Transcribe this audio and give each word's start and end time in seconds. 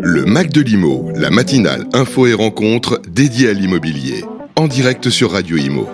Le 0.00 0.24
Mac 0.26 0.50
de 0.50 0.60
l'Imo, 0.60 1.10
la 1.14 1.30
matinale 1.30 1.86
info 1.94 2.26
et 2.26 2.34
rencontre 2.34 3.00
dédiée 3.08 3.48
à 3.48 3.52
l'immobilier. 3.54 4.22
En 4.56 4.68
direct 4.68 5.08
sur 5.08 5.32
Radio 5.32 5.56
Imo. 5.56 5.88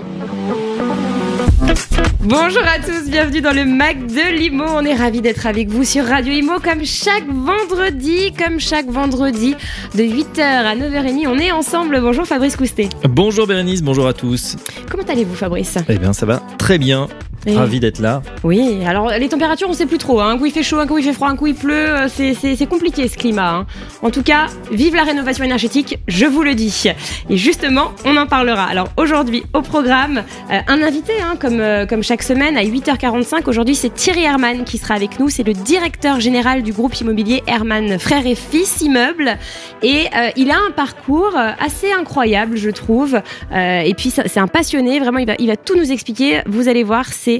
Bonjour 2.20 2.62
à 2.62 2.78
tous, 2.78 3.08
bienvenue 3.08 3.40
dans 3.40 3.52
le 3.52 3.64
Mac 3.64 4.06
de 4.06 4.36
l'Imo. 4.36 4.64
On 4.66 4.84
est 4.84 4.94
ravis 4.94 5.20
d'être 5.20 5.46
avec 5.46 5.68
vous 5.68 5.84
sur 5.84 6.06
Radio 6.06 6.32
Imo 6.32 6.54
comme 6.58 6.84
chaque 6.84 7.26
vendredi, 7.28 8.32
comme 8.32 8.58
chaque 8.58 8.86
vendredi 8.86 9.54
de 9.94 10.02
8h 10.02 10.40
à 10.40 10.74
9h30. 10.74 11.28
On 11.28 11.38
est 11.38 11.52
ensemble. 11.52 12.00
Bonjour 12.00 12.26
Fabrice 12.26 12.56
Coustet. 12.56 12.88
Bonjour 13.08 13.46
Bérénice, 13.46 13.82
bonjour 13.82 14.08
à 14.08 14.12
tous. 14.12 14.56
Comment 14.90 15.04
allez-vous 15.04 15.34
Fabrice? 15.34 15.76
Eh 15.88 15.98
bien 15.98 16.12
ça 16.12 16.26
va 16.26 16.42
très 16.58 16.78
bien. 16.78 17.08
Et- 17.46 17.56
Ravi 17.56 17.80
d'être 17.80 17.98
là. 18.00 18.22
Oui, 18.42 18.78
alors 18.86 19.10
les 19.10 19.28
températures, 19.28 19.68
on 19.68 19.72
sait 19.74 19.86
plus 19.86 19.98
trop. 19.98 20.20
hein. 20.20 20.30
Un 20.30 20.38
coup 20.38 20.46
il 20.46 20.52
fait 20.52 20.62
chaud, 20.62 20.78
un 20.78 20.86
coup 20.86 20.98
il 20.98 21.04
fait 21.04 21.12
froid, 21.12 21.28
un 21.28 21.36
coup 21.36 21.46
il 21.46 21.54
pleut. 21.54 21.72
euh, 21.74 22.08
C'est, 22.08 22.66
compliqué 22.66 23.08
ce 23.08 23.16
climat. 23.16 23.50
hein. 23.50 23.66
En 24.02 24.10
tout 24.10 24.22
cas, 24.22 24.46
vive 24.72 24.94
la 24.94 25.02
rénovation 25.04 25.44
énergétique, 25.44 25.98
je 26.08 26.26
vous 26.26 26.42
le 26.42 26.54
dis. 26.54 26.84
Et 27.28 27.36
justement, 27.36 27.92
on 28.04 28.16
en 28.16 28.26
parlera. 28.26 28.64
Alors 28.64 28.88
aujourd'hui, 28.96 29.42
au 29.52 29.60
programme, 29.62 30.22
euh, 30.50 30.58
un 30.66 30.82
invité, 30.82 31.12
hein, 31.22 31.34
comme, 31.38 31.60
euh, 31.60 31.86
comme 31.86 32.02
chaque 32.02 32.22
semaine, 32.22 32.56
à 32.56 32.64
8h45. 32.64 33.48
Aujourd'hui, 33.48 33.74
c'est 33.74 33.92
Thierry 33.92 34.24
Herman 34.24 34.64
qui 34.64 34.78
sera 34.78 34.94
avec 34.94 35.18
nous. 35.20 35.28
C'est 35.28 35.42
le 35.42 35.52
directeur 35.52 36.20
général 36.20 36.62
du 36.62 36.72
groupe 36.72 36.98
immobilier 37.00 37.42
Herman 37.46 37.98
Frères 37.98 38.26
et 38.26 38.34
Fils 38.34 38.80
Immeubles. 38.80 39.36
Et 39.82 40.06
euh, 40.16 40.30
il 40.36 40.50
a 40.50 40.56
un 40.56 40.70
parcours 40.70 41.36
assez 41.36 41.92
incroyable, 41.92 42.56
je 42.56 42.70
trouve. 42.70 43.20
Et 43.54 43.94
puis, 43.96 44.10
c'est 44.10 44.38
un 44.40 44.46
passionné. 44.48 44.98
Vraiment, 45.00 45.18
il 45.18 45.26
va, 45.26 45.34
il 45.38 45.46
va 45.48 45.56
tout 45.56 45.76
nous 45.76 45.92
expliquer. 45.92 46.40
Vous 46.46 46.68
allez 46.68 46.82
voir, 46.84 47.06
c'est 47.12 47.33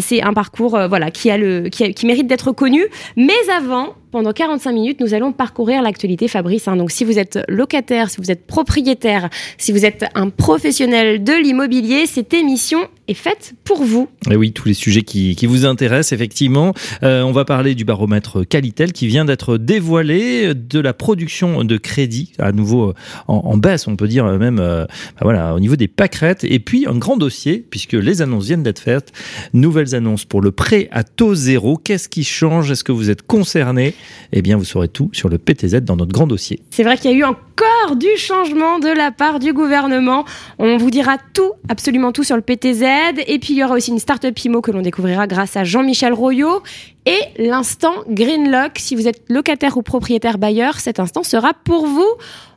c'est 0.00 0.22
un 0.22 0.32
parcours 0.32 0.74
euh, 0.74 0.88
voilà, 0.88 1.10
qui, 1.10 1.30
a 1.30 1.36
le, 1.36 1.68
qui, 1.68 1.94
qui 1.94 2.06
mérite 2.06 2.26
d'être 2.26 2.52
connu. 2.52 2.86
Mais 3.16 3.32
avant, 3.54 3.94
pendant 4.12 4.32
45 4.32 4.72
minutes, 4.72 5.00
nous 5.00 5.14
allons 5.14 5.32
parcourir 5.32 5.82
l'actualité, 5.82 6.28
Fabrice. 6.28 6.68
hein. 6.68 6.76
Donc, 6.76 6.90
si 6.90 7.02
vous 7.02 7.18
êtes 7.18 7.40
locataire, 7.48 8.10
si 8.10 8.18
vous 8.20 8.30
êtes 8.30 8.46
propriétaire, 8.46 9.30
si 9.56 9.72
vous 9.72 9.86
êtes 9.86 10.04
un 10.14 10.28
professionnel 10.28 11.24
de 11.24 11.32
l'immobilier, 11.32 12.04
cette 12.06 12.34
émission 12.34 12.86
est 13.08 13.14
faite 13.14 13.54
pour 13.64 13.82
vous. 13.82 14.08
Et 14.30 14.36
oui, 14.36 14.52
tous 14.52 14.68
les 14.68 14.74
sujets 14.74 15.02
qui, 15.02 15.34
vous 15.46 15.64
intéressent, 15.64 16.12
effectivement. 16.12 16.74
Euh, 17.02 17.22
on 17.22 17.32
va 17.32 17.44
parler 17.46 17.74
du 17.74 17.84
baromètre 17.84 18.46
Qualitel 18.46 18.92
qui 18.92 19.06
vient 19.06 19.24
d'être 19.24 19.56
dévoilé, 19.56 20.54
de 20.54 20.78
la 20.78 20.92
production 20.92 21.64
de 21.64 21.76
crédit, 21.78 22.32
à 22.38 22.52
nouveau 22.52 22.90
euh, 22.90 22.94
en, 23.28 23.56
baisse, 23.56 23.88
on 23.88 23.96
peut 23.96 24.08
dire 24.08 24.26
euh, 24.26 24.38
même 24.38 24.56
bah 24.56 24.86
voilà, 25.22 25.54
au 25.54 25.60
niveau 25.60 25.74
des 25.74 25.88
pâquerettes. 25.88 26.44
Et 26.44 26.60
puis 26.60 26.86
un 26.86 26.98
grand 26.98 27.16
dossier, 27.16 27.64
puisque 27.70 27.94
les 27.94 28.20
annonces 28.20 28.44
viennent 28.44 28.62
d'être 28.62 28.80
faites. 28.80 29.10
Nouvelles 29.54 29.94
annonces 29.94 30.26
pour 30.26 30.42
le 30.42 30.52
prêt 30.52 30.88
à 30.92 31.02
taux 31.02 31.34
zéro. 31.34 31.78
Qu'est-ce 31.78 32.10
qui 32.10 32.24
change? 32.24 32.70
Est-ce 32.70 32.84
que 32.84 32.92
vous 32.92 33.08
êtes 33.08 33.22
concerné? 33.22 33.94
Eh 34.32 34.42
bien, 34.42 34.56
vous 34.56 34.64
saurez 34.64 34.88
tout 34.88 35.10
sur 35.12 35.28
le 35.28 35.38
PTZ 35.38 35.82
dans 35.82 35.96
notre 35.96 36.12
grand 36.12 36.26
dossier. 36.26 36.60
C'est 36.70 36.82
vrai 36.82 36.96
qu'il 36.96 37.10
y 37.10 37.14
a 37.14 37.16
eu 37.16 37.24
encore 37.24 37.96
du 37.96 38.08
changement 38.16 38.78
de 38.78 38.88
la 38.88 39.10
part 39.10 39.38
du 39.38 39.52
gouvernement. 39.52 40.24
On 40.58 40.76
vous 40.76 40.90
dira 40.90 41.16
tout, 41.34 41.52
absolument 41.68 42.12
tout 42.12 42.24
sur 42.24 42.36
le 42.36 42.42
PTZ. 42.42 42.84
Et 43.26 43.38
puis 43.38 43.54
il 43.54 43.58
y 43.58 43.64
aura 43.64 43.74
aussi 43.74 43.90
une 43.90 43.98
start-up 43.98 44.38
IMO 44.38 44.60
que 44.60 44.70
l'on 44.70 44.82
découvrira 44.82 45.26
grâce 45.26 45.56
à 45.56 45.64
Jean-Michel 45.64 46.12
Royot. 46.12 46.62
Et 47.06 47.20
l'instant 47.38 47.94
Greenlock, 48.08 48.72
si 48.76 48.94
vous 48.94 49.08
êtes 49.08 49.22
locataire 49.28 49.76
ou 49.76 49.82
propriétaire 49.82 50.38
bailleur, 50.38 50.80
cet 50.80 51.00
instant 51.00 51.22
sera 51.22 51.52
pour 51.54 51.86
vous. 51.86 52.08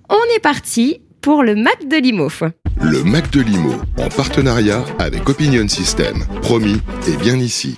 On 0.10 0.36
est 0.36 0.40
parti 0.40 1.02
pour 1.22 1.42
le 1.42 1.56
Mac 1.56 1.88
de 1.88 1.98
l'IMO. 1.98 2.30
Le 2.82 3.04
Mac 3.04 3.32
de 3.32 3.42
l'Imo, 3.42 3.74
en 3.98 4.10
partenariat 4.10 4.86
avec 5.00 5.28
Opinion 5.28 5.68
System. 5.68 6.24
Promis, 6.42 6.82
et 7.08 7.18
bien 7.18 7.38
ici. 7.38 7.78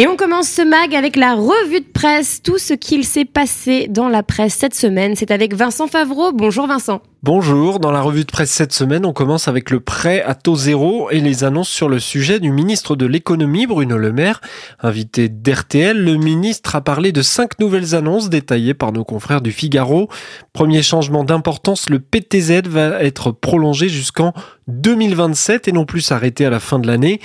Et 0.00 0.06
on 0.06 0.14
commence 0.14 0.48
ce 0.48 0.62
mag 0.62 0.94
avec 0.94 1.16
la 1.16 1.34
revue 1.34 1.80
de 1.80 1.92
presse, 1.92 2.40
tout 2.40 2.58
ce 2.58 2.72
qu'il 2.72 3.04
s'est 3.04 3.24
passé 3.24 3.88
dans 3.88 4.08
la 4.08 4.22
presse 4.22 4.54
cette 4.54 4.74
semaine. 4.74 5.16
C'est 5.16 5.32
avec 5.32 5.54
Vincent 5.54 5.88
Favreau. 5.88 6.30
Bonjour 6.30 6.68
Vincent. 6.68 7.02
Bonjour, 7.24 7.80
dans 7.80 7.90
la 7.90 8.00
revue 8.00 8.24
de 8.24 8.30
presse 8.30 8.52
cette 8.52 8.72
semaine, 8.72 9.04
on 9.04 9.12
commence 9.12 9.48
avec 9.48 9.70
le 9.70 9.80
prêt 9.80 10.22
à 10.22 10.36
taux 10.36 10.54
zéro 10.54 11.10
et 11.10 11.18
les 11.18 11.42
annonces 11.42 11.68
sur 11.68 11.88
le 11.88 11.98
sujet 11.98 12.38
du 12.38 12.52
ministre 12.52 12.94
de 12.94 13.06
l'économie 13.06 13.66
Bruno 13.66 13.98
Le 13.98 14.12
Maire. 14.12 14.40
Invité 14.78 15.28
d'RTL, 15.28 15.98
le 15.98 16.16
ministre 16.16 16.76
a 16.76 16.80
parlé 16.80 17.10
de 17.10 17.20
cinq 17.20 17.58
nouvelles 17.58 17.96
annonces 17.96 18.30
détaillées 18.30 18.72
par 18.72 18.92
nos 18.92 19.02
confrères 19.02 19.40
du 19.40 19.50
Figaro. 19.50 20.08
Premier 20.52 20.80
changement 20.80 21.24
d'importance, 21.24 21.90
le 21.90 21.98
PTZ 21.98 22.68
va 22.68 23.02
être 23.02 23.32
prolongé 23.32 23.88
jusqu'en 23.88 24.32
2027 24.68 25.66
et 25.66 25.72
non 25.72 25.86
plus 25.86 26.12
arrêté 26.12 26.46
à 26.46 26.50
la 26.50 26.60
fin 26.60 26.78
de 26.78 26.86
l'année. 26.86 27.20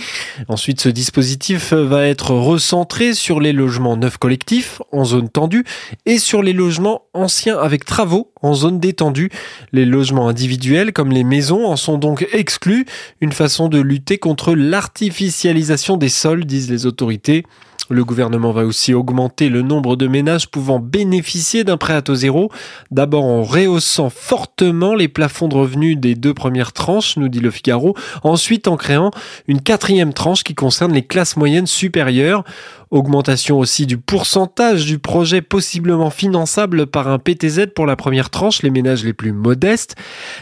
Ensuite, 0.48 0.82
ce 0.82 0.90
dispositif 0.90 1.72
va 1.72 2.08
être 2.08 2.32
recentré 2.32 3.14
sur 3.14 3.40
les 3.40 3.54
logements 3.54 3.96
neufs 3.96 4.18
collectifs 4.18 4.82
en 4.92 5.06
zone 5.06 5.30
tendue 5.30 5.66
et 6.08 6.18
sur 6.18 6.42
les 6.42 6.54
logements 6.54 7.04
anciens 7.14 7.60
avec 7.60 7.86
travaux 7.86 8.33
en 8.44 8.54
zone 8.54 8.80
détendue. 8.80 9.32
Les 9.72 9.86
logements 9.86 10.28
individuels 10.28 10.94
comme 10.94 11.12
les 11.12 11.24
maisons 11.24 11.66
en 11.66 11.76
sont 11.76 11.98
donc 11.98 12.28
exclus, 12.32 12.86
une 13.22 13.32
façon 13.32 13.70
de 13.70 13.80
lutter 13.80 14.20
contre 14.20 14.54
l'artificialisation 14.54 15.98
des 15.98 16.10
sols, 16.10 16.46
disent 16.46 16.70
les 16.70 16.86
autorités. 16.86 17.44
Le 17.90 18.06
gouvernement 18.06 18.54
va 18.54 18.66
aussi 18.66 18.94
augmenter 18.94 19.50
le 19.50 19.62
nombre 19.62 19.98
de 19.98 20.08
ménages 20.08 20.48
pouvant 20.48 20.80
bénéficier 20.80 21.66
d'un 21.66 21.76
prêt 21.76 21.94
à 21.94 22.02
taux 22.02 22.16
zéro, 22.16 22.50
d'abord 22.92 23.26
en 23.26 23.44
rehaussant 23.44 24.10
fortement 24.10 24.96
les 24.96 25.10
plafonds 25.10 25.50
de 25.50 25.56
revenus 25.56 25.98
des 25.98 26.16
deux 26.16 26.34
premières 26.34 26.72
tranches, 26.72 27.18
nous 27.18 27.28
dit 27.28 27.42
le 27.42 27.52
Figaro, 27.52 27.94
ensuite 28.24 28.70
en 28.70 28.78
créant 28.78 29.12
une 29.48 29.62
quatrième 29.62 30.14
tranche 30.14 30.44
qui 30.44 30.56
concerne 30.56 30.94
les 30.94 31.04
classes 31.04 31.36
moyennes 31.36 31.68
supérieures. 31.68 32.46
Augmentation 32.94 33.58
aussi 33.58 33.88
du 33.88 33.98
pourcentage 33.98 34.86
du 34.86 35.00
projet 35.00 35.42
possiblement 35.42 36.12
finançable 36.12 36.86
par 36.86 37.08
un 37.08 37.18
PTZ 37.18 37.66
pour 37.74 37.88
la 37.88 37.96
première 37.96 38.30
tranche, 38.30 38.62
les 38.62 38.70
ménages 38.70 39.04
les 39.04 39.14
plus 39.14 39.32
modestes. 39.32 39.96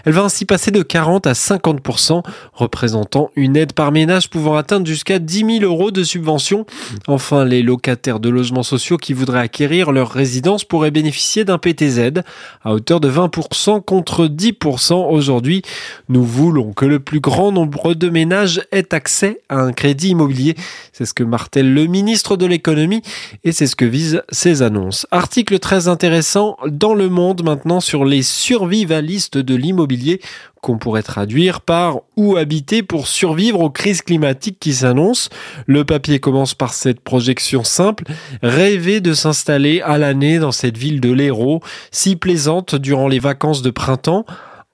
Elle 0.03 0.12
va 0.12 0.23
ainsi 0.23 0.44
passer 0.44 0.69
de 0.69 0.84
40 0.84 1.28
à 1.28 1.31
50%, 1.31 2.23
représentant 2.51 3.31
une 3.38 3.56
aide 3.56 3.72
par 3.72 3.94
ménage 3.94 4.29
pouvant 4.29 4.57
atteindre 4.57 4.85
jusqu'à 4.85 5.17
10 5.17 5.59
000 5.59 5.63
euros 5.63 5.91
de 5.91 6.03
subvention. 6.03 6.66
Enfin, 7.07 7.45
les 7.45 7.63
locataires 7.63 8.19
de 8.19 8.28
logements 8.28 8.63
sociaux 8.63 8.97
qui 8.97 9.13
voudraient 9.13 9.40
acquérir 9.40 9.94
leur 9.94 10.11
résidence 10.11 10.66
pourraient 10.66 10.91
bénéficier 10.91 11.45
d'un 11.45 11.57
PTZ 11.57 12.19
à 12.66 12.73
hauteur 12.73 13.00
de 13.00 13.09
20% 13.09 13.81
contre 13.81 14.25
10% 14.25 15.09
aujourd'hui. 15.09 15.61
Nous 16.09 16.25
voulons 16.25 16.73
que 16.73 16.84
le 16.84 17.00
plus 17.00 17.22
grand 17.22 17.53
nombre 17.53 17.94
de 17.94 18.09
ménages 18.09 18.61
aient 18.73 18.94
accès 18.94 19.40
à 19.47 19.61
un 19.61 19.72
crédit 19.72 20.09
immobilier. 20.09 20.56
C'est 20.91 21.06
ce 21.06 21.13
que 21.13 21.23
martèle 21.23 21.73
le 21.73 21.85
ministre 21.85 22.35
l'économie 22.46 23.02
et 23.44 23.52
c'est 23.52 23.68
ce 23.68 23.75
que 23.75 23.85
visent 23.85 24.24
ces 24.29 24.62
annonces. 24.62 25.07
Article 25.12 25.59
très 25.59 25.88
intéressant 25.88 26.57
dans 26.68 26.94
le 26.94 27.09
monde 27.09 27.44
maintenant 27.44 27.79
sur 27.79 28.06
les 28.06 28.22
survivalistes 28.22 29.38
de 29.38 29.56
l'immobilier 29.56 30.22
qu'on 30.62 30.78
pourrait 30.78 31.03
traduire 31.03 31.62
par 31.62 32.02
où 32.16 32.38
habiter 32.38 32.84
pour 32.84 33.07
survivre 33.07 33.59
aux 33.62 33.69
crises 33.69 34.03
climatiques 34.03 34.59
qui 34.59 34.74
s'annoncent. 34.74 35.29
Le 35.66 35.84
papier 35.84 36.19
commence 36.19 36.53
par 36.53 36.74
cette 36.74 37.00
projection 37.00 37.63
simple, 37.63 38.03
rêver 38.44 39.02
de 39.02 39.13
s'installer 39.13 39.81
à 39.81 39.97
l'année 39.97 40.40
dans 40.40 40.52
cette 40.52 40.78
ville 40.78 41.02
de 41.02 41.12
l'Hérault, 41.12 41.62
si 41.90 42.16
plaisante 42.16 42.75
durant 42.75 43.08
les 43.08 43.19
vacances 43.19 43.63
de 43.63 43.72
printemps, 43.72 44.25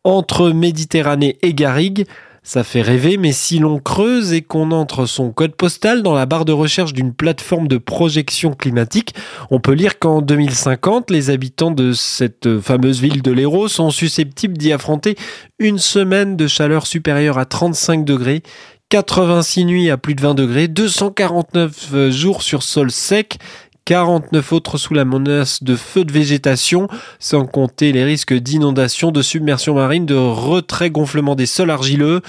entre 0.04 0.52
Méditerranée 0.52 1.38
et 1.42 1.54
Garrigue, 1.54 2.06
ça 2.48 2.64
fait 2.64 2.82
rêver, 2.82 3.18
mais 3.18 3.34
si 3.34 3.60
l'on 3.60 3.78
creuse 3.78 4.32
et 4.32 4.42
qu'on 4.42 4.72
entre 4.72 5.06
son 5.06 5.32
code 5.32 5.54
postal 5.54 6.02
dans 6.02 6.14
la 6.14 6.26
barre 6.26 6.46
de 6.46 6.54
recherche 6.54 6.94
d'une 6.94 7.14
plateforme 7.14 7.68
de 7.68 7.78
projection 7.78 8.54
climatique, 8.54 9.14
on 9.52 9.60
peut 9.60 9.74
lire 9.74 10.00
qu'en 10.00 10.22
2050, 10.22 11.12
les 11.12 11.30
habitants 11.30 11.72
de 11.72 11.92
cette 11.92 12.62
fameuse 12.62 13.02
ville 13.02 13.22
de 13.22 13.34
l'Hérault 13.34 13.68
sont 13.68 13.90
susceptibles 13.90 14.58
d'y 14.58 14.72
affronter 14.72 15.18
une 15.60 15.78
semaine 15.78 16.38
de 16.38 16.48
chaleur 16.48 16.88
supérieure 16.88 17.38
à 17.38 17.44
35 17.44 18.06
degrés, 18.06 18.44
86 18.88 19.66
nuits 19.66 19.90
à 19.90 19.98
plus 19.98 20.16
de 20.16 20.22
20 20.22 20.34
degrés, 20.34 20.70
249 20.70 22.10
jours 22.12 22.44
sur 22.44 22.64
sol 22.64 22.92
sec, 22.92 23.40
49 23.88 24.52
autres 24.52 24.78
sous 24.78 24.94
la 24.94 25.06
menace 25.06 25.64
de 25.64 25.78
feux 25.78 26.04
de 26.04 26.12
végétation, 26.12 26.90
sans 27.20 27.46
compter 27.46 27.94
les 27.94 28.04
risques 28.04 28.34
d'inondation, 28.34 29.14
de 29.14 29.22
submersion 29.22 29.76
marine, 29.76 30.06
de 30.06 30.14
retrait 30.14 30.90
gonflement 30.90 31.36
des 31.36 31.46
sols 31.46 31.72
argileux 31.72 32.20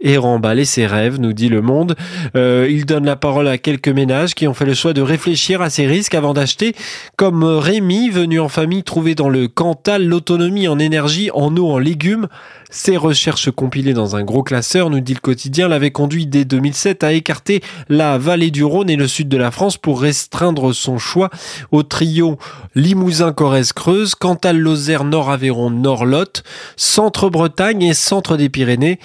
et 0.00 0.16
remballer 0.16 0.64
ses 0.64 0.86
rêves, 0.86 1.20
nous 1.20 1.34
dit 1.34 1.50
Le 1.50 1.60
Monde. 1.60 1.96
Euh, 2.34 2.66
il 2.70 2.86
donne 2.86 3.04
la 3.04 3.16
parole 3.16 3.46
à 3.46 3.58
quelques 3.58 3.90
ménages 3.90 4.34
qui 4.34 4.48
ont 4.48 4.54
fait 4.54 4.64
le 4.64 4.72
choix 4.72 4.94
de 4.94 5.02
réfléchir 5.02 5.60
à 5.60 5.68
ces 5.68 5.86
risques 5.86 6.14
avant 6.14 6.32
d'acheter, 6.32 6.74
comme 7.16 7.44
Rémi, 7.44 8.08
venu 8.08 8.40
en 8.40 8.48
famille 8.48 8.82
trouver 8.82 9.14
dans 9.14 9.28
le 9.28 9.48
Cantal 9.48 10.06
l'autonomie 10.06 10.66
en 10.66 10.78
énergie, 10.78 11.30
en 11.34 11.54
eau, 11.58 11.70
en 11.70 11.78
légumes. 11.78 12.26
Ces 12.74 12.96
recherches 12.96 13.50
compilées 13.50 13.92
dans 13.92 14.16
un 14.16 14.24
gros 14.24 14.42
classeur, 14.42 14.88
nous 14.88 15.00
dit 15.00 15.12
le 15.12 15.20
quotidien, 15.20 15.68
l'avaient 15.68 15.90
conduit 15.90 16.24
dès 16.24 16.46
2007 16.46 17.04
à 17.04 17.12
écarter 17.12 17.60
la 17.90 18.16
vallée 18.16 18.50
du 18.50 18.64
Rhône 18.64 18.88
et 18.88 18.96
le 18.96 19.06
sud 19.06 19.28
de 19.28 19.36
la 19.36 19.50
France 19.50 19.76
pour 19.76 20.00
restreindre 20.00 20.72
son 20.72 20.96
choix 20.96 21.28
au 21.70 21.82
trio 21.82 22.38
Limousin-Corrèze-Creuse, 22.74 24.14
Cantal-Lozère, 24.14 25.04
Nord-Aveyron, 25.04 25.68
Nord-Lot, 25.68 26.44
Centre-Bretagne 26.76 27.82
et 27.82 27.92
Centre 27.92 28.38
des 28.38 28.48
Pyrénées. 28.48 28.98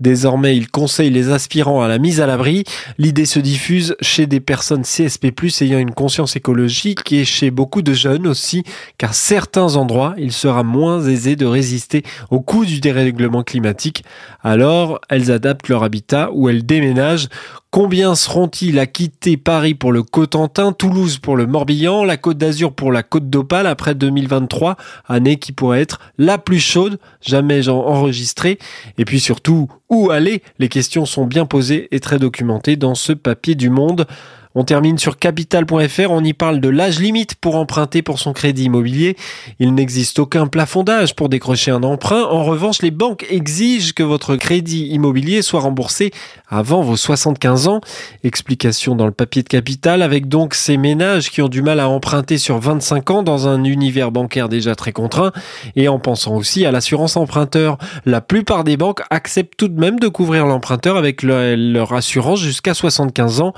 Désormais, 0.00 0.22
Désormais, 0.22 0.56
il 0.56 0.68
conseille 0.68 1.10
les 1.10 1.30
aspirants 1.30 1.82
à 1.82 1.88
la 1.88 1.98
mise 1.98 2.20
à 2.20 2.26
l'abri. 2.26 2.64
L'idée 2.98 3.26
se 3.26 3.38
diffuse 3.38 3.94
chez 4.00 4.26
des 4.26 4.40
personnes 4.40 4.82
CSP+, 4.82 5.32
ayant 5.60 5.78
une 5.78 5.92
conscience 5.92 6.34
écologique 6.36 7.12
et 7.12 7.24
chez 7.24 7.52
beaucoup 7.52 7.82
de 7.82 7.92
jeunes 7.92 8.26
aussi, 8.26 8.64
car 8.98 9.14
certains 9.14 9.76
endroits, 9.76 10.14
il 10.18 10.32
sera 10.32 10.62
moins 10.64 11.06
aisé 11.06 11.36
de 11.36 11.46
résister 11.46 12.02
au 12.30 12.40
coût 12.40 12.64
du 12.64 12.80
dérèglement 12.80 13.11
climatique. 13.42 14.04
Alors, 14.42 15.00
elles 15.08 15.30
adaptent 15.30 15.68
leur 15.68 15.82
habitat 15.84 16.30
ou 16.32 16.48
elles 16.48 16.64
déménagent. 16.64 17.28
Combien 17.70 18.14
seront-ils 18.14 18.78
à 18.78 18.86
quitter 18.86 19.38
Paris 19.38 19.74
pour 19.74 19.92
le 19.92 20.02
Cotentin, 20.02 20.72
Toulouse 20.72 21.16
pour 21.16 21.36
le 21.36 21.46
Morbihan, 21.46 22.04
la 22.04 22.18
Côte 22.18 22.36
d'Azur 22.36 22.74
pour 22.74 22.92
la 22.92 23.02
Côte 23.02 23.30
d'Opale 23.30 23.66
après 23.66 23.94
2023, 23.94 24.76
année 25.08 25.36
qui 25.36 25.52
pourrait 25.52 25.80
être 25.80 25.98
la 26.18 26.36
plus 26.36 26.60
chaude 26.60 26.98
jamais 27.22 27.68
enregistrée 27.70 28.58
Et 28.98 29.06
puis 29.06 29.20
surtout, 29.20 29.68
où 29.88 30.10
aller? 30.10 30.42
Les 30.58 30.68
questions 30.68 31.06
sont 31.06 31.24
bien 31.24 31.46
posées 31.46 31.88
et 31.92 32.00
très 32.00 32.18
documentées 32.18 32.76
dans 32.76 32.94
ce 32.94 33.12
papier 33.12 33.54
du 33.54 33.70
Monde. 33.70 34.06
On 34.54 34.64
termine 34.64 34.98
sur 34.98 35.18
capital.fr, 35.18 36.10
on 36.10 36.22
y 36.22 36.34
parle 36.34 36.60
de 36.60 36.68
l'âge 36.68 37.00
limite 37.00 37.34
pour 37.36 37.56
emprunter 37.56 38.02
pour 38.02 38.18
son 38.18 38.32
crédit 38.32 38.64
immobilier. 38.64 39.16
Il 39.58 39.74
n'existe 39.74 40.18
aucun 40.18 40.46
plafond 40.46 40.84
d'âge 40.84 41.14
pour 41.14 41.30
décrocher 41.30 41.70
un 41.70 41.82
emprunt. 41.82 42.24
En 42.24 42.44
revanche, 42.44 42.82
les 42.82 42.90
banques 42.90 43.26
exigent 43.30 43.92
que 43.94 44.02
votre 44.02 44.36
crédit 44.36 44.88
immobilier 44.88 45.40
soit 45.40 45.60
remboursé 45.60 46.10
avant 46.48 46.82
vos 46.82 46.96
75 46.96 47.68
ans. 47.68 47.80
Explication 48.24 48.94
dans 48.94 49.06
le 49.06 49.12
papier 49.12 49.42
de 49.42 49.48
capital 49.48 50.02
avec 50.02 50.28
donc 50.28 50.54
ces 50.54 50.76
ménages 50.76 51.30
qui 51.30 51.40
ont 51.40 51.48
du 51.48 51.62
mal 51.62 51.80
à 51.80 51.88
emprunter 51.88 52.36
sur 52.36 52.58
25 52.58 53.10
ans 53.10 53.22
dans 53.22 53.48
un 53.48 53.64
univers 53.64 54.10
bancaire 54.10 54.50
déjà 54.50 54.74
très 54.74 54.92
contraint 54.92 55.32
et 55.76 55.88
en 55.88 55.98
pensant 55.98 56.36
aussi 56.36 56.66
à 56.66 56.72
l'assurance 56.72 57.16
emprunteur. 57.16 57.78
La 58.04 58.20
plupart 58.20 58.64
des 58.64 58.76
banques 58.76 59.02
acceptent 59.08 59.56
tout 59.56 59.68
de 59.68 59.80
même 59.80 59.98
de 59.98 60.08
couvrir 60.08 60.46
l'emprunteur 60.46 60.96
avec 60.96 61.22
leur 61.22 61.92
assurance 61.94 62.40
jusqu'à 62.40 62.74
75 62.74 63.40
ans. 63.40 63.54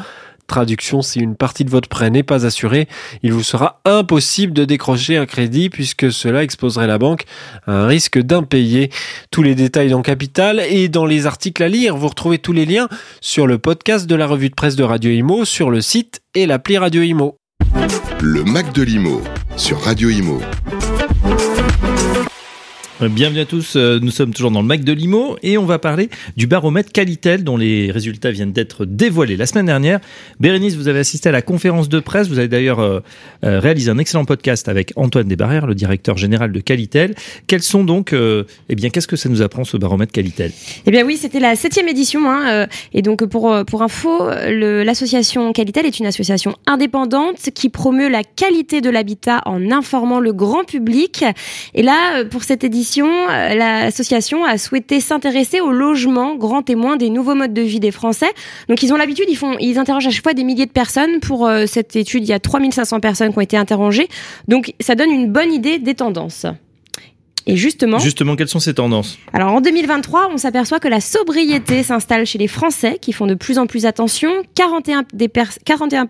Traduction, 0.46 1.02
si 1.02 1.20
une 1.20 1.36
partie 1.36 1.64
de 1.64 1.70
votre 1.70 1.88
prêt 1.88 2.10
n'est 2.10 2.22
pas 2.22 2.46
assurée, 2.46 2.88
il 3.22 3.32
vous 3.32 3.42
sera 3.42 3.80
impossible 3.84 4.52
de 4.52 4.64
décrocher 4.64 5.16
un 5.16 5.26
crédit 5.26 5.70
puisque 5.70 6.12
cela 6.12 6.42
exposerait 6.42 6.86
la 6.86 6.98
banque 6.98 7.24
à 7.66 7.72
un 7.72 7.86
risque 7.86 8.18
d'impayé. 8.18 8.90
Tous 9.30 9.42
les 9.42 9.54
détails 9.54 9.88
dans 9.90 10.02
Capital 10.02 10.60
et 10.68 10.88
dans 10.88 11.06
les 11.06 11.26
articles 11.26 11.62
à 11.62 11.68
lire, 11.68 11.96
vous 11.96 12.08
retrouvez 12.08 12.38
tous 12.38 12.52
les 12.52 12.66
liens 12.66 12.88
sur 13.20 13.46
le 13.46 13.58
podcast 13.58 14.06
de 14.06 14.14
la 14.14 14.26
revue 14.26 14.50
de 14.50 14.54
presse 14.54 14.76
de 14.76 14.84
Radio 14.84 15.10
Imo, 15.10 15.44
sur 15.44 15.70
le 15.70 15.80
site 15.80 16.20
et 16.34 16.46
l'appli 16.46 16.78
Radio 16.78 17.02
Imo. 17.02 17.38
Le 18.20 18.44
Mac 18.44 18.72
de 18.72 18.82
l'Imo 18.82 19.22
sur 19.56 19.80
Radio 19.80 20.08
Imo. 20.08 20.40
Bienvenue 23.00 23.40
à 23.40 23.44
tous, 23.44 23.74
euh, 23.74 23.98
nous 24.00 24.12
sommes 24.12 24.32
toujours 24.32 24.52
dans 24.52 24.62
le 24.62 24.68
Mac 24.68 24.84
de 24.84 24.92
Limo 24.92 25.36
et 25.42 25.58
on 25.58 25.64
va 25.64 25.80
parler 25.80 26.10
du 26.36 26.46
baromètre 26.46 26.92
Qualitel 26.92 27.42
dont 27.42 27.56
les 27.56 27.90
résultats 27.90 28.30
viennent 28.30 28.52
d'être 28.52 28.84
dévoilés 28.84 29.36
la 29.36 29.46
semaine 29.46 29.66
dernière. 29.66 29.98
Bérénice, 30.38 30.76
vous 30.76 30.86
avez 30.86 31.00
assisté 31.00 31.28
à 31.28 31.32
la 31.32 31.42
conférence 31.42 31.88
de 31.88 31.98
presse, 31.98 32.28
vous 32.28 32.38
avez 32.38 32.46
d'ailleurs 32.46 32.78
euh, 32.78 33.00
euh, 33.44 33.58
réalisé 33.58 33.90
un 33.90 33.98
excellent 33.98 34.24
podcast 34.24 34.68
avec 34.68 34.92
Antoine 34.94 35.26
Desbarrières, 35.26 35.66
le 35.66 35.74
directeur 35.74 36.16
général 36.16 36.52
de 36.52 36.60
Qualitel. 36.60 37.16
Quels 37.48 37.64
sont 37.64 37.82
donc, 37.82 38.14
eh 38.14 38.74
bien, 38.76 38.90
qu'est-ce 38.90 39.08
que 39.08 39.16
ça 39.16 39.28
nous 39.28 39.42
apprend 39.42 39.64
ce 39.64 39.76
baromètre 39.76 40.12
Qualitel 40.12 40.52
Eh 40.86 40.90
bien 40.92 41.04
oui, 41.04 41.16
c'était 41.16 41.40
la 41.40 41.56
septième 41.56 41.88
édition 41.88 42.30
hein, 42.30 42.68
et 42.92 43.02
donc 43.02 43.24
pour, 43.26 43.52
pour 43.66 43.82
info, 43.82 44.28
l'association 44.28 45.52
Qualitel 45.52 45.84
est 45.84 45.98
une 45.98 46.06
association 46.06 46.56
indépendante 46.66 47.50
qui 47.54 47.70
promeut 47.70 48.08
la 48.08 48.22
qualité 48.22 48.80
de 48.80 48.88
l'habitat 48.88 49.42
en 49.46 49.72
informant 49.72 50.20
le 50.20 50.32
grand 50.32 50.62
public. 50.62 51.24
Et 51.74 51.82
là, 51.82 52.24
pour 52.30 52.44
cette 52.44 52.62
édition, 52.62 52.83
euh, 53.06 53.54
l'association 53.54 54.44
a 54.44 54.58
souhaité 54.58 55.00
s'intéresser 55.00 55.60
au 55.60 55.72
logement, 55.72 56.36
grand 56.36 56.62
témoin 56.62 56.96
des 56.96 57.10
nouveaux 57.10 57.34
modes 57.34 57.54
de 57.54 57.62
vie 57.62 57.80
des 57.80 57.90
Français. 57.90 58.30
Donc 58.68 58.82
ils 58.82 58.92
ont 58.92 58.96
l'habitude, 58.96 59.26
ils 59.28 59.36
font, 59.36 59.56
ils 59.58 59.78
interrogent 59.78 60.06
à 60.06 60.10
chaque 60.10 60.22
fois 60.22 60.34
des 60.34 60.44
milliers 60.44 60.66
de 60.66 60.72
personnes. 60.72 61.20
Pour 61.20 61.46
euh, 61.46 61.66
cette 61.66 61.96
étude, 61.96 62.24
il 62.24 62.28
y 62.28 62.32
a 62.32 62.40
3500 62.40 63.00
personnes 63.00 63.32
qui 63.32 63.38
ont 63.38 63.42
été 63.42 63.56
interrogées. 63.56 64.08
Donc 64.48 64.74
ça 64.80 64.94
donne 64.94 65.10
une 65.10 65.32
bonne 65.32 65.52
idée 65.52 65.78
des 65.78 65.94
tendances. 65.94 66.46
Et 67.46 67.56
justement. 67.56 67.98
Justement, 67.98 68.36
quelles 68.36 68.48
sont 68.48 68.60
ces 68.60 68.74
tendances? 68.74 69.18
Alors 69.32 69.52
en 69.52 69.60
2023, 69.60 70.30
on 70.32 70.38
s'aperçoit 70.38 70.80
que 70.80 70.88
la 70.88 71.00
sobriété 71.00 71.82
s'installe 71.82 72.24
chez 72.24 72.38
les 72.38 72.48
Français 72.48 72.98
qui 73.00 73.12
font 73.12 73.26
de 73.26 73.34
plus 73.34 73.58
en 73.58 73.66
plus 73.66 73.84
attention. 73.86 74.30
41, 74.54 75.04
des 75.12 75.30
41 75.64 76.06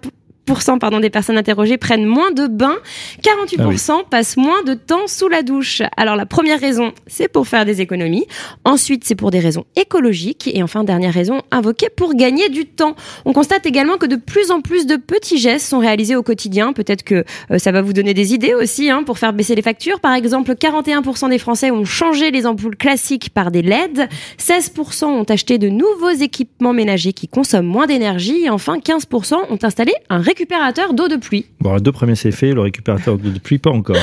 pardon, 0.81 1.01
des 1.01 1.11
personnes 1.11 1.39
interrogées 1.39 1.77
prennent 1.77 2.05
moins 2.05 2.31
de 2.31 2.47
bains, 2.47 2.77
48% 3.23 3.93
ah 3.93 4.03
passent 4.11 4.37
moins 4.37 4.63
de 4.63 4.75
temps 4.75 5.07
sous 5.07 5.29
la 5.29 5.43
douche. 5.43 5.83
Alors 5.97 6.17
la 6.17 6.27
première 6.27 6.61
raison, 6.61 6.93
c'est 7.07 7.29
pour 7.29 7.47
faire 7.49 7.65
des 7.65 7.81
économies. 7.81 8.27
Ensuite, 8.65 9.05
c'est 9.05 9.15
pour 9.15 9.31
des 9.31 9.41
raisons 9.41 9.65
écologiques. 9.77 10.51
Et 10.53 10.63
enfin, 10.63 10.85
dernière 10.85 11.13
raison, 11.13 11.43
invoquée 11.51 11.89
pour 11.95 12.15
gagner 12.15 12.49
du 12.49 12.67
temps. 12.67 12.95
On 13.25 13.33
constate 13.33 13.67
également 13.67 13.97
que 13.97 14.07
de 14.07 14.17
plus 14.17 14.51
en 14.51 14.61
plus 14.61 14.87
de 14.87 14.97
petits 14.97 15.39
gestes 15.39 15.67
sont 15.67 15.79
réalisés 15.79 16.17
au 16.17 16.23
quotidien. 16.23 16.73
Peut-être 16.73 17.03
que 17.03 17.25
euh, 17.51 17.59
ça 17.59 17.73
va 17.73 17.83
vous 17.83 17.93
donner 17.93 18.15
des 18.15 18.35
idées 18.35 18.55
aussi 18.55 18.91
hein, 18.91 19.03
pour 19.05 19.19
faire 19.19 19.33
baisser 19.33 19.55
les 19.55 19.63
factures. 19.63 20.01
Par 20.01 20.15
exemple, 20.15 20.53
41% 20.53 21.31
des 21.31 21.39
Français 21.39 21.71
ont 21.71 21.85
changé 21.85 22.31
les 22.31 22.47
ampoules 22.47 22.77
classiques 22.77 23.31
par 23.31 23.51
des 23.51 23.63
LED. 23.63 24.09
16% 24.39 25.05
ont 25.05 25.25
acheté 25.25 25.59
de 25.59 25.69
nouveaux 25.69 26.11
équipements 26.11 26.73
ménagers 26.73 27.13
qui 27.13 27.29
consomment 27.29 27.67
moins 27.67 27.87
d'énergie. 27.87 28.45
Et 28.45 28.51
enfin, 28.51 28.79
15% 28.79 29.35
ont 29.51 29.59
installé 29.63 29.93
un 30.11 30.21
récupérateur 30.35 30.95
d'eau 30.95 31.07
de 31.07 31.15
pluie. 31.15 31.47
Bon, 31.61 31.77
les 31.77 31.81
deux 31.81 31.93
premiers 31.93 32.17
c'est 32.17 32.33
fait, 32.33 32.53
le 32.53 32.61
récupérateur 32.61 33.17
d'eau 33.19 33.31
de 33.31 33.39
pluie 33.39 33.59
pas 33.59 33.71
encore. 33.71 33.97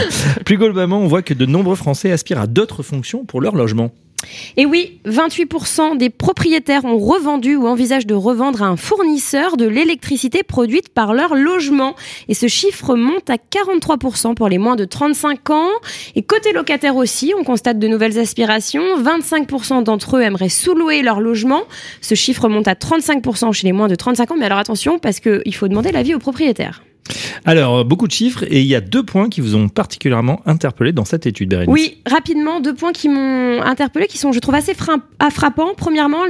Plus 0.45 0.57
globalement, 0.57 0.99
on 0.99 1.07
voit 1.07 1.21
que 1.21 1.33
de 1.33 1.45
nombreux 1.45 1.75
Français 1.75 2.09
aspirent 2.11 2.39
à 2.39 2.47
d'autres 2.47 2.83
fonctions 2.83 3.25
pour 3.25 3.41
leur 3.41 3.53
logement. 3.53 3.91
Et 4.57 4.65
oui, 4.65 4.99
28% 5.05 5.97
des 5.97 6.09
propriétaires 6.09 6.85
ont 6.85 6.97
revendu 6.97 7.55
ou 7.55 7.67
envisagent 7.67 8.05
de 8.05 8.13
revendre 8.13 8.63
à 8.63 8.67
un 8.67 8.77
fournisseur 8.77 9.57
de 9.57 9.65
l'électricité 9.65 10.43
produite 10.43 10.89
par 10.89 11.13
leur 11.13 11.35
logement. 11.35 11.95
Et 12.27 12.33
ce 12.33 12.47
chiffre 12.47 12.95
monte 12.95 13.29
à 13.29 13.35
43% 13.35 14.35
pour 14.35 14.49
les 14.49 14.57
moins 14.57 14.75
de 14.75 14.85
35 14.85 15.49
ans. 15.49 15.69
Et 16.15 16.21
côté 16.21 16.53
locataire 16.53 16.95
aussi, 16.95 17.33
on 17.37 17.43
constate 17.43 17.79
de 17.79 17.87
nouvelles 17.87 18.19
aspirations. 18.19 19.01
25% 19.01 19.83
d'entre 19.83 20.17
eux 20.17 20.21
aimeraient 20.21 20.49
sous-louer 20.49 21.01
leur 21.01 21.19
logement. 21.19 21.63
Ce 22.01 22.15
chiffre 22.15 22.47
monte 22.49 22.67
à 22.67 22.73
35% 22.73 23.53
chez 23.53 23.67
les 23.67 23.73
moins 23.73 23.87
de 23.87 23.95
35 23.95 24.31
ans. 24.31 24.35
Mais 24.37 24.45
alors 24.45 24.59
attention, 24.59 24.99
parce 24.99 25.19
qu'il 25.19 25.55
faut 25.55 25.67
demander 25.67 25.91
l'avis 25.91 26.15
aux 26.15 26.19
propriétaires. 26.19 26.83
Alors, 27.45 27.85
beaucoup 27.85 28.07
de 28.07 28.11
chiffres 28.11 28.43
et 28.43 28.61
il 28.61 28.67
y 28.67 28.75
a 28.75 28.81
deux 28.81 29.03
points 29.03 29.29
qui 29.29 29.41
vous 29.41 29.55
ont 29.55 29.69
particulièrement 29.69 30.41
interpellé 30.45 30.91
dans 30.91 31.05
cette 31.05 31.25
étude, 31.25 31.49
Bérénice. 31.49 31.73
Oui, 31.73 31.97
rapidement, 32.05 32.59
deux 32.59 32.73
points 32.73 32.91
qui 32.91 33.09
m'ont 33.09 33.61
interpellé, 33.61 34.07
qui 34.07 34.17
sont, 34.17 34.31
je 34.31 34.39
trouve, 34.39 34.55
assez 34.55 34.73
frappants. 34.73 35.73
Premièrement, 35.75 36.23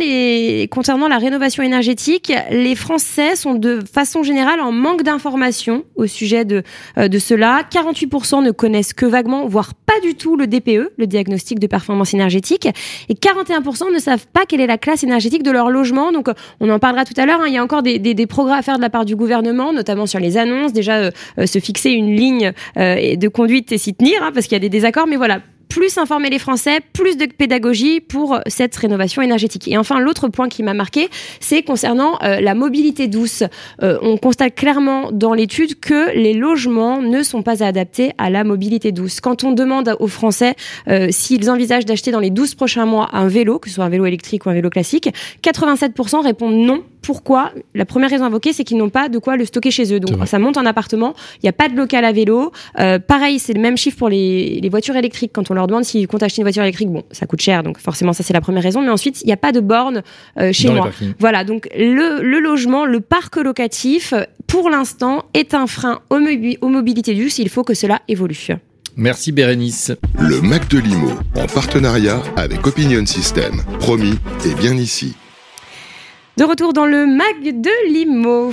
concernant 0.69 1.07
la 1.07 1.18
rénovation 1.18 1.63
énergétique, 1.63 2.31
les 2.50 2.75
Français 2.75 3.36
sont 3.36 3.54
de 3.54 3.80
façon 3.92 4.24
générale 4.24 4.62
en 4.62 4.72
manque 4.72 5.04
d'informations 5.04 5.83
au 5.95 6.07
sujet 6.07 6.45
de, 6.45 6.63
euh, 6.98 7.07
de 7.07 7.19
cela. 7.19 7.63
48% 7.69 8.44
ne 8.44 8.51
connaissent 8.51 8.94
que 8.94 9.06
vaguement, 9.06 9.48
voire 9.48 9.74
pas 9.74 10.00
du 10.01 10.15
tout 10.15 10.36
le 10.36 10.48
DPE, 10.48 10.94
le 10.98 11.08
diagnostic 11.08 11.60
de 11.60 11.67
performance 11.67 12.13
énergétique, 12.13 12.67
et 13.10 13.13
41% 13.13 13.94
ne 13.94 14.00
savent 14.00 14.27
pas 14.27 14.46
quelle 14.48 14.62
est 14.62 14.67
la 14.67 14.77
classe 14.77 15.03
énergétique 15.03 15.44
de 15.44 15.51
leur 15.51 15.70
logement. 15.70 16.12
Donc, 16.12 16.29
on 16.60 16.70
en 16.70 16.79
parlera 16.79 17.06
tout 17.06 17.13
à 17.17 17.25
l'heure. 17.25 17.41
Hein. 17.41 17.48
Il 17.48 17.53
y 17.53 17.58
a 17.58 17.63
encore 17.63 17.84
des 17.84 18.27
progrès 18.27 18.58
à 18.58 18.62
faire 18.62 18.77
de 18.77 18.82
la 18.82 18.89
part 18.89 19.06
du 19.06 19.15
gouvernement, 19.15 19.74
notamment 19.74 20.06
sur 20.06 20.20
les 20.20 20.38
annonces 20.38 20.71
déjà 20.74 20.98
euh, 20.98 21.12
euh, 21.38 21.46
se 21.46 21.60
fixer 21.60 21.92
une 21.92 22.16
ligne 22.16 22.54
euh, 22.78 23.16
de 23.16 23.28
conduite 23.28 23.72
et 23.72 23.78
s'y 23.78 23.94
tenir, 23.94 24.24
hein, 24.24 24.32
parce 24.34 24.46
qu'il 24.46 24.54
y 24.54 24.58
a 24.58 24.60
des 24.60 24.70
désaccords, 24.70 25.08
mais 25.08 25.18
voilà, 25.18 25.42
plus 25.70 25.98
informer 25.98 26.30
les 26.30 26.40
Français, 26.40 26.80
plus 26.92 27.16
de 27.16 27.25
pédagogie 27.25 28.01
pour 28.01 28.42
cette 28.48 28.75
rénovation 28.75 29.22
énergétique. 29.22 29.70
Et 29.70 29.78
enfin, 29.78 30.01
l'autre 30.01 30.28
point 30.28 30.50
qui 30.50 30.63
m'a 30.63 30.74
marqué, 30.74 31.08
c'est 31.40 31.63
concernant 31.63 32.20
la 32.22 32.54
mobilité 32.56 33.08
douce. 33.08 33.44
on 33.82 34.18
constate 34.18 34.54
clairement 34.54 35.13
dans 35.13 35.34
l'étude 35.34 35.80
que 35.80 36.13
les 36.13 36.34
logements 36.34 37.01
ne 37.01 37.24
sont 37.24 37.42
pas 37.42 37.63
adaptés 37.63 38.12
à 38.18 38.30
la 38.30 38.44
mobilité 38.44 38.92
douce. 38.92 39.22
Quand 39.22 39.46
on 39.46 39.54
demande 39.54 39.96
aux 40.01 40.08
Français 40.08 40.56
s'ils 41.10 41.50
envisagent 41.50 41.86
d'acheter 41.86 42.12
dans 42.12 42.20
les 42.20 42.32
12 42.32 42.56
prochains 42.56 42.86
mois 42.86 43.08
un 43.13 43.30
vélo, 43.30 43.58
que 43.58 43.70
ce 43.70 43.75
soit 43.75 43.86
un 43.86 43.90
vélo 43.90 44.06
électrique 44.06 44.46
ou 44.48 44.50
un 44.50 44.54
vélo 44.54 44.70
classique, 44.70 45.08
87% 45.42 46.22
répondent 46.22 46.56
non 46.56 46.84
pourquoi 47.01 47.51
La 47.74 47.86
première 47.86 48.10
raison 48.10 48.25
invoquée, 48.25 48.53
c'est 48.53 48.63
qu'ils 48.63 48.77
n'ont 48.77 48.89
pas 48.89 49.10
de 49.10 49.17
quoi 49.17 49.36
le 49.38 49.46
stocker 49.46 49.72
chez 49.72 49.93
eux. 49.93 50.00
Donc 50.00 50.27
ça 50.27 50.39
monte 50.39 50.58
en 50.58 50.65
appartement, 50.65 51.13
il 51.38 51.46
n'y 51.46 51.50
a 51.50 51.53
pas 51.53 51.70
de 51.70 51.75
local 51.75 52.05
à 52.05 52.12
vélo. 52.12 52.51
Euh, 52.79 53.00
pareil, 53.00 53.39
c'est 53.39 53.53
le 53.53 53.62
même 53.62 53.77
chiffre 53.77 53.98
pour 53.98 54.10
les, 54.10 54.67
voitures 54.70 54.96
électriques. 54.96 55.31
Quand 55.34 55.51
on 55.51 55.53
leur 55.53 55.67
demande 55.67 55.84
s'ils 55.84 56.08
comptent 56.08 56.24
acheter 56.24 56.41
une 56.41 56.46
voiture 56.46 56.63
électrique, 56.63 56.89
bon, 56.89 57.03
ça 57.12 57.25
coûte 57.25 57.41
cher, 57.41 57.63
donc 57.63 57.79
forcément 57.79 58.13
ça 58.13 58.24
c'est 58.24 58.34
la 58.34 58.41
première 58.41 58.63
raison. 58.63 58.81
Mais 58.81 58.89
ensuite, 58.89 59.22
il 59.22 59.27
n'y 59.27 59.34
a 59.34 59.38
pas 59.38 59.51
de 59.51 59.60
borne 59.60 60.03
euh, 60.39 60.51
chez 60.53 60.70
moi. 60.70 60.91
Voilà, 61.20 61.43
donc 61.43 61.67
le, 61.75 62.39
logement, 62.39 62.86
le 62.86 63.00
parc 63.00 63.38
locatif, 63.38 64.13
pour 64.48 64.70
l'instant, 64.70 65.25
est 65.34 65.53
un 65.53 65.67
frein 65.67 66.00
aux, 66.10 66.20
aux 66.62 66.70
mobilités 66.70 67.13
douces. 67.13 67.39
Il 67.39 67.50
faut 67.50 67.63
que 67.63 67.74
cela 67.74 68.01
évolue. 68.08 68.48
Merci 68.96 69.31
Bérénice. 69.31 69.91
Le 70.20 70.41
Mac 70.41 70.67
de 70.70 70.79
Limo, 70.79 71.12
en 71.36 71.48
partenariat 71.48 72.22
avec 72.36 72.65
Opinion 72.67 73.05
System. 73.05 73.62
Promis, 73.79 74.17
et 74.46 74.53
bien 74.53 74.75
ici. 74.75 75.15
De 76.41 76.45
retour 76.48 76.74
dans 76.74 76.88
le 76.88 77.05
mag 77.05 77.62
de 77.62 77.93
Limo. 77.93 78.51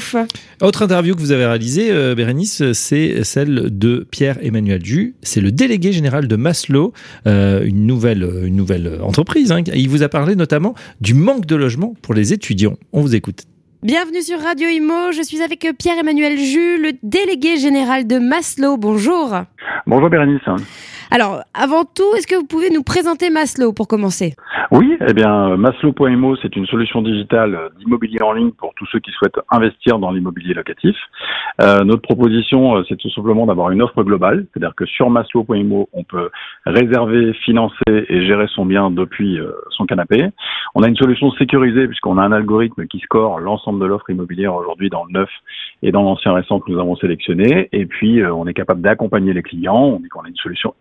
Autre 0.60 0.82
interview 0.82 1.14
que 1.14 1.20
vous 1.20 1.32
avez 1.32 1.46
réalisée, 1.46 1.90
euh, 1.90 2.14
Bérénice, 2.14 2.72
c'est 2.72 3.24
celle 3.24 3.78
de 3.78 4.06
Pierre-Emmanuel 4.10 4.84
Jus. 4.84 5.14
C'est 5.22 5.40
le 5.40 5.50
délégué 5.50 5.92
général 5.92 6.28
de 6.28 6.36
Maslow, 6.36 6.92
euh, 7.26 7.64
une, 7.64 7.86
nouvelle, 7.86 8.30
une 8.44 8.56
nouvelle 8.56 9.00
entreprise. 9.02 9.52
Hein. 9.52 9.62
Il 9.74 9.88
vous 9.88 10.02
a 10.02 10.10
parlé 10.10 10.36
notamment 10.36 10.74
du 11.00 11.14
manque 11.14 11.46
de 11.46 11.56
logement 11.56 11.94
pour 12.02 12.12
les 12.12 12.34
étudiants. 12.34 12.76
On 12.92 13.00
vous 13.00 13.14
écoute. 13.14 13.44
Bienvenue 13.82 14.20
sur 14.20 14.38
Radio 14.38 14.68
Imo. 14.68 15.12
Je 15.12 15.22
suis 15.22 15.40
avec 15.40 15.66
Pierre-Emmanuel 15.78 16.38
Jus, 16.38 16.82
le 16.82 16.92
délégué 17.02 17.56
général 17.56 18.06
de 18.06 18.18
Maslow. 18.18 18.76
Bonjour. 18.76 19.44
Bonjour 19.86 20.10
Bérénice. 20.10 20.42
Alors, 21.10 21.42
avant 21.54 21.84
tout, 21.84 22.14
est-ce 22.16 22.26
que 22.26 22.34
vous 22.34 22.46
pouvez 22.46 22.68
nous 22.68 22.82
présenter 22.82 23.30
Maslow 23.30 23.72
pour 23.72 23.88
commencer? 23.88 24.34
Oui, 24.70 24.98
eh 25.06 25.14
bien, 25.14 25.56
Maslow.mo, 25.56 26.36
c'est 26.36 26.54
une 26.54 26.66
solution 26.66 27.00
digitale 27.00 27.70
d'immobilier 27.78 28.20
en 28.20 28.32
ligne 28.32 28.50
pour 28.50 28.74
tous 28.74 28.86
ceux 28.92 28.98
qui 28.98 29.10
souhaitent 29.12 29.40
investir 29.50 29.98
dans 29.98 30.10
l'immobilier 30.10 30.52
locatif. 30.52 30.94
Euh, 31.62 31.82
notre 31.84 32.02
proposition, 32.02 32.76
euh, 32.76 32.82
c'est 32.88 32.96
tout 32.96 33.10
simplement 33.10 33.46
d'avoir 33.46 33.70
une 33.70 33.80
offre 33.80 34.02
globale, 34.02 34.46
c'est-à-dire 34.52 34.74
que 34.76 34.84
sur 34.84 35.08
Maslow.mo, 35.08 35.88
on 35.94 36.04
peut 36.04 36.30
réserver, 36.66 37.32
financer 37.44 37.74
et 37.88 38.26
gérer 38.26 38.46
son 38.54 38.66
bien 38.66 38.90
depuis 38.90 39.40
euh, 39.40 39.52
son 39.70 39.86
canapé. 39.86 40.28
On 40.74 40.82
a 40.82 40.88
une 40.88 40.96
solution 40.96 41.30
sécurisée 41.32 41.86
puisqu'on 41.88 42.18
a 42.18 42.22
un 42.22 42.32
algorithme 42.32 42.86
qui 42.86 42.98
score 42.98 43.40
l'ensemble 43.40 43.80
de 43.80 43.86
l'offre 43.86 44.10
immobilière 44.10 44.54
aujourd'hui 44.54 44.90
dans 44.90 45.04
le 45.04 45.12
neuf 45.12 45.30
et 45.82 45.92
dans 45.92 46.02
l'ancien 46.02 46.32
récent 46.32 46.60
que 46.60 46.70
nous 46.70 46.78
avons 46.78 46.96
sélectionné. 46.96 47.68
Et 47.72 47.86
puis, 47.86 48.24
on 48.24 48.46
est 48.46 48.54
capable 48.54 48.80
d'accompagner 48.80 49.32
les 49.32 49.42
clients. 49.42 49.84
On 49.84 50.00
dit 50.00 50.08
qu'on 50.08 50.22
a 50.22 50.28
une 50.28 50.36
solution 50.36 50.74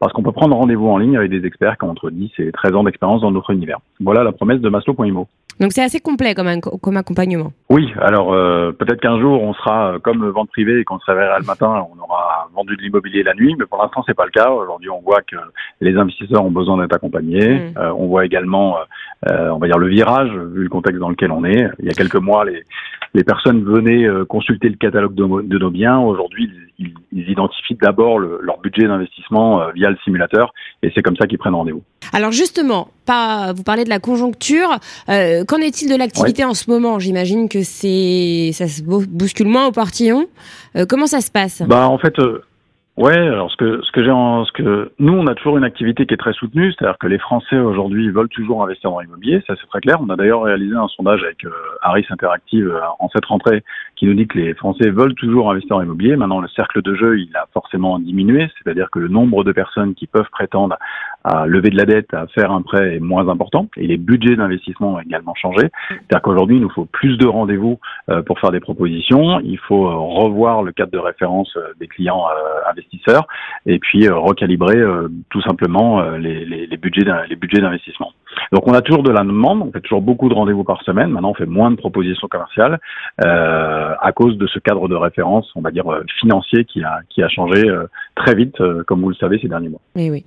parce 0.00 0.12
qu'on 0.12 0.22
peut 0.22 0.32
prendre 0.32 0.56
rendez-vous 0.56 0.88
en 0.88 0.98
ligne 0.98 1.16
avec 1.16 1.30
des 1.30 1.46
experts 1.46 1.76
qui 1.78 1.84
ont 1.84 1.90
entre 1.90 2.10
10 2.10 2.30
et 2.38 2.52
13 2.52 2.74
ans 2.74 2.84
d'expérience 2.84 3.22
dans 3.22 3.30
notre 3.30 3.50
univers. 3.50 3.78
Voilà 4.00 4.22
la 4.22 4.32
promesse 4.32 4.60
de 4.60 4.68
Maslow.imo. 4.68 5.28
Donc 5.58 5.72
c'est 5.72 5.82
assez 5.82 6.00
complet 6.00 6.34
comme, 6.34 6.60
comme 6.60 6.98
accompagnement. 6.98 7.50
Oui, 7.70 7.90
alors 8.02 8.34
euh, 8.34 8.72
peut-être 8.72 9.00
qu'un 9.00 9.18
jour 9.18 9.42
on 9.42 9.54
sera 9.54 9.94
euh, 9.94 9.98
comme 9.98 10.28
vente 10.28 10.50
privée 10.50 10.80
et 10.80 10.84
qu'on 10.84 10.98
se 10.98 11.06
réveillera 11.06 11.38
le 11.38 11.46
matin, 11.46 11.86
on 11.94 11.98
aura 11.98 12.50
vendu 12.54 12.76
de 12.76 12.82
l'immobilier 12.82 13.22
la 13.22 13.32
nuit, 13.32 13.56
mais 13.58 13.64
pour 13.64 13.78
l'instant 13.82 14.04
c'est 14.06 14.12
pas 14.14 14.26
le 14.26 14.32
cas. 14.32 14.50
Aujourd'hui 14.50 14.90
on 14.90 15.00
voit 15.00 15.22
que 15.22 15.36
les 15.80 15.96
investisseurs 15.96 16.44
ont 16.44 16.50
besoin 16.50 16.76
d'être 16.76 16.94
accompagnés. 16.94 17.54
Mm. 17.54 17.78
Euh, 17.78 17.92
on 17.96 18.06
voit 18.06 18.26
également, 18.26 18.76
on 19.26 19.56
va 19.56 19.66
dire 19.66 19.78
le 19.78 19.88
virage 19.88 20.30
vu 20.30 20.64
le 20.64 20.68
contexte 20.68 21.00
dans 21.00 21.08
lequel 21.08 21.32
on 21.32 21.42
est. 21.42 21.70
Il 21.78 21.86
y 21.86 21.90
a 21.90 21.94
quelques 21.94 22.16
mois 22.16 22.44
les 22.44 22.62
les 23.14 23.24
personnes 23.24 23.64
venaient 23.64 24.05
consulter 24.28 24.68
le 24.68 24.76
catalogue 24.76 25.14
de, 25.14 25.58
nos 25.58 25.70
biens. 25.70 25.98
Aujourd'hui 25.98 26.50
ils, 26.78 26.92
identifient 27.12 27.78
d'abord 27.80 28.18
leur 28.18 28.58
budget 28.60 28.86
d'investissement 28.86 29.70
via 29.74 29.90
le 29.90 29.96
simulateur 30.04 30.52
et 30.82 30.92
c'est 30.94 31.02
comme 31.02 31.16
ça 31.16 31.26
qu'ils 31.26 31.38
prennent 31.38 31.54
rendez-vous. 31.54 31.82
Alors 32.12 32.32
justement, 32.32 32.88
pas 33.04 33.52
vous 33.52 33.62
parlez 33.62 33.84
de 33.84 33.88
la 33.88 33.98
conjoncture. 33.98 34.68
Euh, 35.08 35.44
qu'en 35.44 35.58
est-il 35.58 35.90
de 35.90 35.96
l'activité 35.96 36.44
en 36.44 36.54
ce 36.54 36.70
moment? 36.70 36.98
J'imagine 36.98 37.48
que 37.48 37.62
c'est 37.62 38.50
ça 38.52 38.68
se 38.68 38.82
bouscule 38.82 39.48
moins 39.48 39.66
au 39.66 39.72
partillon. 39.72 40.26
Euh, 40.76 40.86
comment 40.88 41.06
ça 41.06 41.20
se 41.20 41.30
passe? 41.30 41.62
Bah 41.66 41.88
en 41.88 41.98
fait. 41.98 42.18
Euh, 42.18 42.42
ouais, 42.96 43.16
alors 43.16 43.50
ce 43.50 43.56
que 43.56 43.82
ce 43.82 43.92
que 43.92 44.02
j'ai 44.02 44.10
ce 44.10 44.52
que 44.52 44.92
nous 44.98 45.12
on 45.12 45.26
a 45.26 45.34
toujours 45.34 45.58
une 45.58 45.64
activité 45.64 46.06
qui 46.06 46.14
est 46.14 46.18
très 46.18 46.32
soutenue, 46.32 46.72
c'est-à-dire 46.72 46.98
que 46.98 47.06
les 47.06 47.18
Français 47.18 47.58
aujourd'hui 47.58 48.10
veulent 48.10 48.28
toujours 48.28 48.62
investir 48.62 48.90
dans 48.90 49.00
l'immobilier, 49.00 49.42
ça 49.46 49.54
c'est 49.60 49.66
très 49.68 49.80
clair. 49.80 49.98
On 50.00 50.08
a 50.10 50.16
d'ailleurs 50.16 50.42
réalisé 50.42 50.74
un 50.74 50.88
sondage 50.88 51.22
avec 51.22 51.46
Harris 51.82 52.06
Interactive 52.10 52.72
en 52.98 53.08
cette 53.10 53.24
rentrée 53.26 53.62
qui 53.96 54.06
nous 54.06 54.14
dit 54.14 54.26
que 54.26 54.38
les 54.38 54.54
Français 54.54 54.90
veulent 54.90 55.14
toujours 55.14 55.50
investir 55.50 55.76
dans 55.76 55.80
l'immobilier. 55.82 56.16
Maintenant 56.16 56.40
le 56.40 56.48
cercle 56.48 56.82
de 56.82 56.94
jeu 56.94 57.18
il 57.18 57.34
a 57.36 57.46
forcément 57.52 57.98
diminué, 57.98 58.50
c'est-à-dire 58.58 58.90
que 58.90 58.98
le 58.98 59.08
nombre 59.08 59.44
de 59.44 59.52
personnes 59.52 59.94
qui 59.94 60.06
peuvent 60.06 60.30
prétendre 60.30 60.76
à 61.26 61.44
lever 61.44 61.70
de 61.70 61.76
la 61.76 61.86
dette, 61.86 62.14
à 62.14 62.28
faire 62.28 62.52
un 62.52 62.62
prêt 62.62 62.96
est 62.96 63.00
moins 63.00 63.28
important 63.28 63.68
et 63.76 63.88
les 63.88 63.96
budgets 63.96 64.36
d'investissement 64.36 64.94
ont 64.94 65.00
également 65.00 65.34
changé. 65.34 65.70
C'est-à-dire 65.88 66.22
qu'aujourd'hui, 66.22 66.56
il 66.56 66.62
nous 66.62 66.70
faut 66.70 66.84
plus 66.84 67.16
de 67.18 67.26
rendez-vous 67.26 67.80
euh, 68.10 68.22
pour 68.22 68.38
faire 68.38 68.52
des 68.52 68.60
propositions. 68.60 69.40
Il 69.40 69.58
faut 69.58 69.88
euh, 69.88 69.94
revoir 69.94 70.62
le 70.62 70.70
cadre 70.70 70.92
de 70.92 70.98
référence 70.98 71.52
euh, 71.56 71.72
des 71.80 71.88
clients 71.88 72.24
investisseurs 72.70 73.26
et 73.66 73.80
puis 73.80 74.08
recalibrer 74.08 74.80
tout 75.30 75.42
simplement 75.42 76.00
les, 76.12 76.44
les, 76.44 76.76
budgets 76.76 77.04
d'investissement. 77.60 78.12
Donc 78.52 78.66
on 78.66 78.72
a 78.74 78.82
toujours 78.82 79.02
de 79.02 79.10
la 79.10 79.22
demande, 79.22 79.62
on 79.62 79.72
fait 79.72 79.80
toujours 79.80 80.02
beaucoup 80.02 80.28
de 80.28 80.34
rendez-vous 80.34 80.64
par 80.64 80.82
semaine. 80.82 81.10
Maintenant, 81.10 81.30
on 81.30 81.34
fait 81.34 81.46
moins 81.46 81.70
de 81.70 81.76
propositions 81.76 82.28
commerciales 82.28 82.78
euh, 83.24 83.94
à 84.00 84.12
cause 84.12 84.38
de 84.38 84.46
ce 84.46 84.58
cadre 84.58 84.88
de 84.88 84.94
référence, 84.94 85.50
on 85.56 85.60
va 85.60 85.70
dire 85.70 85.84
financier, 86.20 86.64
qui 86.64 86.82
a 86.82 87.00
qui 87.08 87.22
a 87.22 87.28
changé 87.28 87.62
très 88.14 88.34
vite, 88.34 88.56
comme 88.86 89.02
vous 89.02 89.10
le 89.10 89.14
savez, 89.14 89.38
ces 89.40 89.48
derniers 89.48 89.68
mois. 89.68 89.80
Oui, 89.94 90.10
oui. 90.10 90.24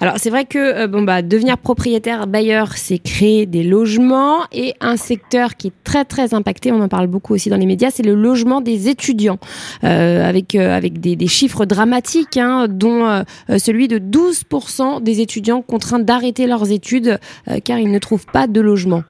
Alors 0.00 0.14
c'est 0.18 0.30
vrai 0.30 0.44
que 0.44 0.58
euh, 0.58 0.86
bon 0.86 1.02
bah 1.02 1.22
devenir 1.22 1.58
propriétaire 1.58 2.26
bailleur, 2.26 2.72
c'est 2.72 2.98
créer 2.98 3.46
des 3.46 3.62
logements 3.62 4.40
et 4.52 4.74
un 4.80 4.96
secteur 4.96 5.56
qui 5.56 5.68
est 5.68 5.72
très 5.84 6.04
très 6.04 6.34
impacté. 6.34 6.72
On 6.72 6.80
en 6.80 6.88
parle 6.88 7.06
beaucoup 7.06 7.34
aussi 7.34 7.50
dans 7.50 7.56
les 7.56 7.66
médias, 7.66 7.90
c'est 7.90 8.04
le 8.04 8.14
logement 8.14 8.60
des 8.60 8.88
étudiants, 8.88 9.38
euh, 9.84 10.28
avec 10.28 10.54
euh, 10.54 10.76
avec 10.76 11.00
des, 11.00 11.26
chiffres 11.26 11.66
dramatiques, 11.66 12.36
hein, 12.36 12.66
dont 12.68 13.22
celui 13.58 13.86
de 13.86 13.98
12% 13.98 15.02
des 15.02 15.20
étudiants 15.20 15.60
contraints 15.60 15.98
d'arrêter 15.98 16.46
leurs 16.46 16.70
études 16.72 17.18
car 17.64 17.78
ils 17.78 17.90
ne 17.90 17.98
trouvent 17.98 18.26
pas 18.26 18.46
de 18.46 18.60
logement. 18.60 19.02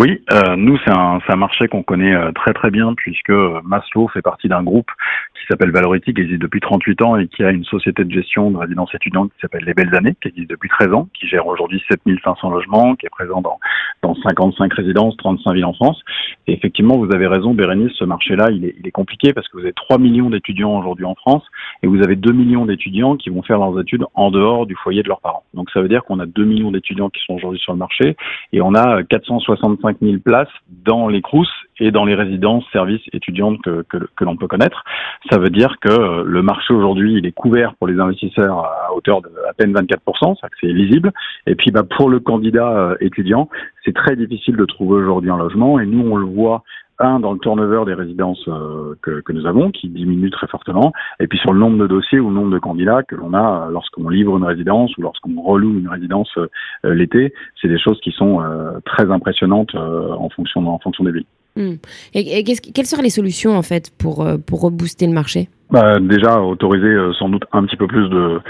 Oui, 0.00 0.22
euh, 0.32 0.54
nous 0.54 0.78
c'est 0.84 0.96
un, 0.96 1.18
un, 1.28 1.36
marché 1.36 1.66
qu'on 1.66 1.82
connaît 1.82 2.14
euh, 2.14 2.30
très 2.30 2.52
très 2.52 2.70
bien 2.70 2.94
puisque 2.94 3.32
Maslow 3.64 4.06
fait 4.06 4.22
partie 4.22 4.46
d'un 4.46 4.62
groupe 4.62 4.92
qui 5.34 5.44
s'appelle 5.48 5.72
Valority 5.72 6.14
qui 6.14 6.20
existe 6.20 6.40
depuis 6.40 6.60
38 6.60 7.02
ans 7.02 7.16
et 7.16 7.26
qui 7.26 7.42
a 7.42 7.50
une 7.50 7.64
société 7.64 8.04
de 8.04 8.12
gestion 8.12 8.52
de 8.52 8.58
résidence 8.58 8.94
étudiante 8.94 9.32
qui 9.32 9.40
s'appelle 9.40 9.64
Les 9.64 9.74
Belles 9.74 9.92
Années 9.96 10.14
qui 10.22 10.28
existe 10.28 10.50
depuis 10.50 10.68
13 10.68 10.92
ans, 10.92 11.08
qui 11.18 11.26
gère 11.26 11.48
aujourd'hui 11.48 11.82
7500 11.90 12.48
logements, 12.48 12.94
qui 12.94 13.06
est 13.06 13.10
présent 13.10 13.40
dans, 13.40 13.58
dans 14.02 14.14
55 14.14 14.72
résidences, 14.72 15.16
35 15.16 15.52
villes 15.54 15.64
en 15.64 15.72
France. 15.72 16.00
Et 16.46 16.52
effectivement, 16.52 16.96
vous 16.96 17.12
avez 17.12 17.26
raison 17.26 17.52
Bérénice, 17.52 17.90
ce 17.98 18.04
marché-là 18.04 18.50
il 18.52 18.66
est, 18.66 18.76
il 18.78 18.86
est 18.86 18.92
compliqué 18.92 19.32
parce 19.32 19.48
que 19.48 19.56
vous 19.56 19.64
avez 19.64 19.72
3 19.72 19.98
millions 19.98 20.30
d'étudiants 20.30 20.78
aujourd'hui 20.78 21.06
en 21.06 21.16
France 21.16 21.42
et 21.82 21.88
vous 21.88 22.04
avez 22.04 22.14
2 22.14 22.30
millions 22.30 22.66
d'étudiants 22.66 23.16
qui 23.16 23.30
vont 23.30 23.42
faire 23.42 23.58
leurs 23.58 23.80
études 23.80 24.04
en 24.14 24.30
dehors 24.30 24.64
du 24.66 24.76
foyer 24.76 25.02
de 25.02 25.08
leurs 25.08 25.20
parents. 25.20 25.42
Donc 25.54 25.70
ça 25.70 25.80
veut 25.80 25.88
dire 25.88 26.04
qu'on 26.04 26.20
a 26.20 26.26
2 26.26 26.44
millions 26.44 26.70
d'étudiants 26.70 27.10
qui 27.10 27.20
sont 27.26 27.34
aujourd'hui 27.34 27.58
sur 27.58 27.72
le 27.72 27.78
marché 27.78 28.16
et 28.52 28.60
on 28.60 28.76
a 28.76 29.02
460 29.02 29.80
5 29.88 29.96
000 30.02 30.18
places 30.18 30.48
dans 30.84 31.08
les 31.08 31.22
CRUS 31.22 31.48
et 31.80 31.90
dans 31.90 32.04
les 32.04 32.14
résidences, 32.14 32.64
services 32.72 33.02
étudiantes 33.12 33.60
que, 33.62 33.84
que, 33.88 34.24
l'on 34.24 34.36
peut 34.36 34.48
connaître. 34.48 34.84
Ça 35.30 35.38
veut 35.38 35.50
dire 35.50 35.76
que 35.80 35.88
euh, 35.88 36.24
le 36.26 36.42
marché 36.42 36.74
aujourd'hui, 36.74 37.14
il 37.14 37.26
est 37.26 37.32
couvert 37.32 37.74
pour 37.76 37.86
les 37.86 37.98
investisseurs 37.98 38.58
à 38.58 38.92
hauteur 38.94 39.22
de 39.22 39.28
à 39.48 39.52
peine 39.54 39.72
24%, 39.72 40.38
ça 40.40 40.48
c'est 40.60 40.66
lisible. 40.66 41.12
Et 41.46 41.54
puis 41.54 41.70
bah, 41.70 41.84
pour 41.84 42.10
le 42.10 42.20
candidat 42.20 42.68
euh, 42.68 42.96
étudiant, 43.00 43.48
c'est 43.84 43.94
très 43.94 44.16
difficile 44.16 44.56
de 44.56 44.64
trouver 44.64 45.02
aujourd'hui 45.02 45.30
un 45.30 45.38
logement 45.38 45.78
et 45.80 45.86
nous 45.86 46.06
on 46.10 46.16
le 46.16 46.26
voit 46.26 46.62
un 46.98 47.20
dans 47.20 47.32
le 47.32 47.38
turnover 47.38 47.84
des 47.86 47.94
résidences 47.94 48.44
euh, 48.48 48.94
que, 49.02 49.32
nous 49.32 49.46
avons, 49.46 49.70
qui 49.70 49.88
diminue 49.88 50.30
très 50.30 50.46
fortement, 50.46 50.92
et 51.20 51.26
puis 51.26 51.38
sur 51.38 51.52
le 51.52 51.60
nombre 51.60 51.78
de 51.78 51.86
dossiers 51.86 52.20
ou 52.20 52.28
le 52.28 52.34
nombre 52.34 52.50
de 52.50 52.58
candidats 52.58 53.02
que 53.02 53.14
l'on 53.14 53.34
a 53.34 53.66
euh, 53.66 53.70
lorsqu'on 53.70 54.08
livre 54.08 54.36
une 54.36 54.44
résidence 54.44 54.96
ou 54.96 55.02
lorsqu'on 55.02 55.40
reloue 55.40 55.78
une 55.78 55.88
résidence 55.88 56.30
euh, 56.38 56.48
l'été, 56.94 57.32
c'est 57.60 57.68
des 57.68 57.78
choses 57.78 58.00
qui 58.00 58.12
sont 58.12 58.42
très 58.84 59.10
impressionnantes 59.10 59.74
en 59.74 60.28
fonction 60.30 60.66
en 60.68 60.78
fonction 60.78 61.04
des 61.04 61.12
villes. 61.12 61.26
Hmm. 61.58 61.74
Et, 62.14 62.44
quelles 62.44 62.86
seraient 62.86 63.02
les 63.02 63.10
solutions 63.10 63.56
en 63.56 63.62
fait 63.62 63.90
pour 63.98 64.26
pour 64.46 64.62
rebooster 64.62 65.06
le 65.06 65.12
marché? 65.12 65.48
Bah, 65.70 65.98
déjà 66.00 66.40
autoriser 66.40 66.96
sans 67.18 67.28
doute 67.28 67.44
un 67.52 67.64
petit 67.64 67.76
peu 67.76 67.86
plus 67.86 68.08
de 68.08 68.40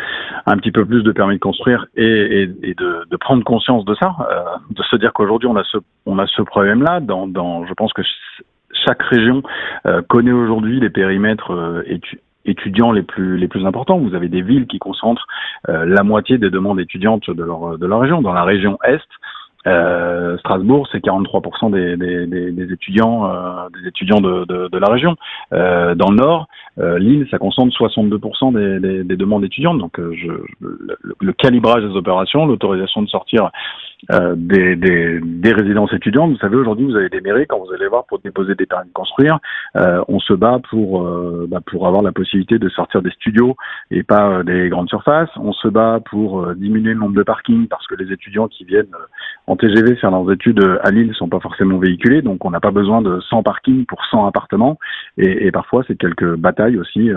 un 0.46 0.56
petit 0.56 0.70
peu 0.70 0.84
plus 0.84 1.02
de 1.02 1.10
permis 1.10 1.34
de 1.34 1.40
construire 1.40 1.86
et, 1.96 2.46
de, 2.46 3.16
prendre 3.16 3.42
conscience 3.42 3.84
de 3.84 3.94
ça, 3.96 4.14
de 4.70 4.82
se 4.84 4.96
dire 4.96 5.12
qu'aujourd'hui 5.12 5.48
on 5.48 5.56
a 5.56 5.64
ce 5.64 5.78
on 6.06 6.18
a 6.18 6.26
ce 6.26 6.42
problème 6.42 6.82
là 6.82 7.00
dans, 7.00 7.66
je 7.66 7.74
pense 7.74 7.92
que 7.92 8.02
chaque 8.86 9.02
région 9.02 9.42
euh, 9.86 10.02
connaît 10.02 10.32
aujourd'hui 10.32 10.80
les 10.80 10.90
périmètres 10.90 11.52
euh, 11.52 11.82
étudiants 12.44 12.92
les 12.92 13.02
plus 13.02 13.36
les 13.36 13.48
plus 13.48 13.66
importants. 13.66 13.98
Vous 13.98 14.14
avez 14.14 14.28
des 14.28 14.42
villes 14.42 14.66
qui 14.66 14.78
concentrent 14.78 15.26
euh, 15.68 15.84
la 15.84 16.02
moitié 16.02 16.38
des 16.38 16.50
demandes 16.50 16.80
étudiantes 16.80 17.30
de 17.30 17.42
leur 17.42 17.78
de 17.78 17.86
leur 17.86 18.00
région. 18.00 18.22
Dans 18.22 18.32
la 18.32 18.44
région 18.44 18.78
est, 18.84 19.00
euh, 19.66 20.38
Strasbourg, 20.38 20.88
c'est 20.92 21.04
43% 21.04 21.72
des, 21.72 21.96
des, 21.96 22.52
des, 22.52 22.72
étudiants 22.72 23.28
euh, 23.28 23.68
des 23.80 23.88
étudiants 23.88 24.20
de, 24.20 24.44
de, 24.44 24.68
de 24.68 24.78
la 24.78 24.88
région. 24.88 25.16
Euh, 25.52 25.94
dans 25.94 26.10
le 26.10 26.16
Nord, 26.16 26.48
Lille, 26.76 27.26
ça 27.30 27.38
concentre 27.38 27.76
62% 27.76 28.52
des, 28.52 29.02
des, 29.02 29.16
demandes 29.16 29.44
étudiantes. 29.44 29.78
Donc, 29.78 29.98
je, 29.98 30.28
le, 30.60 30.96
le, 31.20 31.32
calibrage 31.32 31.82
des 31.82 31.96
opérations, 31.96 32.46
l'autorisation 32.46 33.02
de 33.02 33.08
sortir 33.08 33.50
euh, 34.12 34.34
des, 34.36 35.52
résidences 35.52 35.92
étudiantes. 35.92 36.30
Vous 36.30 36.38
savez, 36.38 36.56
aujourd'hui, 36.56 36.86
vous 36.86 36.96
avez 36.96 37.08
des 37.08 37.20
mairies, 37.20 37.46
quand 37.46 37.58
vous 37.58 37.72
allez 37.72 37.88
voir 37.88 38.04
pour 38.06 38.20
déposer 38.20 38.54
des 38.54 38.66
permis 38.66 38.88
de 38.88 38.92
construire, 38.92 39.38
euh, 39.76 40.02
on 40.08 40.20
se 40.20 40.32
bat 40.34 40.60
pour, 40.70 41.02
euh, 41.02 41.46
bah, 41.50 41.60
pour 41.66 41.86
avoir 41.86 42.02
la 42.02 42.12
possibilité 42.12 42.58
de 42.58 42.68
sortir 42.68 43.02
des 43.02 43.10
studios 43.10 43.56
et 43.90 44.02
pas 44.02 44.42
des 44.44 44.68
grandes 44.68 44.88
surfaces. 44.88 45.30
On 45.36 45.52
se 45.52 45.68
bat 45.68 46.00
pour 46.04 46.54
diminuer 46.54 46.94
le 46.94 47.00
nombre 47.00 47.16
de 47.16 47.22
parkings 47.22 47.66
parce 47.66 47.86
que 47.86 47.96
les 47.96 48.12
étudiants 48.12 48.48
qui 48.48 48.64
viennent 48.64 48.86
en 49.46 49.56
TGV 49.56 49.96
faire 49.96 50.10
leurs 50.10 50.30
études 50.30 50.78
à 50.82 50.90
Lille 50.90 51.08
ne 51.08 51.14
sont 51.14 51.28
pas 51.28 51.40
forcément 51.40 51.78
véhiculés, 51.78 52.22
donc 52.22 52.44
on 52.44 52.50
n'a 52.50 52.60
pas 52.60 52.70
besoin 52.70 53.02
de 53.02 53.20
100 53.20 53.42
parkings 53.42 53.84
pour 53.86 54.04
100 54.10 54.26
appartements. 54.26 54.78
Et, 55.16 55.46
et 55.46 55.50
parfois, 55.50 55.82
c'est 55.88 55.96
quelques 55.96 56.36
batailles 56.36 56.78
aussi 56.78 57.10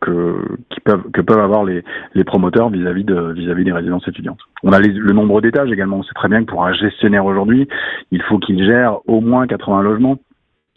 que, 0.00 0.56
peuvent, 0.84 1.10
que 1.12 1.20
peuvent 1.20 1.38
avoir 1.38 1.64
les, 1.64 1.82
promoteurs 2.24 2.70
vis-à-vis 2.70 3.04
des 3.04 3.72
résidences 3.72 4.06
étudiantes. 4.08 4.40
On 4.62 4.72
a 4.72 4.80
le 4.80 5.12
nombre 5.12 5.40
d'étages 5.40 5.70
également. 5.70 5.98
On 5.98 6.02
sait 6.02 6.14
très 6.14 6.28
bien 6.28 6.40
que 6.40 6.50
pour 6.50 6.64
un 6.64 6.72
gestionnaire 6.72 7.24
aujourd'hui, 7.24 7.68
il 8.10 8.22
faut 8.22 8.38
qu'il 8.38 8.64
gère 8.64 8.98
au 9.06 9.20
moins 9.20 9.46
80 9.46 9.82
logements 9.82 10.18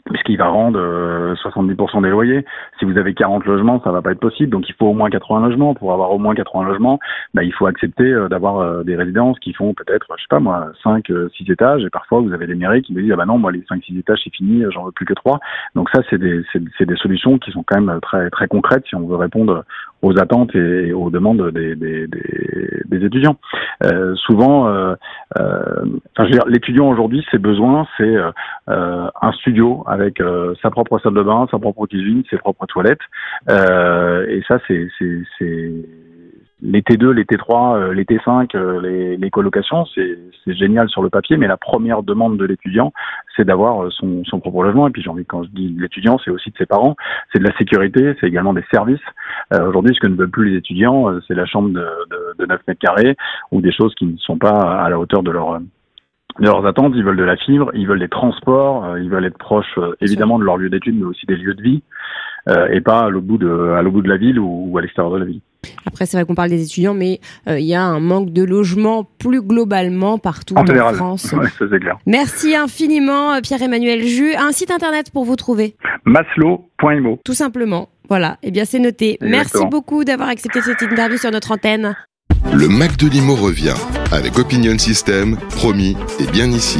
puisqu'il 0.06 0.38
va 0.38 0.48
rendre 0.48 0.80
70% 0.80 1.98
euh, 1.98 2.02
des 2.02 2.10
loyers. 2.10 2.46
Si 2.80 2.86
vous 2.86 2.98
avez 2.98 3.14
40 3.14 3.46
logements, 3.46 3.82
ça 3.84 3.92
va 3.92 4.02
pas 4.02 4.12
être 4.12 4.20
possible. 4.20 4.52
Donc 4.52 4.68
il 4.70 4.76
faut 4.76 4.88
au 4.88 4.94
moins 4.94 5.10
80 5.10 5.48
logements. 5.48 5.74
Pour 5.74 5.94
avoir 5.94 6.12
au 6.12 6.18
moins 6.18 6.36
80 6.36 6.66
logements, 6.66 7.00
bah, 7.34 7.44
il 7.44 7.54
faut 7.54 7.66
accepter 7.68 8.04
euh, 8.04 8.28
d'avoir 8.28 8.60
euh, 8.60 8.84
des 8.84 8.96
résidences 8.96 9.40
qui 9.40 9.54
font 9.54 9.74
peut-être, 9.74 10.08
je 10.18 10.22
sais 10.22 10.28
pas 10.30 10.40
moi, 10.40 10.68
5, 10.84 11.12
6 11.38 11.52
étages. 11.52 11.84
Et 11.84 11.90
parfois 11.90 12.20
vous 12.20 12.34
avez 12.34 12.48
des 12.48 12.56
mairies 12.56 12.82
qui 12.82 12.94
me 12.94 13.02
disent 13.02 13.12
ah 13.14 13.18
bah 13.18 13.26
non, 13.26 13.38
moi 13.38 13.52
les 13.52 13.64
5, 13.68 13.84
6 13.84 13.98
étages 13.98 14.22
c'est 14.24 14.34
fini, 14.34 14.64
j'en 14.72 14.86
veux 14.86 14.92
plus 14.92 15.06
que 15.06 15.14
3. 15.14 15.40
Donc 15.76 15.90
ça 15.94 16.02
c'est 16.10 16.18
des, 16.18 16.44
c'est, 16.52 16.86
des 16.86 16.96
solutions 16.96 17.38
qui 17.38 17.52
sont 17.52 17.64
quand 17.64 17.80
même 17.80 18.00
très 18.02 18.30
très 18.30 18.48
concrètes 18.48 18.84
si 18.88 18.96
on 18.96 19.08
veut 19.08 19.16
répondre 19.16 19.64
aux 20.02 20.18
attentes 20.20 20.56
et 20.56 20.94
aux 20.94 21.10
demandes 21.10 21.52
des, 21.52 21.76
des, 21.76 22.08
des, 22.08 22.82
des 22.86 23.06
étudiants. 23.06 23.38
Euh, 23.84 24.16
souvent, 24.16 24.68
euh, 24.68 24.96
euh, 25.40 25.86
enfin, 26.12 26.18
je 26.18 26.24
veux 26.24 26.32
dire, 26.32 26.46
l'étudiant 26.48 26.90
aujourd'hui, 26.90 27.26
ses 27.32 27.38
besoins, 27.38 27.88
c'est 27.98 28.16
un 28.68 29.32
studio 29.34 29.84
avec 29.92 30.22
sa 30.62 30.70
propre 30.70 31.00
salle 31.00 31.14
de 31.14 31.24
bain, 31.24 31.48
sa 31.52 31.60
propre 31.60 31.86
cuisine, 31.86 32.24
ses 32.30 32.38
propres 32.38 32.66
toilettes. 32.66 33.02
et 33.50 34.42
ça, 34.48 34.60
c'est 34.68 34.88
les 36.62 36.82
T2, 36.82 37.12
les 37.12 37.24
T3, 37.24 37.76
euh, 37.76 37.94
les 37.94 38.04
T5, 38.04 38.56
euh, 38.56 38.82
les, 38.82 39.18
les 39.18 39.30
colocations, 39.30 39.86
c'est 39.86 40.54
génial 40.54 40.90
sur 40.90 41.02
le 41.02 41.10
papier, 41.10 41.38
mais 41.38 41.48
la 41.48 41.58
première 41.58 42.04
demande 42.04 42.38
de 42.38 42.46
l'étudiant, 42.46 42.94
c'est 43.36 43.46
d'avoir 43.46 43.84
euh, 43.84 43.90
son, 43.90 44.24
son, 44.26 44.40
propre 44.40 44.64
logement. 44.64 44.88
Et 44.88 44.92
puis 44.92 45.02
j'ai 45.02 45.10
envie, 45.10 45.26
quand 45.26 45.44
je 45.44 45.50
dis 45.50 45.76
l'étudiant, 45.78 46.20
c'est 46.24 46.32
aussi 46.32 46.52
de 46.52 46.58
ses 46.58 46.66
parents, 46.66 46.96
c'est 47.34 47.40
de 47.40 47.48
la 47.48 47.56
sécurité, 47.58 48.16
c'est 48.20 48.28
également 48.28 48.54
des 48.54 48.64
services. 48.72 49.00
Aujourd'hui, 49.52 49.94
ce 49.96 50.00
que 50.00 50.08
ne 50.08 50.16
veulent 50.16 50.30
plus 50.30 50.52
les 50.52 50.58
étudiants, 50.58 51.12
c'est 51.28 51.34
la 51.34 51.46
chambre 51.46 51.70
de, 51.70 51.86
de, 52.10 52.36
de 52.40 52.46
9 52.46 52.62
mètres 52.68 52.80
carrés 52.80 53.18
ou 53.52 53.60
des 53.60 53.72
choses 53.72 53.94
qui 53.96 54.06
ne 54.06 54.18
sont 54.18 54.38
pas 54.38 54.84
à 54.84 54.90
la 54.90 54.98
hauteur 54.98 55.24
de 55.24 55.32
leur 55.32 55.60
de 56.40 56.46
leurs 56.46 56.66
attentes, 56.66 56.94
ils 56.96 57.04
veulent 57.04 57.18
de 57.18 57.24
la 57.24 57.38
fibre, 57.38 57.72
ils 57.74 57.88
veulent 57.88 58.00
des 58.00 58.10
transports, 58.10 58.98
ils 58.98 59.10
veulent 59.10 59.26
être 59.26 59.38
proches 59.38 59.80
évidemment 60.00 60.40
de 60.40 60.44
leur 60.44 60.58
lieu 60.58 60.70
d'études, 60.70 60.98
mais 60.98 61.06
aussi 61.06 61.26
des 61.26 61.36
lieux 61.36 61.54
de 61.54 61.62
vie, 61.62 61.84
et 62.72 62.82
pas 62.82 63.06
à 63.06 63.10
l'autre 63.10 63.28
bout 63.28 63.38
de 63.38 63.74
à 63.78 63.84
bout 63.84 64.02
de 64.02 64.10
la 64.10 64.18
ville 64.18 64.40
ou 64.40 64.78
à 64.78 64.82
l'extérieur 64.82 65.14
de 65.14 65.20
la 65.20 65.26
ville. 65.26 65.42
Après, 65.86 66.06
c'est 66.06 66.18
vrai 66.18 66.26
qu'on 66.26 66.36
parle 66.36 66.50
des 66.50 66.64
étudiants, 66.64 66.94
mais 66.94 67.20
euh, 67.48 67.60
il 67.60 67.66
y 67.66 67.76
a 67.76 67.84
un 67.84 68.00
manque 68.00 68.32
de 68.32 68.44
logement 68.44 69.08
plus 69.20 69.42
globalement 69.42 70.18
partout 70.18 70.56
en, 70.56 70.66
France. 70.94 71.34
Ouais, 71.42 71.48
ça, 71.58 71.80
clair. 71.80 71.98
Merci 72.06 72.56
infiniment, 72.56 73.34
euh, 73.34 73.42
Pierre-Emmanuel 73.42 74.04
Jus. 74.04 74.34
Un 74.36 74.52
site 74.52 74.72
internet 74.72 75.12
pour 75.12 75.26
vous 75.26 75.36
trouver 75.36 75.76
Maslow.imo. 76.06 77.20
Tout 77.24 77.34
simplement. 77.34 77.90
Voilà, 78.10 78.38
eh 78.44 78.52
bien 78.52 78.66
c'est 78.66 78.80
noté. 78.80 79.18
Merci 79.22 79.66
beaucoup 79.68 80.04
d'avoir 80.04 80.30
accepté 80.30 80.62
cette 80.62 80.82
interview 80.82 81.18
sur 81.18 81.32
notre 81.32 81.54
antenne. 81.54 81.96
Le 82.54 82.68
Mac 82.68 82.98
de 82.98 83.08
Limo 83.08 83.36
revient 83.36 83.76
avec 84.12 84.38
Opinion 84.38 84.78
System, 84.78 85.38
promis 85.50 85.96
et 86.20 86.28
bien 86.28 86.52
ici. 86.52 86.80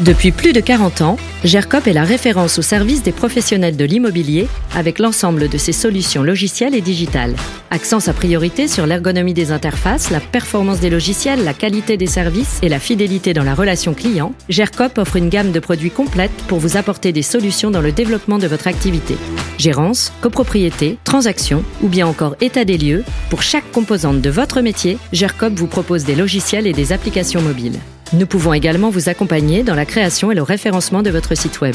Depuis 0.00 0.32
plus 0.32 0.52
de 0.52 0.58
40 0.58 1.02
ans, 1.02 1.16
GERCOP 1.44 1.86
est 1.86 1.92
la 1.92 2.02
référence 2.02 2.58
au 2.58 2.62
service 2.62 3.04
des 3.04 3.12
professionnels 3.12 3.76
de 3.76 3.84
l'immobilier 3.84 4.48
avec 4.74 4.98
l'ensemble 4.98 5.48
de 5.48 5.56
ses 5.56 5.70
solutions 5.70 6.24
logicielles 6.24 6.74
et 6.74 6.80
digitales. 6.80 7.36
Accent 7.70 8.00
sa 8.00 8.12
priorité 8.12 8.66
sur 8.66 8.86
l'ergonomie 8.86 9.34
des 9.34 9.52
interfaces, 9.52 10.10
la 10.10 10.18
performance 10.18 10.80
des 10.80 10.90
logiciels, 10.90 11.44
la 11.44 11.54
qualité 11.54 11.96
des 11.96 12.08
services 12.08 12.58
et 12.60 12.68
la 12.68 12.80
fidélité 12.80 13.34
dans 13.34 13.44
la 13.44 13.54
relation 13.54 13.94
client, 13.94 14.34
GERCOP 14.48 14.98
offre 14.98 15.14
une 15.14 15.28
gamme 15.28 15.52
de 15.52 15.60
produits 15.60 15.92
complète 15.92 16.32
pour 16.48 16.58
vous 16.58 16.76
apporter 16.76 17.12
des 17.12 17.22
solutions 17.22 17.70
dans 17.70 17.80
le 17.80 17.92
développement 17.92 18.38
de 18.38 18.48
votre 18.48 18.66
activité. 18.66 19.16
Gérance, 19.58 20.12
copropriété, 20.22 20.98
transaction 21.04 21.62
ou 21.82 21.88
bien 21.88 22.08
encore 22.08 22.34
état 22.40 22.64
des 22.64 22.78
lieux, 22.78 23.04
pour 23.30 23.42
chaque 23.42 23.70
composante 23.70 24.20
de 24.20 24.30
votre 24.30 24.60
métier, 24.60 24.98
GERCOP 25.12 25.52
vous 25.54 25.68
propose 25.68 26.02
des 26.02 26.16
logiciels 26.16 26.66
et 26.66 26.72
des 26.72 26.92
applications 26.92 27.42
mobiles. 27.42 27.78
Nous 28.14 28.26
pouvons 28.26 28.52
également 28.52 28.90
vous 28.90 29.08
accompagner 29.08 29.64
dans 29.64 29.74
la 29.74 29.84
création 29.84 30.30
et 30.30 30.36
le 30.36 30.42
référencement 30.42 31.02
de 31.02 31.10
votre 31.10 31.34
site 31.34 31.60
web. 31.60 31.74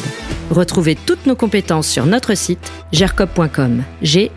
Retrouvez 0.50 0.96
toutes 0.96 1.26
nos 1.26 1.36
compétences 1.36 1.88
sur 1.88 2.06
notre 2.06 2.34
site 2.34 2.72
gercop.com. 2.94 3.84
E. 4.02 4.30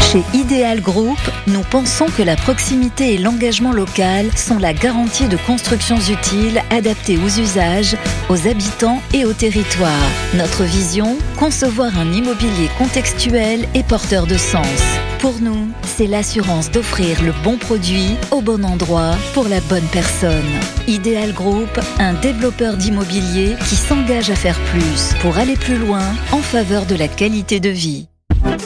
Chez 0.00 0.24
Ideal 0.34 0.80
Group, 0.80 1.18
nous 1.46 1.62
pensons 1.70 2.06
que 2.06 2.22
la 2.22 2.34
proximité 2.34 3.14
et 3.14 3.18
l'engagement 3.18 3.72
local 3.72 4.36
sont 4.36 4.58
la 4.58 4.72
garantie 4.72 5.28
de 5.28 5.36
constructions 5.46 6.00
utiles 6.00 6.60
adaptées 6.70 7.18
aux 7.18 7.40
usages, 7.40 7.96
aux 8.28 8.48
habitants 8.48 9.00
et 9.14 9.24
au 9.24 9.32
territoire. 9.32 10.10
Notre 10.34 10.64
vision, 10.64 11.16
concevoir 11.38 11.96
un 11.96 12.12
immobilier 12.12 12.68
contextuel 12.76 13.68
et 13.76 13.84
porteur 13.84 14.26
de 14.26 14.36
sens. 14.36 14.82
Pour 15.20 15.38
nous, 15.42 15.68
c'est 15.82 16.06
l'assurance 16.06 16.70
d'offrir 16.70 17.22
le 17.22 17.32
bon 17.44 17.58
produit 17.58 18.16
au 18.30 18.40
bon 18.40 18.64
endroit 18.64 19.16
pour 19.34 19.48
la 19.48 19.60
bonne 19.60 19.86
personne. 19.92 20.50
Ideal 20.88 21.34
Group, 21.34 21.68
un 21.98 22.14
développeur 22.14 22.78
d'immobilier 22.78 23.54
qui 23.68 23.76
s'engage 23.76 24.30
à 24.30 24.34
faire 24.34 24.58
plus 24.72 25.12
pour 25.20 25.36
aller 25.36 25.56
plus 25.56 25.76
loin 25.76 26.04
en 26.32 26.38
faveur 26.38 26.86
de 26.86 26.94
la 26.94 27.06
qualité 27.06 27.60
de 27.60 27.68
vie. 27.68 28.08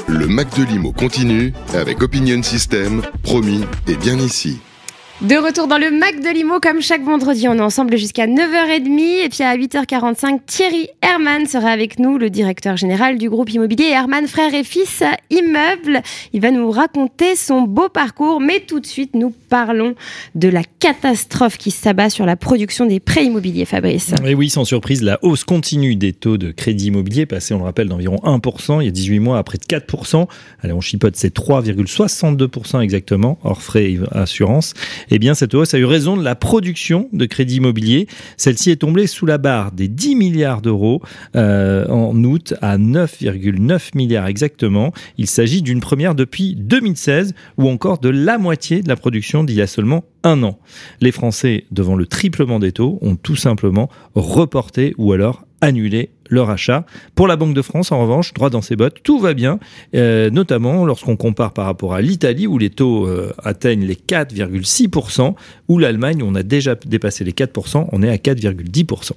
Le 0.07 0.29
Mac 0.29 0.57
de 0.57 0.63
Limo 0.63 0.93
continue 0.93 1.53
avec 1.75 2.01
Opinion 2.05 2.41
System, 2.45 3.03
promis 3.25 3.65
et 3.89 3.97
bien 3.97 4.17
ici. 4.21 4.61
De 5.25 5.37
retour 5.37 5.69
dans 5.69 5.79
le 5.79 5.91
Mac 5.91 6.21
de 6.21 6.29
Limo, 6.29 6.61
comme 6.61 6.83
chaque 6.83 7.03
vendredi, 7.03 7.49
on 7.49 7.55
est 7.55 7.61
ensemble 7.63 7.97
jusqu'à 7.97 8.27
9h30. 8.27 9.25
Et 9.25 9.29
puis 9.31 9.43
à 9.43 9.57
8h45, 9.57 10.41
Thierry 10.45 10.89
Herman 11.01 11.47
sera 11.47 11.71
avec 11.71 11.99
nous, 11.99 12.19
le 12.19 12.29
directeur 12.29 12.77
général 12.77 13.17
du 13.17 13.31
groupe 13.31 13.49
immobilier 13.49 13.87
Herman 13.87 14.27
Frères 14.27 14.53
et 14.53 14.65
Fils 14.65 15.03
Immeubles. 15.31 16.03
Il 16.35 16.43
va 16.43 16.51
nous 16.51 16.71
raconter 16.71 17.37
son 17.37 17.63
beau 17.63 17.89
parcours. 17.89 18.43
Mais 18.43 18.61
tout 18.61 18.81
de 18.81 18.87
suite, 18.87 19.15
nous 19.15 19.31
parlons 19.31 19.95
de 20.35 20.49
la 20.49 20.61
catastrophe 20.63 21.57
qui 21.57 21.71
s'abat 21.71 22.11
sur 22.11 22.27
la 22.27 22.37
production 22.37 22.85
des 22.85 23.01
prêts 23.01 23.25
immobiliers, 23.25 23.65
Fabrice. 23.65 24.13
Et 24.27 24.35
oui, 24.35 24.51
sans 24.51 24.67
surprise, 24.67 25.01
la 25.01 25.19
hausse 25.23 25.45
continue 25.45 25.97
des 25.97 26.13
taux 26.13 26.37
de 26.37 26.51
crédit 26.51 26.89
immobilier, 26.89 27.25
passé, 27.25 27.55
on 27.55 27.59
le 27.59 27.65
rappelle, 27.65 27.89
d'environ 27.89 28.17
1% 28.25 28.83
il 28.83 28.85
y 28.85 28.89
a 28.89 28.91
18 28.91 29.21
mois, 29.21 29.39
à 29.39 29.43
près 29.43 29.57
de 29.57 29.65
4%. 29.65 30.27
Allez, 30.63 30.75
on 30.75 30.83
chipote, 30.83 31.17
c'est 31.17 31.35
3,62% 31.35 32.83
exactement, 32.83 33.39
hors 33.43 33.63
frais 33.63 33.93
et 33.93 34.01
assurance 34.11 34.75
eh 35.15 35.21
bien 35.21 35.35
cette 35.35 35.55
hausse 35.55 35.75
a 35.75 35.79
eu 35.79 35.85
raison 35.85 36.17
de 36.17 36.25
la 36.25 36.35
production 36.35 37.09
de 37.13 37.25
crédit 37.25 37.59
immobilier. 37.59 38.09
Celle-ci 38.37 38.73
est 38.73 38.77
tombée 38.77 39.07
sous 39.07 39.27
la 39.27 39.39
barre 39.39 39.71
des 39.71 39.87
10 39.87 40.17
milliards 40.17 40.61
d'euros 40.61 41.03
euh, 41.37 41.87
en 41.87 42.25
août 42.25 42.55
à 42.61 42.79
9,9 42.79 43.91
milliards 43.95 44.27
exactement. 44.27 44.93
Il 45.17 45.29
s'agit 45.29 45.63
d'une 45.63 45.79
première 45.79 46.17
depuis 46.17 46.57
2016 46.57 47.33
ou 47.59 47.69
encore 47.69 47.99
de 47.99 48.09
la 48.09 48.39
moitié 48.39 48.83
de 48.83 48.89
la 48.89 48.97
production 48.97 49.45
d'il 49.45 49.55
y 49.55 49.63
a 49.63 49.69
seulement 49.69 50.03
un 50.25 50.43
an. 50.43 50.59
Les 51.01 51.13
Français, 51.13 51.67
devant 51.71 51.95
le 51.95 52.07
triplement 52.07 52.59
des 52.59 52.73
taux, 52.73 52.99
ont 53.03 53.15
tout 53.15 53.37
simplement 53.37 53.89
reporté 54.15 54.95
ou 54.99 55.13
alors 55.13 55.45
annulé 55.61 56.11
leur 56.31 56.51
achat. 56.51 56.85
Pour 57.15 57.27
la 57.27 57.37
Banque 57.37 57.55
de 57.55 57.63
France, 57.63 57.93
en 57.93 58.01
revanche, 58.01 58.35
droit 58.35 58.51
dans 58.51 58.63
ses 58.63 58.77
bottes, 58.77 59.03
tout 59.03 59.19
va 59.19 59.35
bien, 59.35 59.59
euh, 59.95 60.31
notamment 60.31 60.85
lorsqu'on 60.85 61.17
compare 61.17 61.53
par 61.53 61.67
rapport 61.67 61.95
à 61.95 62.01
l'Italie, 62.01 62.47
où 62.47 62.59
les 62.59 62.71
taux 62.71 63.07
euh, 63.07 63.33
atteignent 63.43 63.85
les 63.85 63.95
4,6%, 63.95 65.35
ou 65.69 65.79
l'Allemagne, 65.79 66.23
où 66.23 66.27
on 66.27 66.35
a 66.35 66.43
déjà 66.43 66.75
dépassé 66.75 67.25
les 67.25 67.33
4%, 67.33 67.89
on 67.93 68.03
est 68.03 68.11
à 68.11 68.17
4,10%. 68.17 69.13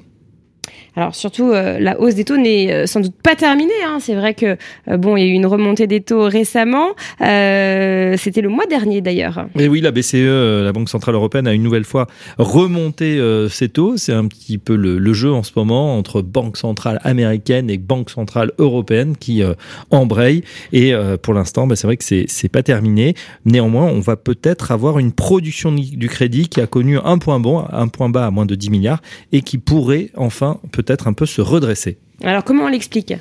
Alors 0.95 1.13
surtout, 1.13 1.51
euh, 1.51 1.77
la 1.79 1.99
hausse 1.99 2.15
des 2.15 2.23
taux 2.23 2.37
n'est 2.37 2.71
euh, 2.71 2.85
sans 2.87 3.01
doute 3.01 3.13
pas 3.21 3.35
terminée. 3.35 3.71
Hein. 3.85 3.99
C'est 3.99 4.15
vrai 4.15 4.33
que 4.33 4.57
euh, 4.87 4.97
bon, 4.97 5.15
il 5.15 5.23
y 5.23 5.27
a 5.27 5.29
eu 5.29 5.33
une 5.33 5.45
remontée 5.45 5.85
des 5.85 6.01
taux 6.01 6.23
récemment. 6.23 6.95
C'était 7.19 8.41
le 8.41 8.49
mois 8.49 8.65
dernier 8.65 9.01
d'ailleurs. 9.01 9.45
Et 9.59 9.67
oui, 9.67 9.81
la 9.81 9.91
BCE, 9.91 10.63
la 10.63 10.71
Banque 10.71 10.89
centrale 10.89 11.15
européenne, 11.15 11.47
a 11.47 11.53
une 11.53 11.63
nouvelle 11.63 11.83
fois 11.83 12.07
remonté 12.37 13.21
ses 13.49 13.69
taux. 13.69 13.97
C'est 13.97 14.13
un 14.13 14.25
petit 14.25 14.57
peu 14.57 14.75
le, 14.75 15.13
jeu 15.13 15.31
en 15.31 15.43
ce 15.43 15.51
moment 15.55 15.97
entre 15.97 16.21
banque 16.21 16.57
centrale 16.57 16.99
américaine 17.03 17.69
et 17.69 17.77
banque 17.77 18.09
centrale 18.09 18.51
européenne 18.57 19.15
qui 19.17 19.41
embrayent. 19.91 20.43
Et 20.73 20.93
pour 21.21 21.33
l'instant, 21.33 21.67
bah, 21.67 21.75
c'est 21.75 21.87
vrai 21.87 21.97
que 21.97 22.03
c'est 22.03 22.49
pas 22.49 22.63
terminé. 22.63 23.13
Néanmoins, 23.45 23.85
on 23.85 23.99
va 23.99 24.15
peut-être 24.15 24.71
avoir 24.71 24.99
une 24.99 25.11
production 25.11 25.71
du 25.71 26.09
crédit 26.09 26.49
qui 26.49 26.61
a 26.61 26.67
connu 26.67 26.97
un 27.03 27.17
point 27.17 27.39
bon, 27.39 27.65
un 27.71 27.87
point 27.87 28.09
bas 28.09 28.25
à 28.25 28.31
moins 28.31 28.45
de 28.45 28.55
10 28.55 28.69
milliards 28.69 29.01
et 29.31 29.41
qui 29.41 29.57
pourrait 29.57 30.09
enfin 30.15 30.59
peut 30.71 30.85
peut-être 30.87 31.07
un 31.07 31.13
peu 31.13 31.25
se 31.25 31.41
redresser. 31.41 31.97
Alors 32.23 32.43
comment 32.43 32.63
on 32.63 32.69
l'explique? 32.69 33.13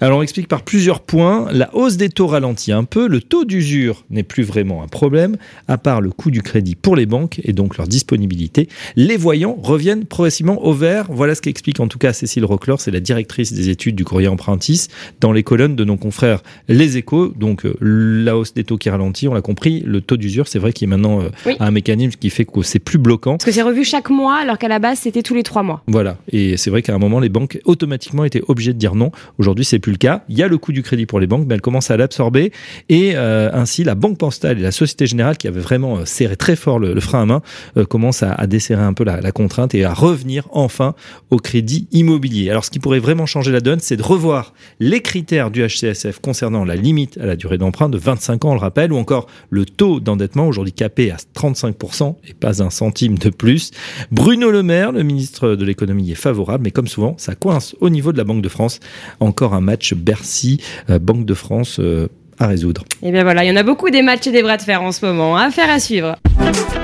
Alors 0.00 0.18
on 0.18 0.22
explique 0.22 0.48
par 0.48 0.62
plusieurs 0.62 1.00
points. 1.00 1.48
La 1.52 1.74
hausse 1.74 1.96
des 1.96 2.08
taux 2.08 2.26
ralentit 2.26 2.72
un 2.72 2.84
peu. 2.84 3.06
Le 3.06 3.20
taux 3.20 3.44
d'usure 3.44 4.04
n'est 4.10 4.22
plus 4.22 4.42
vraiment 4.42 4.82
un 4.82 4.88
problème, 4.88 5.36
à 5.68 5.78
part 5.78 6.00
le 6.00 6.10
coût 6.10 6.30
du 6.30 6.42
crédit 6.42 6.74
pour 6.74 6.96
les 6.96 7.06
banques 7.06 7.40
et 7.44 7.52
donc 7.52 7.76
leur 7.76 7.86
disponibilité. 7.86 8.68
Les 8.96 9.16
voyants 9.16 9.56
reviennent 9.62 10.04
progressivement 10.04 10.64
au 10.64 10.72
vert. 10.72 11.06
Voilà 11.10 11.34
ce 11.34 11.42
qu'explique 11.42 11.80
en 11.80 11.88
tout 11.88 11.98
cas 11.98 12.12
Cécile 12.12 12.44
Roclor, 12.44 12.80
c'est 12.80 12.90
la 12.90 13.00
directrice 13.00 13.52
des 13.52 13.68
études 13.68 13.96
du 13.96 14.04
courrier 14.04 14.28
empruntis, 14.28 14.88
dans 15.20 15.32
les 15.32 15.42
colonnes 15.42 15.76
de 15.76 15.84
nos 15.84 15.96
confrères 15.96 16.42
Les 16.68 16.96
Échos. 16.96 17.32
Donc 17.36 17.64
euh, 17.64 17.74
la 17.80 18.36
hausse 18.36 18.54
des 18.54 18.64
taux 18.64 18.78
qui 18.78 18.90
ralentit, 18.90 19.28
on 19.28 19.34
l'a 19.34 19.42
compris. 19.42 19.80
Le 19.80 20.00
taux 20.00 20.16
d'usure, 20.16 20.48
c'est 20.48 20.58
vrai 20.58 20.72
qu'il 20.72 20.86
est 20.86 20.90
maintenant 20.90 21.22
euh, 21.22 21.54
un 21.60 21.70
mécanisme 21.70 22.18
qui 22.18 22.30
fait 22.30 22.44
que 22.44 22.62
c'est 22.62 22.78
plus 22.78 22.98
bloquant. 22.98 23.32
Parce 23.32 23.44
que 23.44 23.52
c'est 23.52 23.62
revu 23.62 23.84
chaque 23.84 24.10
mois, 24.10 24.36
alors 24.36 24.58
qu'à 24.58 24.68
la 24.68 24.78
base 24.78 25.00
c'était 25.00 25.22
tous 25.22 25.34
les 25.34 25.42
trois 25.42 25.62
mois. 25.62 25.82
Voilà. 25.86 26.16
Et 26.30 26.56
c'est 26.56 26.70
vrai 26.70 26.82
qu'à 26.82 26.94
un 26.94 26.98
moment, 26.98 27.20
les 27.20 27.28
banques 27.28 27.60
automatiquement 27.64 28.24
étaient 28.24 28.42
obligées 28.48 28.72
de 28.72 28.78
dire 28.78 28.94
non. 28.94 29.10
Aujourd'hui, 29.38 29.51
Aujourd'hui, 29.52 29.66
c'est 29.66 29.80
plus 29.80 29.92
le 29.92 29.98
cas. 29.98 30.24
Il 30.30 30.38
y 30.38 30.42
a 30.42 30.48
le 30.48 30.56
coût 30.56 30.72
du 30.72 30.82
crédit 30.82 31.04
pour 31.04 31.20
les 31.20 31.26
banques, 31.26 31.44
mais 31.46 31.54
elles 31.54 31.60
commencent 31.60 31.90
à 31.90 31.98
l'absorber 31.98 32.52
et 32.88 33.12
euh, 33.16 33.50
ainsi 33.52 33.84
la 33.84 33.94
Banque 33.94 34.16
Postale 34.16 34.58
et 34.58 34.62
la 34.62 34.70
Société 34.70 35.06
Générale, 35.06 35.36
qui 35.36 35.46
avait 35.46 35.60
vraiment 35.60 35.98
euh, 35.98 36.04
serré 36.06 36.36
très 36.36 36.56
fort 36.56 36.78
le, 36.78 36.98
frein 37.00 37.20
à 37.20 37.26
main, 37.26 37.42
euh, 37.76 37.84
commencent 37.84 38.22
à, 38.22 38.46
desserrer 38.46 38.82
un 38.82 38.94
peu 38.94 39.04
la, 39.04 39.20
la, 39.20 39.30
contrainte 39.30 39.74
et 39.74 39.84
à 39.84 39.92
revenir 39.92 40.48
enfin 40.52 40.94
au 41.28 41.36
crédit 41.36 41.86
immobilier. 41.92 42.48
Alors, 42.48 42.64
ce 42.64 42.70
qui 42.70 42.78
pourrait 42.78 42.98
vraiment 42.98 43.26
changer 43.26 43.52
la 43.52 43.60
donne, 43.60 43.80
c'est 43.80 43.98
de 43.98 44.02
revoir 44.02 44.54
les 44.80 45.02
critères 45.02 45.50
du 45.50 45.62
HCSF 45.62 46.20
concernant 46.20 46.64
la 46.64 46.74
limite 46.74 47.18
à 47.18 47.26
la 47.26 47.36
durée 47.36 47.58
d'emprunt 47.58 47.90
de 47.90 47.98
25 47.98 48.46
ans, 48.46 48.52
on 48.52 48.54
le 48.54 48.60
rappelle, 48.60 48.90
ou 48.90 48.96
encore 48.96 49.26
le 49.50 49.66
taux 49.66 50.00
d'endettement 50.00 50.46
aujourd'hui 50.46 50.72
capé 50.72 51.10
à 51.10 51.18
35% 51.36 52.14
et 52.26 52.32
pas 52.32 52.62
un 52.62 52.70
centime 52.70 53.18
de 53.18 53.28
plus. 53.28 53.70
Bruno 54.12 54.50
Le 54.50 54.62
Maire, 54.62 54.92
le 54.92 55.02
ministre 55.02 55.56
de 55.56 55.64
l'économie, 55.66 56.10
est 56.10 56.14
favorable, 56.14 56.64
mais 56.64 56.70
comme 56.70 56.88
souvent, 56.88 57.16
ça 57.18 57.34
coince 57.34 57.76
au 57.82 57.90
niveau 57.90 58.12
de 58.12 58.16
la 58.16 58.24
Banque 58.24 58.40
de 58.40 58.48
France. 58.48 58.80
Encore 59.20 59.41
un 59.50 59.60
match 59.60 59.94
Bercy-Banque 59.94 61.26
de 61.26 61.34
France 61.34 61.78
euh, 61.80 62.08
à 62.38 62.46
résoudre. 62.46 62.84
Et 63.02 63.10
bien 63.10 63.24
voilà, 63.24 63.44
il 63.44 63.48
y 63.48 63.52
en 63.52 63.56
a 63.56 63.62
beaucoup 63.62 63.90
des 63.90 64.02
matchs 64.02 64.26
et 64.28 64.32
des 64.32 64.42
bras 64.42 64.56
de 64.56 64.62
fer 64.62 64.82
en 64.82 64.92
ce 64.92 65.04
moment. 65.04 65.36
Affaire 65.36 65.70
à 65.70 65.78
suivre. 65.78 66.16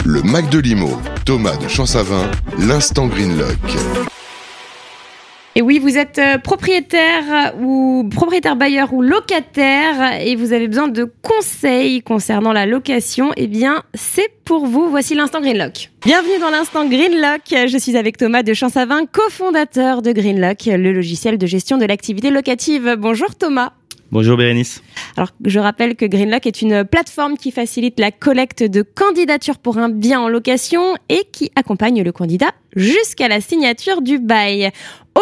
Le 0.05 0.23
Mac 0.23 0.51
de 0.51 0.59
Limo, 0.59 0.99
Thomas 1.25 1.57
de 1.57 1.68
Champsavin, 1.68 2.31
l'instant 2.59 3.07
Greenlock. 3.07 3.57
Et 5.59 5.61
oui, 5.61 5.81
vous 5.81 5.99
êtes 5.99 6.21
euh, 6.21 6.38
propriétaire 6.38 7.53
ou 7.61 8.09
propriétaire 8.12 8.55
bailleur 8.55 8.92
ou 8.92 9.03
locataire 9.03 10.21
et 10.21 10.37
vous 10.37 10.53
avez 10.53 10.68
besoin 10.68 10.87
de 10.87 11.12
conseils 11.21 12.01
concernant 12.01 12.53
la 12.53 12.64
location, 12.64 13.33
eh 13.37 13.49
bien, 13.49 13.83
c'est 13.92 14.31
pour 14.44 14.66
vous. 14.66 14.88
Voici 14.88 15.16
l'instant 15.16 15.40
Greenlock. 15.40 15.90
Bienvenue 16.07 16.38
dans 16.40 16.51
l'instant 16.51 16.88
Greenlock. 16.88 17.42
Je 17.51 17.77
suis 17.77 17.97
avec 17.97 18.18
Thomas 18.18 18.44
de 18.44 18.55
Champsavin, 18.55 19.05
cofondateur 19.07 20.01
de 20.01 20.12
Greenlock, 20.12 20.66
le 20.66 20.92
logiciel 20.92 21.38
de 21.38 21.47
gestion 21.49 21.77
de 21.77 21.87
l'activité 21.87 22.31
locative. 22.31 22.94
Bonjour 22.97 23.35
Thomas. 23.35 23.73
Bonjour 24.11 24.38
Bérénice. 24.38 24.83
Alors, 25.16 25.31
je 25.44 25.59
rappelle 25.59 25.94
que 25.94 26.07
Greenlock 26.07 26.47
est 26.47 26.62
une 26.62 26.85
plateforme 26.85 27.37
qui 27.37 27.51
facilite 27.51 28.01
la 28.01 28.11
collecte 28.11 28.62
de 28.62 28.81
candidatures 28.83 29.59
pour 29.59 29.77
un 29.77 29.90
bien 29.90 30.21
en 30.21 30.29
location 30.29 30.94
et 31.11 31.25
qui 31.31 31.51
accompagne 31.57 32.03
le 32.03 32.11
candidat 32.11 32.53
jusqu'à 32.75 33.29
la 33.29 33.42
signature 33.42 34.01
du 34.01 34.18
bail. 34.18 34.71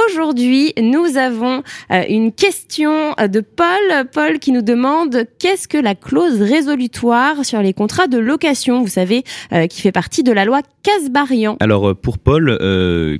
Aujourd'hui, 0.04 0.74
nous 0.78 1.16
avons 1.16 1.62
euh, 1.90 2.02
une 2.08 2.30
question 2.30 3.14
de 3.14 3.40
Paul. 3.40 4.06
Paul 4.12 4.38
qui 4.40 4.52
nous 4.52 4.60
demande 4.60 5.24
qu'est-ce 5.38 5.68
que 5.68 5.78
la 5.78 5.94
clause 5.94 6.42
résolutoire 6.42 7.44
sur 7.46 7.62
les 7.62 7.72
contrats 7.72 8.06
de 8.06 8.18
location, 8.18 8.82
vous 8.82 8.90
savez, 8.90 9.24
euh, 9.52 9.66
qui 9.66 9.80
fait 9.80 9.92
partie 9.92 10.22
de 10.22 10.32
la 10.32 10.44
loi 10.44 10.60
Casbarian? 10.82 11.56
Alors 11.60 11.88
euh, 11.88 11.94
pour 11.94 12.18
Paul, 12.18 12.58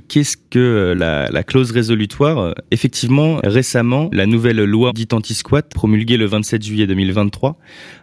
qu'est-ce 0.07 0.37
que 0.37 0.93
la, 0.95 1.43
clause 1.43 1.71
résolutoire? 1.71 2.53
Effectivement, 2.69 3.39
récemment, 3.43 4.09
la 4.13 4.27
nouvelle 4.27 4.63
loi 4.63 4.91
dite 4.93 5.13
anti-squat, 5.13 5.67
promulguée 5.73 6.17
le 6.17 6.25
27 6.25 6.61
juillet 6.61 6.85
2023, 6.85 7.57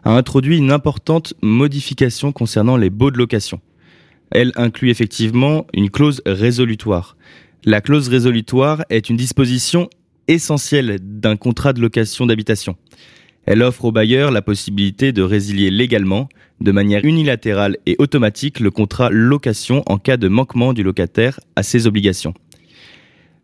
a 0.04 0.10
introduit 0.10 0.58
une 0.58 0.72
importante 0.72 1.34
modification 1.42 2.32
concernant 2.32 2.76
les 2.76 2.90
baux 2.90 3.12
de 3.12 3.18
location. 3.18 3.60
Elle 4.30 4.50
inclut 4.56 4.90
effectivement 4.90 5.66
une 5.74 5.90
clause 5.90 6.22
résolutoire. 6.26 7.16
La 7.66 7.80
clause 7.80 8.08
résolutoire 8.08 8.84
est 8.90 9.08
une 9.08 9.16
disposition 9.16 9.88
essentielle 10.28 10.98
d'un 11.00 11.36
contrat 11.36 11.72
de 11.72 11.80
location 11.80 12.26
d'habitation. 12.26 12.76
Elle 13.46 13.62
offre 13.62 13.86
au 13.86 13.92
bailleur 13.92 14.30
la 14.30 14.42
possibilité 14.42 15.12
de 15.12 15.22
résilier 15.22 15.70
légalement, 15.70 16.28
de 16.60 16.72
manière 16.72 17.02
unilatérale 17.04 17.78
et 17.86 17.96
automatique, 17.98 18.60
le 18.60 18.70
contrat 18.70 19.08
location 19.10 19.82
en 19.86 19.96
cas 19.96 20.18
de 20.18 20.28
manquement 20.28 20.74
du 20.74 20.82
locataire 20.82 21.40
à 21.56 21.62
ses 21.62 21.86
obligations. 21.86 22.34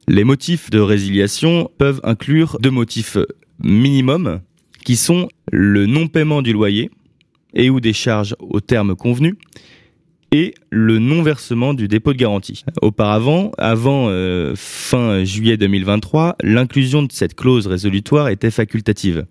Les 0.07 0.25
motifs 0.25 0.69
de 0.69 0.81
résiliation 0.81 1.71
peuvent 1.79 2.01
inclure 2.05 2.59
deux 2.61 2.71
motifs 2.71 3.17
minimums, 3.59 4.41
qui 4.85 4.97
sont 4.97 5.29
le 5.51 5.87
non-paiement 5.87 6.43
du 6.43 6.53
loyer 6.53 6.91
et 7.55 7.71
ou 7.71 7.81
des 7.81 7.95
charges 7.95 8.37
au 8.39 8.61
terme 8.61 8.95
convenu, 8.95 9.37
et 10.33 10.55
le 10.71 10.99
non-versement 10.99 11.75
du 11.75 11.89
dépôt 11.89 12.13
de 12.13 12.19
garantie. 12.19 12.65
Auparavant, 12.83 13.53
avant 13.59 14.07
euh, 14.09 14.55
fin 14.57 15.25
juillet 15.25 15.57
2023, 15.57 16.37
l'inclusion 16.43 17.03
de 17.03 17.13
cette 17.13 17.35
clause 17.35 17.67
résolutoire 17.67 18.29
était 18.29 18.51
facultative. 18.51 19.27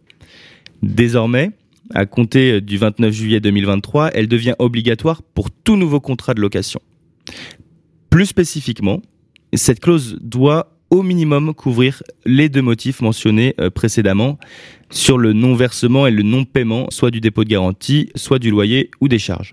Désormais, 0.83 1.51
à 1.93 2.05
compter 2.05 2.61
du 2.61 2.77
29 2.77 3.13
juillet 3.13 3.39
2023, 3.39 4.11
elle 4.13 4.27
devient 4.27 4.55
obligatoire 4.59 5.23
pour 5.23 5.49
tout 5.51 5.75
nouveau 5.75 5.99
contrat 5.99 6.33
de 6.33 6.41
location. 6.41 6.81
Plus 8.09 8.25
spécifiquement, 8.25 9.01
cette 9.53 9.79
clause 9.79 10.17
doit 10.21 10.75
au 10.89 11.03
minimum 11.03 11.53
couvrir 11.53 12.01
les 12.25 12.49
deux 12.49 12.61
motifs 12.61 13.01
mentionnés 13.01 13.53
euh, 13.59 13.69
précédemment 13.69 14.39
sur 14.89 15.17
le 15.17 15.33
non-versement 15.33 16.07
et 16.07 16.11
le 16.11 16.23
non-paiement, 16.23 16.87
soit 16.89 17.11
du 17.11 17.21
dépôt 17.21 17.43
de 17.43 17.49
garantie, 17.49 18.09
soit 18.15 18.39
du 18.39 18.49
loyer 18.49 18.89
ou 18.99 19.07
des 19.07 19.19
charges 19.19 19.51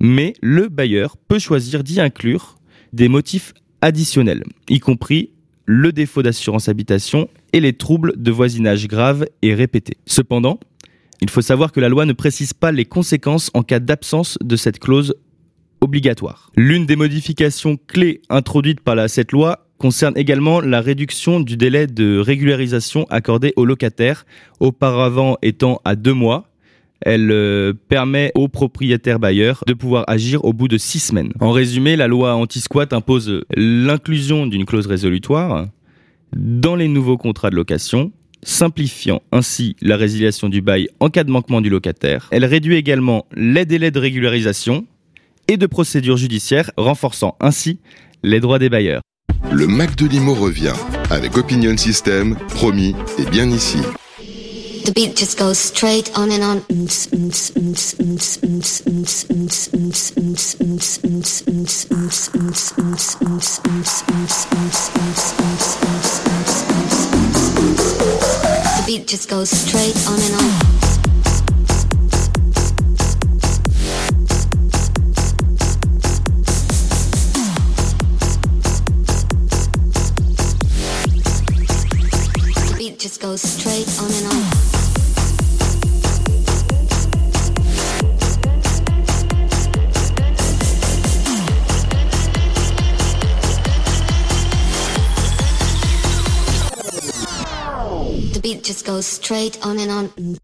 mais 0.00 0.32
le 0.40 0.68
bailleur 0.68 1.16
peut 1.16 1.38
choisir 1.38 1.84
d'y 1.84 2.00
inclure 2.00 2.56
des 2.92 3.08
motifs 3.08 3.54
additionnels, 3.80 4.44
y 4.68 4.80
compris 4.80 5.30
le 5.66 5.92
défaut 5.92 6.22
d'assurance 6.22 6.68
habitation 6.68 7.28
et 7.52 7.60
les 7.60 7.74
troubles 7.74 8.14
de 8.16 8.30
voisinage 8.30 8.88
graves 8.88 9.26
et 9.42 9.54
répétés. 9.54 9.98
Cependant, 10.06 10.58
il 11.20 11.30
faut 11.30 11.42
savoir 11.42 11.70
que 11.70 11.80
la 11.80 11.88
loi 11.88 12.06
ne 12.06 12.12
précise 12.12 12.52
pas 12.52 12.72
les 12.72 12.86
conséquences 12.86 13.50
en 13.54 13.62
cas 13.62 13.78
d'absence 13.78 14.38
de 14.42 14.56
cette 14.56 14.78
clause 14.78 15.14
obligatoire. 15.80 16.50
L'une 16.56 16.86
des 16.86 16.96
modifications 16.96 17.78
clés 17.86 18.22
introduites 18.30 18.80
par 18.80 19.08
cette 19.08 19.32
loi 19.32 19.66
concerne 19.78 20.16
également 20.16 20.60
la 20.60 20.80
réduction 20.80 21.40
du 21.40 21.56
délai 21.56 21.86
de 21.86 22.18
régularisation 22.18 23.06
accordé 23.08 23.52
aux 23.56 23.64
locataires, 23.64 24.26
auparavant 24.60 25.38
étant 25.40 25.80
à 25.84 25.96
deux 25.96 26.12
mois, 26.12 26.49
elle 27.02 27.30
euh, 27.30 27.72
permet 27.88 28.32
aux 28.34 28.48
propriétaires 28.48 29.18
bailleurs 29.18 29.62
de 29.66 29.74
pouvoir 29.74 30.04
agir 30.06 30.44
au 30.44 30.52
bout 30.52 30.68
de 30.68 30.78
six 30.78 31.00
semaines. 31.00 31.32
En 31.40 31.52
résumé, 31.52 31.96
la 31.96 32.08
loi 32.08 32.34
anti-squat 32.34 32.92
impose 32.92 33.42
l'inclusion 33.54 34.46
d'une 34.46 34.64
clause 34.64 34.86
résolutoire 34.86 35.66
dans 36.36 36.76
les 36.76 36.88
nouveaux 36.88 37.16
contrats 37.16 37.50
de 37.50 37.56
location, 37.56 38.12
simplifiant 38.42 39.20
ainsi 39.32 39.76
la 39.82 39.96
résiliation 39.96 40.48
du 40.48 40.62
bail 40.62 40.88
en 41.00 41.08
cas 41.08 41.24
de 41.24 41.30
manquement 41.30 41.60
du 41.60 41.70
locataire. 41.70 42.28
Elle 42.30 42.44
réduit 42.44 42.76
également 42.76 43.26
les 43.34 43.64
délais 43.64 43.90
de 43.90 43.98
régularisation 43.98 44.86
et 45.48 45.56
de 45.56 45.66
procédure 45.66 46.16
judiciaire, 46.16 46.70
renforçant 46.76 47.36
ainsi 47.40 47.80
les 48.22 48.40
droits 48.40 48.58
des 48.58 48.68
bailleurs. 48.68 49.02
Le 49.50 49.66
Mac 49.66 50.00
Limo 50.00 50.34
revient 50.34 50.74
avec 51.10 51.36
Opinion 51.36 51.76
System, 51.76 52.36
promis 52.54 52.94
et 53.18 53.28
bien 53.28 53.50
ici. 53.50 53.78
The 54.84 54.92
beat 54.92 55.14
just 55.14 55.38
goes 55.38 55.58
straight 55.58 56.10
on 56.16 56.30
and 56.32 56.42
on. 56.42 56.64
The 56.68 56.76
beat 68.86 69.06
just 69.06 69.28
goes 69.28 69.50
straight 69.50 69.96
on 70.06 70.18
and 70.18 70.34
on. 70.34 70.80
just 83.00 83.18
goes 83.18 83.40
straight 83.40 83.88
on 83.98 84.10
and 84.12 84.26
on. 84.26 84.69
Just 98.58 98.84
goes 98.84 99.06
straight 99.06 99.64
on 99.64 99.78
and 99.78 99.92
on. 99.92 100.06
The 100.16 100.40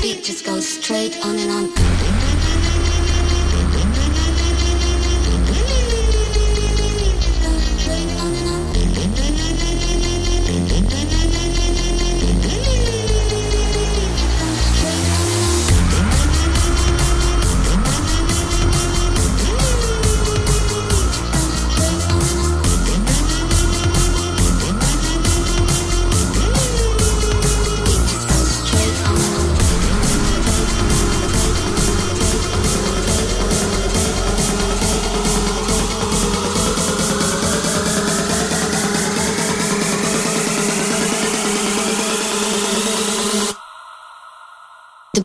beat 0.00 0.22
just 0.22 0.44
goes 0.46 0.68
straight 0.68 1.16
on 1.24 1.38
and 1.38 1.50
on. 1.50 1.99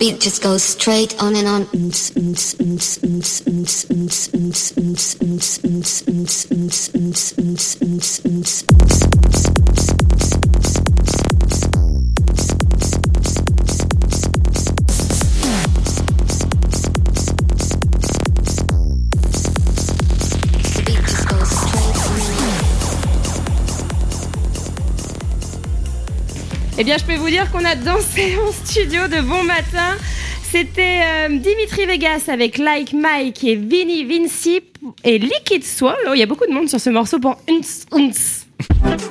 Beat 0.05 0.21
just 0.21 0.43
goes 0.43 0.61
straight 0.61 1.19
on 1.19 1.35
and 1.35 1.47
on. 1.47 1.65
Eh 26.77 26.83
bien, 26.83 26.97
je 26.97 27.05
peux 27.05 27.15
vous 27.15 27.29
dire 27.29 27.49
qu'on 27.51 27.63
a 27.63 27.75
dansé 27.75 28.35
en 28.47 28.51
studio 28.51 29.07
de 29.07 29.21
bon 29.21 29.43
matin. 29.43 29.95
C'était 30.43 31.01
euh, 31.03 31.29
Dimitri 31.29 31.85
Vegas 31.85 32.23
avec 32.27 32.57
Like 32.57 32.91
Mike 32.91 33.43
et 33.45 33.55
Vinny 33.55 34.03
Vinci 34.03 34.61
et 35.05 35.17
Liquid 35.17 35.63
Swallow. 35.63 36.13
Il 36.13 36.19
y 36.19 36.23
a 36.23 36.25
beaucoup 36.25 36.45
de 36.45 36.53
monde 36.53 36.67
sur 36.67 36.79
ce 36.79 36.89
morceau 36.89 37.19
pour 37.19 37.37
Unz 37.49 37.85
Unz. 37.93 38.45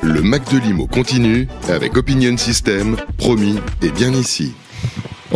Le 0.03 0.21
Mac 0.21 0.51
de 0.53 0.59
Limo 0.59 0.87
continue 0.87 1.49
avec 1.69 1.97
Opinion 1.97 2.37
System, 2.37 2.97
promis 3.17 3.59
et 3.83 3.91
bien 3.91 4.13
ici. 4.13 4.53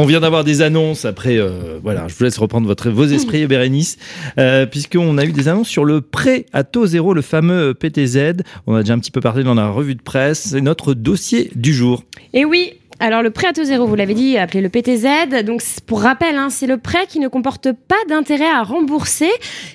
On 0.01 0.05
vient 0.05 0.21
d'avoir 0.21 0.45
des 0.45 0.63
annonces 0.63 1.05
après, 1.05 1.39
euh, 1.39 1.81
voilà, 1.83 2.07
je 2.07 2.15
vous 2.15 2.23
laisse 2.23 2.39
reprendre 2.39 2.69
votre, 2.69 2.89
vos 2.89 3.07
esprits, 3.07 3.49
Bérénice, 3.49 3.99
euh, 4.39 4.65
puisqu'on 4.65 5.19
a 5.19 5.25
eu 5.25 5.33
des 5.33 5.49
annonces 5.49 5.67
sur 5.67 5.85
le 5.85 6.01
prêt 6.03 6.47
à 6.53 6.63
taux 6.63 6.87
zéro, 6.87 7.15
le 7.15 7.21
fameux 7.21 7.75
PTZ. 7.75 8.45
On 8.69 8.77
a 8.77 8.83
déjà 8.83 8.95
un 8.95 9.01
petit 9.01 9.11
peu 9.11 9.21
parlé 9.21 9.43
dans 9.43 9.55
la 9.55 9.69
revue 9.69 9.97
de 9.97 10.01
presse. 10.01 10.51
C'est 10.51 10.61
notre 10.61 10.95
dossier 10.95 11.51
du 11.57 11.75
jour. 11.75 12.05
Et 12.33 12.45
oui, 12.45 12.75
alors 13.01 13.23
le 13.23 13.31
prêt 13.31 13.49
à 13.49 13.53
taux 13.53 13.65
zéro, 13.65 13.89
vous 13.89 13.97
l'avez 13.97 14.15
dit, 14.15 14.39
appelé 14.39 14.61
le 14.61 14.69
PTZ. 14.69 15.45
Donc 15.45 15.63
pour 15.87 16.01
rappel, 16.01 16.37
hein, 16.37 16.49
c'est 16.49 16.69
le 16.69 16.79
prêt 16.79 17.07
qui 17.09 17.19
ne 17.19 17.27
comporte 17.27 17.73
pas 17.73 17.97
d'intérêt 18.09 18.49
à 18.49 18.63
rembourser, 18.63 19.31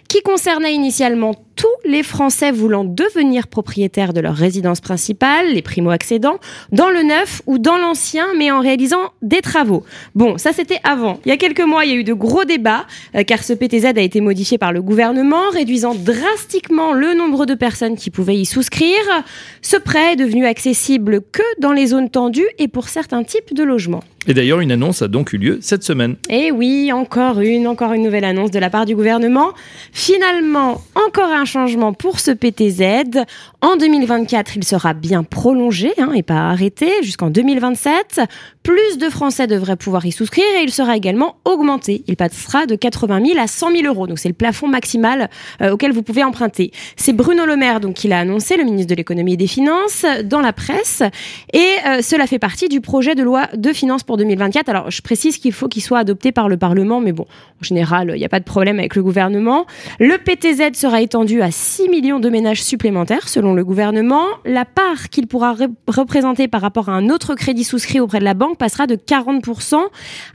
qui 0.08 0.22
concernait 0.22 0.74
initialement 0.74 1.36
tous 1.56 1.68
les 1.86 2.04
Français 2.04 2.52
voulant 2.52 2.84
devenir 2.84 3.48
propriétaires 3.48 4.14
de 4.14 4.22
leur 4.22 4.36
résidence 4.36 4.82
principale, 4.82 5.54
les 5.54 5.62
primo-accédants, 5.62 6.40
dans 6.72 6.90
le 6.90 7.04
neuf 7.04 7.42
ou 7.46 7.58
dans 7.58 7.78
l'ancien, 7.78 8.28
mais 8.38 8.52
en 8.52 8.60
réalisant 8.60 9.12
des 9.22 9.42
travaux. 9.42 9.84
Bon, 10.16 10.38
ça 10.38 10.54
c'était 10.54 10.80
avant. 10.84 11.20
Il 11.26 11.30
y 11.30 11.32
a 11.32 11.38
quelques 11.38 11.62
mois, 11.62 11.86
il 11.86 11.92
y 11.92 11.94
a 11.94 11.98
eu 11.98 12.04
de 12.04 12.14
gros 12.14 12.46
débats, 12.46 12.86
euh, 13.16 13.24
car 13.24 13.44
ce 13.44 13.54
PTZ 13.54 13.86
a 13.86 14.02
été 14.02 14.22
modifié 14.22 14.58
par 14.58 14.72
le 14.72 14.82
gouvernement, 14.82 15.50
réduisant 15.52 15.96
drastiquement 15.96 16.94
le 16.94 17.14
nombre 17.14 17.46
de 17.46 17.54
personnes 17.54 17.96
qui 17.96 18.10
pouvaient 18.10 18.38
y 18.38 18.46
souscrire. 18.46 19.24
Ce 19.62 19.78
prêt 19.78 20.14
est 20.14 20.18
devenu 20.18 20.46
accessible 20.46 21.22
que 21.32 21.44
dans 21.60 21.72
les 21.72 21.88
zones 21.88 22.10
tendues 22.10 22.50
et 22.58 22.68
pour 22.68 22.90
certains 22.90 23.24
types 23.24 23.54
de 23.54 23.64
logements. 23.64 24.04
Et 24.28 24.34
d'ailleurs, 24.34 24.62
une 24.62 24.72
annonce 24.72 25.02
a 25.02 25.08
donc 25.08 25.34
eu 25.34 25.38
lieu 25.38 25.58
cette 25.62 25.84
semaine. 25.84 26.16
Et 26.30 26.52
oui, 26.52 26.92
encore 26.94 27.42
une, 27.42 27.68
encore 27.68 27.92
une 27.92 28.04
nouvelle 28.04 28.24
annonce 28.24 28.52
de 28.52 28.60
la 28.60 28.70
part 28.70 28.86
du 28.86 28.96
gouvernement. 28.96 29.52
Finalement, 29.92 30.82
encore 30.96 31.32
un 31.32 31.46
changement 31.46 31.94
pour 31.94 32.20
ce 32.20 32.32
PTZ. 32.32 33.26
En 33.62 33.76
2024, 33.76 34.56
il 34.56 34.64
sera 34.64 34.94
bien 34.94 35.24
prolongé 35.24 35.92
hein, 35.98 36.12
et 36.16 36.24
pas 36.24 36.50
arrêté 36.50 36.90
jusqu'en 37.02 37.30
2027. 37.30 38.22
Plus 38.64 38.98
de 38.98 39.10
Français 39.10 39.46
devraient 39.46 39.76
pouvoir 39.76 40.06
y 40.06 40.14
souscrire 40.14 40.46
et 40.58 40.64
il 40.64 40.72
sera 40.72 40.96
également 40.96 41.36
augmenté. 41.44 42.04
Il 42.08 42.16
passera 42.16 42.66
de 42.66 42.76
80 42.76 43.26
000 43.26 43.40
à 43.40 43.48
100 43.48 43.72
000 43.72 43.88
euros. 43.88 44.08
Donc 44.08 44.20
c'est 44.20 44.30
le 44.30 44.34
plafond 44.34 44.68
maximal 44.68 45.30
euh, 45.62 45.72
auquel 45.72 45.92
vous 45.92 46.04
pouvez 46.04 46.24
emprunter. 46.24 46.72
C'est 46.96 47.14
Bruno 47.14 47.46
Le 47.46 47.58
Maire 47.58 47.82
donc 47.82 47.96
qui 47.96 48.08
l'a 48.08 48.20
annoncé, 48.20 48.56
le 48.56 48.64
ministre 48.64 48.90
de 48.90 48.96
l'économie 48.96 49.34
et 49.34 49.38
des 49.38 49.48
finances, 49.48 50.06
dans 50.24 50.40
la 50.40 50.54
presse. 50.54 51.04
Et 51.52 51.60
euh, 51.88 52.02
cela 52.02 52.26
fait 52.26 52.40
partie 52.40 52.70
du 52.70 52.80
projet 52.80 53.16
de 53.16 53.24
loi 53.24 53.48
de 53.54 53.74
finances 53.74 54.04
2024. 54.18 54.70
Alors 54.70 54.92
je 54.92 55.02
précise 55.02 55.38
qu'il 55.38 55.52
faut 55.54 55.68
qu'il 55.68 55.82
soit 55.84 56.00
adopté 56.00 56.32
par 56.32 56.50
le 56.50 56.58
Parlement, 56.58 57.00
mais 57.00 57.12
bon, 57.12 57.26
en 57.62 57.64
général, 57.64 58.12
il 58.16 58.20
n'y 58.20 58.26
a 58.26 58.30
pas 58.30 58.40
de 58.40 58.46
problème 58.46 58.80
avec 58.80 58.96
le 58.96 59.04
gouvernement. 59.04 59.66
Le 60.00 60.18
PTZ 60.18 60.78
sera 60.78 61.02
étendu 61.02 61.42
à 61.42 61.52
6 61.52 61.90
millions 61.90 62.20
de 62.20 62.30
ménages 62.30 62.62
supplémentaires, 62.64 63.28
selon 63.30 63.54
le 63.54 63.64
gouvernement. 63.64 64.26
La 64.46 64.66
part 64.66 65.10
qu'il 65.10 65.28
pourra 65.28 65.54
ré- 65.54 65.68
représenter 65.88 66.48
par 66.48 66.62
rapport 66.62 66.90
à 66.90 66.94
un 66.94 67.10
autre 67.10 67.36
crédit 67.36 67.64
souscrit 67.64 68.00
auprès 68.00 68.20
de 68.20 68.26
la 68.26 68.34
banque 68.34 68.58
passera 68.58 68.88
de 68.88 68.96
40% 68.96 69.78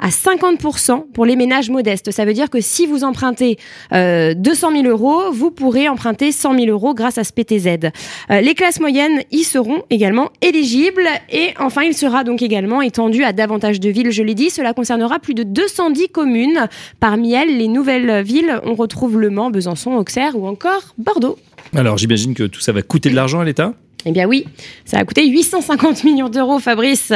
à 0.01 0.09
50% 0.09 1.11
pour 1.13 1.27
les 1.27 1.37
ménages 1.37 1.71
modestes. 1.71 2.11
Ça 2.11 2.25
veut 2.25 2.33
dire 2.33 2.51
que 2.51 2.61
si 2.61 2.87
vous 2.87 3.05
empruntez 3.05 3.59
euh, 3.93 4.35
200 4.35 4.73
000 4.73 4.85
euros, 4.87 5.31
vous 5.33 5.51
pourrez 5.51 5.89
emprunter 5.89 6.33
100 6.33 6.55
000 6.59 6.67
euros 6.71 6.95
grâce 6.95 7.19
à 7.19 7.25
ce 7.25 7.33
PTZ. 7.33 7.91
Euh, 8.31 8.41
les 8.41 8.55
classes 8.55 8.81
moyennes 8.81 9.23
y 9.31 9.45
seront 9.45 9.83
également 9.91 10.31
éligibles. 10.43 11.07
Et 11.31 11.51
enfin, 11.59 11.83
il 11.83 11.95
sera 11.95 12.25
donc 12.25 12.43
également 12.43 12.81
étendu 12.83 13.25
à 13.25 13.33
davantage 13.33 13.68
de 13.73 13.91
villes, 13.91 14.11
je 14.11 14.23
l'ai 14.23 14.35
dit. 14.35 14.51
Cela 14.51 14.73
concernera 14.73 15.19
plus 15.19 15.35
de 15.35 15.43
210 15.43 16.09
communes. 16.09 16.69
Parmi 17.01 17.35
elles, 17.35 17.57
les 17.59 17.69
nouvelles 17.69 18.23
villes, 18.23 18.61
on 18.65 18.75
retrouve 18.75 19.19
Le 19.19 19.31
Mans, 19.31 19.51
Besançon, 19.51 19.93
Auxerre 19.93 20.37
ou 20.37 20.47
encore 20.47 20.95
Bordeaux. 20.97 21.39
Alors, 21.75 21.99
j'imagine 21.99 22.35
que 22.35 22.45
tout 22.45 22.61
ça 22.61 22.73
va 22.73 22.83
coûter 22.83 23.11
de 23.11 23.15
l'argent 23.15 23.41
à 23.41 23.45
l'État? 23.45 23.75
Eh 24.05 24.13
bien 24.13 24.27
oui, 24.27 24.45
ça 24.85 24.99
a 24.99 25.05
coûté 25.05 25.27
850 25.29 26.05
millions 26.05 26.29
d'euros, 26.29 26.61
Fabrice. 26.61 27.13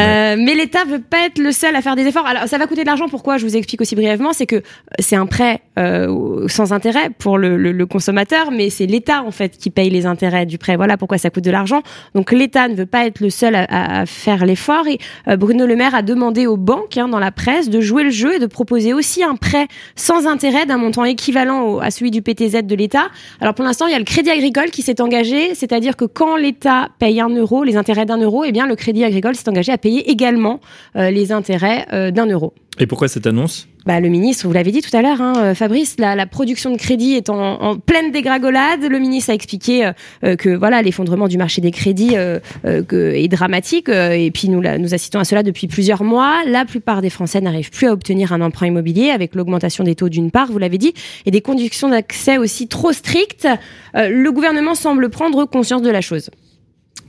Euh, 0.00 0.36
mais 0.38 0.54
l'État 0.54 0.84
veut 0.86 0.98
pas 0.98 1.26
être 1.26 1.38
le 1.38 1.52
seul 1.52 1.76
à 1.76 1.82
faire 1.82 1.94
des 1.94 2.06
efforts. 2.06 2.26
Alors 2.26 2.48
ça 2.48 2.56
va 2.56 2.66
coûter 2.66 2.82
de 2.82 2.86
l'argent. 2.86 3.06
Pourquoi 3.08 3.36
Je 3.36 3.44
vous 3.44 3.54
explique 3.54 3.82
aussi 3.82 3.94
brièvement. 3.94 4.32
C'est 4.32 4.46
que 4.46 4.62
c'est 4.98 5.14
un 5.14 5.26
prêt 5.26 5.60
euh, 5.78 6.48
sans 6.48 6.72
intérêt 6.72 7.10
pour 7.18 7.36
le, 7.36 7.58
le- 7.58 7.72
le 7.72 7.86
consommateur, 7.86 8.50
mais 8.50 8.70
c'est 8.70 8.86
l'État 8.86 9.22
en 9.24 9.30
fait 9.30 9.58
qui 9.58 9.68
paye 9.68 9.90
les 9.90 10.06
intérêts 10.06 10.46
du 10.46 10.56
prêt. 10.56 10.74
Voilà 10.76 10.96
pourquoi 10.96 11.18
ça 11.18 11.28
coûte 11.28 11.44
de 11.44 11.50
l'argent. 11.50 11.82
Donc 12.14 12.32
l'État 12.32 12.66
ne 12.66 12.74
veut 12.74 12.86
pas 12.86 13.06
être 13.06 13.20
le 13.20 13.28
seul 13.28 13.54
à, 13.54 13.64
à- 13.64 14.00
à 14.00 14.06
faire 14.06 14.46
l'effort. 14.46 14.86
Et 14.88 14.98
euh, 15.28 15.36
Bruno 15.36 15.66
Le 15.66 15.76
Maire 15.76 15.94
a 15.94 16.00
demandé 16.02 16.46
aux 16.46 16.56
banques 16.56 16.96
hein, 16.96 17.08
dans 17.08 17.18
la 17.18 17.30
presse 17.30 17.68
de 17.68 17.80
jouer 17.82 18.04
le 18.04 18.10
jeu 18.10 18.36
et 18.36 18.38
de 18.38 18.46
proposer 18.46 18.94
aussi 18.94 19.22
un 19.22 19.36
prêt 19.36 19.68
sans 19.96 20.26
intérêt 20.26 20.64
d'un 20.64 20.78
montant 20.78 21.04
équivalent 21.04 21.60
au- 21.62 21.80
à 21.80 21.90
celui 21.90 22.10
du 22.10 22.22
PTZ 22.22 22.62
de 22.64 22.74
l'État. 22.74 23.08
Alors 23.40 23.52
pour 23.52 23.66
l'instant, 23.66 23.86
il 23.86 23.92
y 23.92 23.96
a 23.96 23.98
le 23.98 24.04
Crédit 24.06 24.30
Agricole 24.30 24.70
qui 24.70 24.80
s'est 24.80 25.02
engagé, 25.02 25.54
c'est-à-dire 25.54 25.94
que 25.94 26.06
quand 26.06 26.21
l'État 26.36 26.88
paye 26.98 27.20
un 27.20 27.28
euro, 27.28 27.64
les 27.64 27.76
intérêts 27.76 28.06
d'un 28.06 28.18
euro, 28.18 28.44
eh 28.44 28.52
bien 28.52 28.66
le 28.66 28.76
Crédit 28.76 29.04
Agricole 29.04 29.34
s'est 29.34 29.48
engagé 29.48 29.72
à 29.72 29.78
payer 29.78 30.10
également 30.10 30.60
euh, 30.96 31.10
les 31.10 31.32
intérêts 31.32 31.86
euh, 31.92 32.10
d'un 32.10 32.26
euro. 32.26 32.54
Et 32.80 32.86
pourquoi 32.86 33.06
cette 33.06 33.26
annonce? 33.26 33.68
Bah, 33.84 34.00
le 34.00 34.08
ministre, 34.08 34.46
vous 34.46 34.52
l'avez 34.52 34.70
dit 34.70 34.80
tout 34.80 34.96
à 34.96 35.02
l'heure, 35.02 35.20
hein, 35.20 35.34
euh, 35.36 35.54
Fabrice, 35.54 35.96
la, 35.98 36.14
la 36.16 36.24
production 36.26 36.70
de 36.72 36.78
crédit 36.78 37.14
est 37.14 37.28
en, 37.28 37.36
en 37.60 37.76
pleine 37.76 38.10
dégringolade. 38.12 38.82
Le 38.82 38.98
ministre 38.98 39.30
a 39.30 39.34
expliqué 39.34 39.84
euh, 39.84 39.92
euh, 40.24 40.36
que 40.36 40.48
voilà 40.48 40.80
l'effondrement 40.80 41.28
du 41.28 41.36
marché 41.36 41.60
des 41.60 41.70
crédits 41.70 42.16
euh, 42.16 42.38
euh, 42.64 42.82
que- 42.82 43.12
est 43.14 43.28
dramatique. 43.28 43.88
euh, 43.90 44.12
et 44.12 44.30
puis 44.30 44.48
nous, 44.48 44.62
la- 44.62 44.78
nous 44.78 44.94
assistons 44.94 45.18
à 45.18 45.24
cela 45.24 45.42
depuis 45.42 45.66
plusieurs 45.66 46.02
mois. 46.02 46.42
La 46.46 46.64
plupart 46.64 47.02
des 47.02 47.10
Français 47.10 47.40
n'arrivent 47.42 47.70
plus 47.70 47.88
à 47.88 47.92
obtenir 47.92 48.32
un 48.32 48.40
emprunt 48.40 48.68
immobilier 48.68 49.10
avec 49.10 49.34
l'augmentation 49.34 49.84
des 49.84 49.94
taux 49.94 50.08
d'une 50.08 50.30
part, 50.30 50.50
vous 50.50 50.58
l'avez 50.58 50.78
dit, 50.78 50.94
et 51.26 51.30
des 51.30 51.42
conditions 51.42 51.90
d'accès 51.90 52.38
aussi 52.38 52.68
trop 52.68 52.92
strictes. 52.92 53.46
Le 53.94 54.30
gouvernement 54.30 54.74
semble 54.74 55.10
prendre 55.10 55.44
conscience 55.44 55.82
de 55.82 55.90
la 55.90 56.00
chose. 56.00 56.30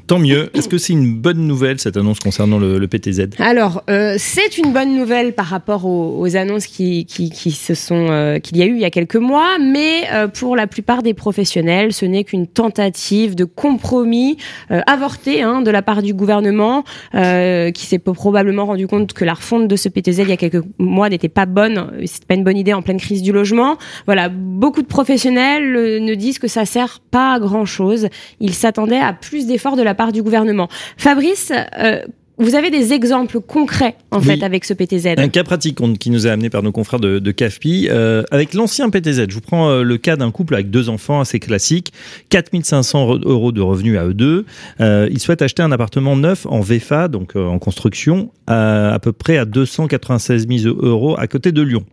Tant 0.05 0.19
mieux. 0.19 0.49
Est-ce 0.53 0.67
que 0.67 0.77
c'est 0.77 0.91
une 0.91 1.15
bonne 1.15 1.47
nouvelle, 1.47 1.79
cette 1.79 1.95
annonce 1.95 2.19
concernant 2.19 2.59
le, 2.59 2.85
PTZ 2.87 3.29
Alors, 3.39 3.83
euh, 3.89 4.15
c'est 4.17 4.57
une 4.57 4.73
bonne 4.73 4.97
nouvelle 4.97 5.31
par 5.31 5.45
rapport 5.45 5.85
aux, 5.85 6.35
annonces 6.35 6.67
qui, 6.67 7.05
qui, 7.05 7.51
se 7.51 7.73
sont 7.73 8.07
euh, 8.09 8.39
qu'il 8.39 8.57
y 8.57 8.63
a 8.63 8.65
eu 8.65 8.73
il 8.73 8.81
y 8.81 8.85
a 8.85 8.89
quelques 8.89 9.15
mois, 9.15 9.57
mais 9.61 10.03
euh, 10.11 10.27
pour 10.27 10.57
la 10.57 10.67
plupart 10.67 11.03
des 11.03 11.13
professionnels, 11.13 11.93
ce 11.93 12.05
n'est 12.05 12.25
qu'une 12.25 12.47
tentative 12.47 13.35
de 13.35 13.45
compromis 13.45 14.37
avorté 14.69 15.41
hein, 15.41 15.61
de 15.61 15.71
la 15.71 15.81
part 15.81 16.01
du 16.01 16.13
gouvernement, 16.13 16.83
qui 17.13 17.85
s'est 17.85 17.99
probablement 17.99 18.65
rendu 18.65 18.87
compte 18.87 19.13
que 19.13 19.23
la 19.23 19.35
refonte 19.35 19.67
de 19.69 19.75
ce 19.75 19.87
PTZ 19.87 20.19
il 20.19 20.29
y 20.29 20.33
a 20.33 20.37
quelques 20.37 20.63
mois 20.79 21.09
n'était 21.09 21.29
pas 21.29 21.45
bonne, 21.45 21.91
c'était 22.05 22.25
pas 22.25 22.35
une 22.35 22.43
bonne 22.43 22.57
idée 22.57 22.73
en 22.73 22.81
pleine 22.81 22.99
crise 22.99 23.21
du 23.21 23.31
logement. 23.31 23.77
Voilà, 24.05 24.27
beaucoup 24.29 24.81
de 24.81 24.87
professionnels 24.87 26.03
ne 26.03 26.15
disent 26.15 26.39
que 26.39 26.47
ça 26.49 26.65
sert 26.65 26.99
pas 27.11 27.35
à 27.35 27.39
grand 27.39 27.65
chose. 27.65 28.09
Ils 28.41 28.53
s'attendaient 28.53 28.99
à 28.99 29.13
plus 29.13 29.47
d'efforts 29.47 29.77
de 29.77 29.83
la 29.83 29.92
part 29.93 30.11
du 30.11 30.21
gouvernement. 30.21 30.67
Fabrice, 30.97 31.51
euh, 31.77 32.03
vous 32.39 32.55
avez 32.55 32.71
des 32.71 32.93
exemples 32.93 33.39
concrets 33.39 33.95
en 34.11 34.19
Oui. 34.19 34.25
fait 34.25 34.43
avec 34.43 34.65
ce 34.65 34.73
PTZ. 34.73 35.07
Un 35.17 35.27
cas 35.29 35.43
pratique 35.43 35.77
qui 35.99 36.09
nous 36.09 36.25
est 36.25 36.29
amené 36.29 36.49
par 36.49 36.63
nos 36.63 36.71
confrères 36.71 36.99
de, 36.99 37.19
de 37.19 37.31
CAFPI. 37.31 37.87
Euh, 37.91 38.23
avec 38.31 38.53
l'ancien 38.53 38.89
PTZ, 38.89 39.25
je 39.29 39.33
vous 39.35 39.41
prends 39.41 39.69
euh, 39.69 39.83
le 39.83 39.97
cas 39.97 40.15
d'un 40.15 40.31
couple 40.31 40.55
avec 40.55 40.69
deux 40.71 40.89
enfants 40.89 41.19
assez 41.21 41.39
classique, 41.39 41.93
4500 42.29 43.19
euros 43.25 43.51
de 43.51 43.61
revenus 43.61 43.97
à 43.97 44.05
eux 44.05 44.13
deux. 44.13 44.45
Euh, 44.81 45.07
ils 45.11 45.19
souhaitent 45.19 45.41
acheter 45.41 45.61
un 45.63 45.71
appartement 45.71 46.15
neuf 46.15 46.45
en 46.47 46.59
VFA, 46.61 47.07
donc 47.07 47.35
en 47.35 47.59
construction, 47.59 48.31
à, 48.47 48.93
à 48.93 48.99
peu 48.99 49.11
près 49.13 49.37
à 49.37 49.45
296 49.45 50.47
000 50.47 50.75
euros 50.79 51.15
à 51.17 51.27
côté 51.27 51.51
de 51.51 51.61
Lyon. 51.61 51.83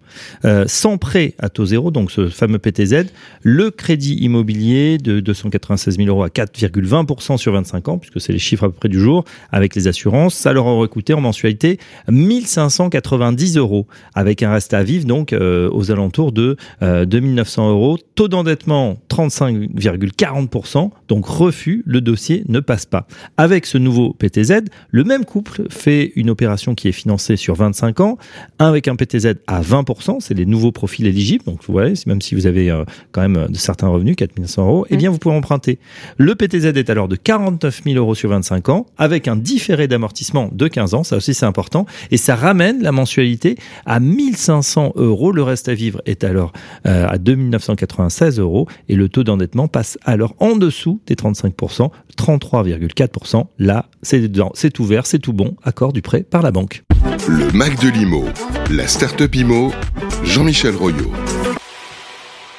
Sans 0.66 0.98
prêt 0.98 1.34
à 1.38 1.48
taux 1.48 1.66
zéro, 1.66 1.90
donc 1.92 2.10
ce 2.10 2.28
fameux 2.28 2.58
PTZ, 2.58 3.04
le 3.42 3.70
crédit 3.70 4.14
immobilier 4.16 4.98
de 4.98 5.20
296 5.20 5.96
000 5.98 6.08
euros 6.08 6.24
à 6.24 6.28
4,20% 6.28 7.36
sur 7.36 7.52
25 7.52 7.88
ans, 7.88 7.98
puisque 7.98 8.20
c'est 8.20 8.32
les 8.32 8.38
chiffres 8.40 8.64
à 8.64 8.68
peu 8.68 8.74
près 8.74 8.88
du 8.88 8.98
jour, 8.98 9.24
avec 9.52 9.74
les 9.76 9.86
assurances, 9.86 10.29
Ça 10.30 10.52
leur 10.52 10.66
aurait 10.66 10.88
coûté 10.88 11.14
en 11.14 11.20
mensualité 11.20 11.78
1590 12.08 13.56
euros, 13.56 13.86
avec 14.14 14.42
un 14.42 14.52
reste 14.52 14.74
à 14.74 14.82
vivre 14.82 15.04
donc 15.04 15.32
euh, 15.32 15.68
aux 15.72 15.90
alentours 15.90 16.32
de 16.32 16.56
euh, 16.82 17.04
2900 17.04 17.70
euros. 17.70 17.98
Taux 18.14 18.28
d'endettement 18.28 18.96
35,40%, 19.10 20.90
donc 21.08 21.26
refus, 21.26 21.82
le 21.86 22.00
dossier 22.00 22.44
ne 22.48 22.60
passe 22.60 22.86
pas. 22.86 23.06
Avec 23.36 23.66
ce 23.66 23.78
nouveau 23.78 24.12
PTZ, 24.12 24.62
le 24.90 25.04
même 25.04 25.24
couple 25.24 25.64
fait 25.70 26.12
une 26.16 26.30
opération 26.30 26.74
qui 26.74 26.88
est 26.88 26.92
financée 26.92 27.36
sur 27.36 27.54
25 27.54 28.00
ans, 28.00 28.18
avec 28.58 28.88
un 28.88 28.96
PTZ 28.96 29.34
à 29.46 29.60
20%, 29.60 30.18
c'est 30.20 30.34
les 30.34 30.46
nouveaux 30.46 30.72
profils 30.72 31.06
éligibles, 31.06 31.44
donc 31.44 31.60
vous 31.66 31.72
voyez, 31.72 31.94
même 32.06 32.22
si 32.22 32.34
vous 32.34 32.46
avez 32.46 32.70
euh, 32.70 32.84
quand 33.12 33.22
même 33.22 33.48
de 33.48 33.56
certains 33.56 33.88
revenus, 33.88 34.16
4100 34.16 34.66
euros, 34.66 34.86
eh 34.90 34.96
bien 34.96 35.10
vous 35.10 35.18
pouvez 35.18 35.34
emprunter. 35.34 35.78
Le 36.16 36.34
PTZ 36.34 36.66
est 36.76 36.90
alors 36.90 37.08
de 37.08 37.16
49 37.16 37.82
000 37.84 37.96
euros 37.96 38.14
sur 38.14 38.30
25 38.30 38.68
ans, 38.68 38.86
avec 38.98 39.28
un 39.28 39.36
différé 39.36 39.88
d'amortissement 39.88 40.19
de 40.52 40.68
15 40.68 40.94
ans, 40.94 41.04
ça 41.04 41.16
aussi 41.16 41.34
c'est 41.34 41.46
important, 41.46 41.86
et 42.10 42.16
ça 42.16 42.34
ramène 42.34 42.82
la 42.82 42.92
mensualité 42.92 43.56
à 43.86 44.00
1500 44.00 44.92
euros. 44.96 45.32
Le 45.32 45.42
reste 45.42 45.68
à 45.68 45.74
vivre 45.74 46.00
est 46.06 46.24
alors 46.24 46.52
euh, 46.86 47.06
à 47.08 47.18
2996 47.18 48.38
euros, 48.38 48.66
et 48.88 48.96
le 48.96 49.08
taux 49.08 49.24
d'endettement 49.24 49.68
passe 49.68 49.98
alors 50.04 50.34
en 50.38 50.56
dessous 50.56 51.00
des 51.06 51.14
35%, 51.14 51.90
33,4%. 52.16 53.46
Là, 53.58 53.86
c'est 54.02 54.78
ouvert, 54.78 55.06
c'est 55.06 55.18
tout 55.18 55.32
bon, 55.32 55.56
accord 55.62 55.92
du 55.92 56.02
prêt 56.02 56.22
par 56.22 56.42
la 56.42 56.50
banque. 56.50 56.82
Le 57.28 57.50
Mac 57.52 57.80
de 57.80 57.88
l'IMO, 57.88 58.24
la 58.70 58.86
start-up 58.86 59.34
IMO, 59.34 59.72
Jean-Michel 60.24 60.74
Royot. 60.74 61.10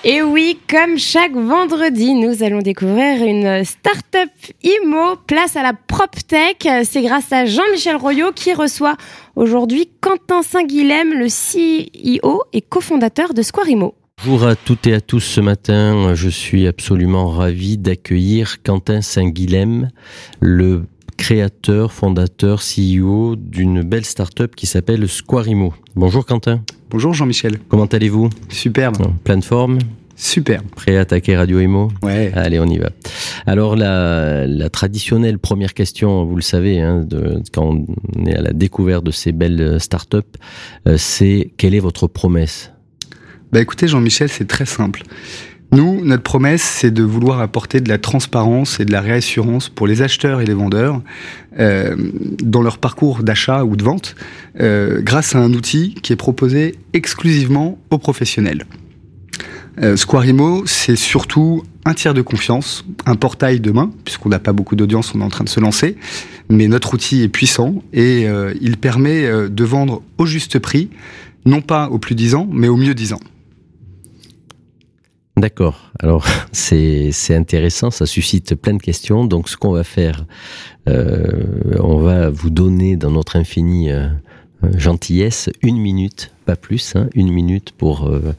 Et 0.03 0.23
oui, 0.23 0.57
comme 0.67 0.97
chaque 0.97 1.35
vendredi, 1.35 2.15
nous 2.15 2.41
allons 2.41 2.63
découvrir 2.63 3.23
une 3.23 3.63
start-up 3.63 4.31
IMO, 4.63 5.15
place 5.27 5.55
à 5.55 5.61
la 5.61 5.73
PropTech. 5.73 6.67
C'est 6.85 7.03
grâce 7.03 7.31
à 7.31 7.45
Jean-Michel 7.45 7.97
Royot 7.97 8.31
qui 8.31 8.51
reçoit 8.55 8.97
aujourd'hui 9.35 9.91
Quentin 10.01 10.41
Saint-Guilhem, 10.41 11.13
le 11.13 11.27
CEO 11.27 12.41
et 12.51 12.61
cofondateur 12.61 13.35
de 13.35 13.43
Square 13.43 13.69
IMO. 13.69 13.93
Bonjour 14.25 14.47
à 14.47 14.55
toutes 14.55 14.87
et 14.87 14.95
à 14.95 15.01
tous 15.01 15.19
ce 15.19 15.39
matin. 15.39 16.15
Je 16.15 16.29
suis 16.29 16.65
absolument 16.65 17.29
ravi 17.29 17.77
d'accueillir 17.77 18.63
Quentin 18.63 19.01
Saint-Guilhem, 19.01 19.91
le 20.39 20.85
créateur, 21.21 21.93
fondateur, 21.93 22.61
CEO 22.61 23.35
d'une 23.35 23.83
belle 23.83 24.05
start-up 24.05 24.55
qui 24.55 24.65
s'appelle 24.65 25.07
Squarimo. 25.07 25.71
Bonjour 25.95 26.25
Quentin. 26.25 26.63
Bonjour 26.89 27.13
Jean-Michel. 27.13 27.59
Comment 27.69 27.85
allez-vous? 27.85 28.31
Superbe. 28.49 28.97
Pleine 29.23 29.43
forme? 29.43 29.77
Superbe. 30.15 30.65
Prêt 30.75 30.97
à 30.97 31.01
attaquer 31.01 31.37
Radio 31.37 31.59
Imo 31.59 31.91
Ouais. 32.01 32.31
Allez, 32.33 32.59
on 32.59 32.65
y 32.65 32.79
va. 32.79 32.89
Alors 33.45 33.75
la, 33.75 34.47
la 34.47 34.69
traditionnelle 34.71 35.37
première 35.37 35.75
question, 35.75 36.25
vous 36.25 36.35
le 36.35 36.41
savez, 36.41 36.79
hein, 36.79 37.03
de, 37.05 37.43
quand 37.53 37.67
on 37.67 38.25
est 38.25 38.35
à 38.35 38.41
la 38.41 38.51
découverte 38.51 39.03
de 39.03 39.11
ces 39.11 39.31
belles 39.31 39.79
start-up, 39.79 40.25
euh, 40.87 40.95
c'est 40.97 41.51
quelle 41.55 41.75
est 41.75 41.79
votre 41.79 42.07
promesse? 42.07 42.71
Bah 43.51 43.61
écoutez 43.61 43.87
Jean-Michel, 43.87 44.29
c'est 44.29 44.47
très 44.47 44.65
simple. 44.65 45.03
Nous, 45.73 46.03
notre 46.03 46.23
promesse, 46.23 46.61
c'est 46.61 46.91
de 46.91 47.01
vouloir 47.01 47.39
apporter 47.39 47.79
de 47.79 47.87
la 47.87 47.97
transparence 47.97 48.81
et 48.81 48.85
de 48.85 48.91
la 48.91 48.99
réassurance 48.99 49.69
pour 49.69 49.87
les 49.87 50.01
acheteurs 50.01 50.41
et 50.41 50.45
les 50.45 50.53
vendeurs 50.53 51.01
euh, 51.59 51.95
dans 52.43 52.61
leur 52.61 52.77
parcours 52.77 53.23
d'achat 53.23 53.63
ou 53.63 53.77
de 53.77 53.83
vente, 53.83 54.15
euh, 54.59 55.01
grâce 55.01 55.33
à 55.33 55.39
un 55.39 55.53
outil 55.53 55.95
qui 56.03 56.11
est 56.11 56.17
proposé 56.17 56.75
exclusivement 56.91 57.79
aux 57.89 57.97
professionnels. 57.97 58.65
Euh, 59.81 59.95
Squarimo, 59.95 60.65
c'est 60.65 60.97
surtout 60.97 61.63
un 61.85 61.93
tiers 61.93 62.13
de 62.13 62.21
confiance, 62.21 62.83
un 63.05 63.15
portail 63.15 63.61
demain, 63.61 63.91
puisqu'on 64.03 64.27
n'a 64.27 64.39
pas 64.39 64.51
beaucoup 64.51 64.75
d'audience, 64.75 65.15
on 65.15 65.21
est 65.21 65.23
en 65.23 65.29
train 65.29 65.45
de 65.45 65.49
se 65.49 65.61
lancer, 65.61 65.95
mais 66.49 66.67
notre 66.67 66.95
outil 66.95 67.21
est 67.23 67.29
puissant 67.29 67.81
et 67.93 68.27
euh, 68.27 68.53
il 68.59 68.75
permet 68.75 69.49
de 69.49 69.63
vendre 69.63 70.01
au 70.17 70.25
juste 70.25 70.59
prix, 70.59 70.89
non 71.45 71.61
pas 71.61 71.87
au 71.87 71.97
plus 71.97 72.13
10 72.13 72.35
ans, 72.35 72.49
mais 72.51 72.67
au 72.67 72.75
mieux 72.75 72.93
10 72.93 73.13
ans. 73.13 73.21
D'accord. 75.41 75.91
Alors 75.99 76.27
c'est 76.51 77.11
intéressant, 77.31 77.89
ça 77.89 78.05
suscite 78.05 78.53
plein 78.53 78.75
de 78.75 78.81
questions. 78.81 79.25
Donc 79.25 79.49
ce 79.49 79.57
qu'on 79.57 79.71
va 79.71 79.83
faire, 79.83 80.27
euh, 80.87 81.77
on 81.79 81.97
va 81.97 82.29
vous 82.29 82.51
donner 82.51 82.95
dans 82.95 83.09
notre 83.09 83.37
infinie 83.37 83.89
euh, 83.89 84.07
gentillesse 84.77 85.49
une 85.63 85.79
minute, 85.79 86.31
pas 86.45 86.55
plus, 86.55 86.95
hein, 86.95 87.09
une 87.15 87.31
minute 87.31 87.71
pour 87.71 88.05
euh, 88.05 88.35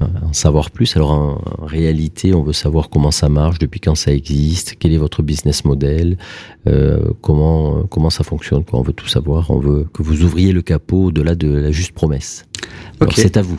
en 0.00 0.32
savoir 0.32 0.70
plus. 0.70 0.96
Alors 0.96 1.10
en, 1.10 1.42
en, 1.60 1.66
réalité, 1.66 2.32
on 2.32 2.42
veut 2.42 2.54
savoir 2.54 2.88
comment 2.88 3.10
ça 3.10 3.28
marche, 3.28 3.58
depuis 3.58 3.80
quand 3.80 3.94
ça 3.94 4.14
existe, 4.14 4.76
quel 4.78 4.94
est 4.94 4.98
votre 4.98 5.22
business 5.22 5.62
model, 5.66 6.16
euh, 6.66 7.10
comment 7.20 7.82
comment 7.90 8.08
ça 8.08 8.24
fonctionne. 8.24 8.64
Quoi. 8.64 8.80
On 8.80 8.82
veut 8.82 8.94
tout 8.94 9.08
savoir. 9.08 9.50
On 9.50 9.58
veut 9.58 9.86
que 9.92 10.02
vous 10.02 10.22
ouvriez 10.22 10.52
le 10.52 10.62
capot 10.62 11.08
au-delà 11.08 11.34
de 11.34 11.50
la 11.50 11.70
juste 11.70 11.92
promesse. 11.92 12.46
Alors 12.98 13.12
Ok. 13.12 13.18
c'est 13.18 13.36
à 13.36 13.42
vous. 13.42 13.58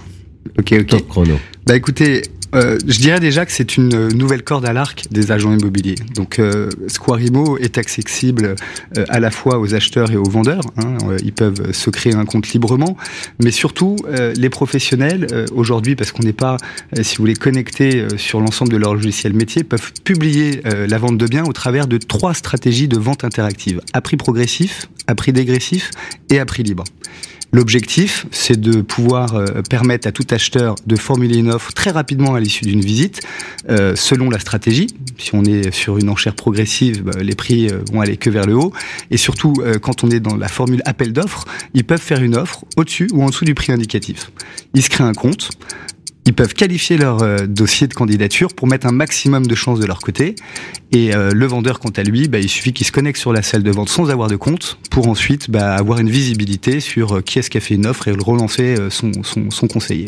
Ok, 0.57 0.73
ok. 0.81 0.87
Top 0.87 1.07
chrono. 1.07 1.35
Bah 1.67 1.75
écoutez, 1.75 2.23
euh, 2.55 2.77
je 2.87 2.99
dirais 2.99 3.19
déjà 3.19 3.45
que 3.45 3.51
c'est 3.51 3.77
une 3.77 4.09
nouvelle 4.09 4.43
corde 4.43 4.65
à 4.65 4.73
l'arc 4.73 5.05
des 5.11 5.31
agents 5.31 5.53
immobiliers. 5.53 5.95
Donc 6.15 6.39
euh, 6.39 6.69
Squarimo 6.87 7.57
est 7.57 7.77
accessible 7.77 8.55
euh, 8.97 9.05
à 9.09 9.19
la 9.19 9.31
fois 9.31 9.59
aux 9.59 9.73
acheteurs 9.73 10.11
et 10.11 10.17
aux 10.17 10.29
vendeurs. 10.29 10.63
hein. 10.77 10.97
Euh, 11.09 11.17
Ils 11.23 11.33
peuvent 11.33 11.71
se 11.73 11.89
créer 11.89 12.15
un 12.15 12.25
compte 12.25 12.49
librement, 12.49 12.95
mais 13.43 13.51
surtout 13.51 13.95
les 14.35 14.49
professionnels 14.49 15.45
aujourd'hui, 15.53 15.95
parce 15.95 16.11
qu'on 16.11 16.23
n'est 16.23 16.33
pas, 16.33 16.57
si 17.01 17.17
vous 17.17 17.23
voulez, 17.23 17.35
connectés 17.35 18.05
sur 18.17 18.39
l'ensemble 18.39 18.71
de 18.71 18.77
leur 18.77 18.93
logiciel 18.93 19.33
métier, 19.33 19.63
peuvent 19.63 19.91
publier 20.03 20.61
la 20.63 20.97
vente 20.97 21.17
de 21.17 21.27
biens 21.27 21.43
au 21.45 21.53
travers 21.53 21.87
de 21.87 21.97
trois 21.97 22.33
stratégies 22.33 22.87
de 22.87 22.97
vente 22.97 23.23
interactive 23.23 23.81
à 23.93 24.01
prix 24.01 24.17
progressif, 24.17 24.87
à 25.07 25.15
prix 25.15 25.33
dégressif 25.33 25.91
et 26.29 26.39
à 26.39 26.45
prix 26.45 26.63
libre. 26.63 26.83
L'objectif, 27.53 28.25
c'est 28.31 28.59
de 28.59 28.81
pouvoir 28.81 29.35
euh, 29.35 29.61
permettre 29.69 30.07
à 30.07 30.11
tout 30.11 30.25
acheteur 30.31 30.75
de 30.85 30.95
formuler 30.97 31.37
une 31.37 31.49
offre 31.49 31.71
très 31.73 31.91
rapidement 31.91 32.35
à 32.35 32.41
l'issue 32.41 32.65
d'une 32.65 32.81
visite, 32.81 33.21
euh, 33.69 33.95
selon 33.95 34.29
la 34.29 34.39
stratégie. 34.39 34.87
Si 35.17 35.33
on 35.33 35.43
est 35.45 35.71
sur 35.71 35.97
une 35.97 36.09
enchère 36.09 36.35
progressive, 36.35 37.03
bah, 37.03 37.13
les 37.21 37.35
prix 37.35 37.67
euh, 37.67 37.79
vont 37.91 38.01
aller 38.01 38.17
que 38.17 38.29
vers 38.29 38.45
le 38.45 38.55
haut. 38.55 38.73
Et 39.11 39.17
surtout, 39.17 39.55
quand 39.81 40.03
on 40.03 40.09
est 40.09 40.19
dans 40.19 40.35
la 40.35 40.47
formule 40.47 40.81
appel 40.85 41.13
d'offres, 41.13 41.45
ils 41.73 41.85
peuvent 41.85 42.01
faire 42.01 42.21
une 42.21 42.35
offre 42.35 42.65
au-dessus 42.75 43.07
ou 43.13 43.23
en 43.23 43.27
dessous 43.27 43.45
du 43.45 43.55
prix 43.55 43.71
indicatif. 43.71 44.31
Ils 44.73 44.83
se 44.83 44.89
créent 44.89 45.03
un 45.05 45.13
compte. 45.13 45.49
Ils 46.27 46.33
peuvent 46.33 46.53
qualifier 46.53 46.97
leur 46.97 47.23
euh, 47.23 47.47
dossier 47.47 47.87
de 47.87 47.93
candidature 47.93 48.53
pour 48.53 48.67
mettre 48.67 48.85
un 48.85 48.91
maximum 48.91 49.47
de 49.47 49.55
chances 49.55 49.79
de 49.79 49.85
leur 49.85 49.99
côté. 49.99 50.35
Et 50.91 51.15
euh, 51.15 51.31
le 51.33 51.45
vendeur, 51.47 51.79
quant 51.79 51.89
à 51.95 52.03
lui, 52.03 52.27
bah, 52.27 52.39
il 52.39 52.49
suffit 52.49 52.73
qu'il 52.73 52.85
se 52.85 52.91
connecte 52.91 53.17
sur 53.17 53.33
la 53.33 53.41
salle 53.41 53.63
de 53.63 53.71
vente 53.71 53.89
sans 53.89 54.09
avoir 54.09 54.27
de 54.27 54.35
compte 54.35 54.77
pour 54.91 55.07
ensuite 55.07 55.49
bah, 55.49 55.73
avoir 55.73 55.99
une 55.99 56.09
visibilité 56.09 56.81
sur 56.81 57.17
euh, 57.17 57.21
qui 57.21 57.39
est-ce 57.39 57.49
qui 57.49 57.57
a 57.57 57.61
fait 57.61 57.75
une 57.75 57.87
offre 57.87 58.09
et 58.09 58.11
relancer 58.11 58.75
son, 58.89 59.11
son, 59.23 59.49
son 59.49 59.67
conseiller. 59.67 60.07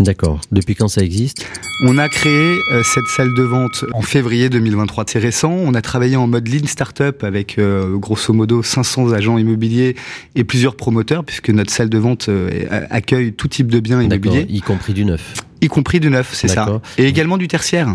D'accord. 0.00 0.40
Depuis 0.50 0.74
quand 0.74 0.88
ça 0.88 1.02
existe? 1.02 1.46
On 1.82 1.98
a 1.98 2.08
créé 2.08 2.58
euh, 2.72 2.82
cette 2.82 3.06
salle 3.16 3.34
de 3.34 3.42
vente 3.42 3.84
en 3.92 4.02
février 4.02 4.48
2023. 4.48 5.04
C'est 5.06 5.18
récent. 5.18 5.52
On 5.52 5.74
a 5.74 5.82
travaillé 5.82 6.16
en 6.16 6.26
mode 6.26 6.48
lean 6.48 6.66
startup 6.66 7.22
avec 7.22 7.58
euh, 7.58 7.96
grosso 7.96 8.32
modo 8.32 8.62
500 8.62 9.12
agents 9.12 9.38
immobiliers 9.38 9.96
et 10.34 10.44
plusieurs 10.44 10.74
promoteurs 10.74 11.24
puisque 11.24 11.50
notre 11.50 11.70
salle 11.70 11.90
de 11.90 11.98
vente 11.98 12.28
euh, 12.28 12.66
accueille 12.90 13.32
tout 13.32 13.48
type 13.48 13.70
de 13.70 13.80
biens 13.80 14.02
immobiliers, 14.02 14.46
Y 14.48 14.60
compris 14.60 14.94
du 14.94 15.04
neuf. 15.04 15.34
Y 15.62 15.68
compris 15.68 16.00
du 16.00 16.10
neuf, 16.10 16.30
c'est 16.34 16.48
ça. 16.48 16.80
Et 16.98 17.04
également 17.06 17.36
du 17.38 17.48
tertiaire. 17.48 17.94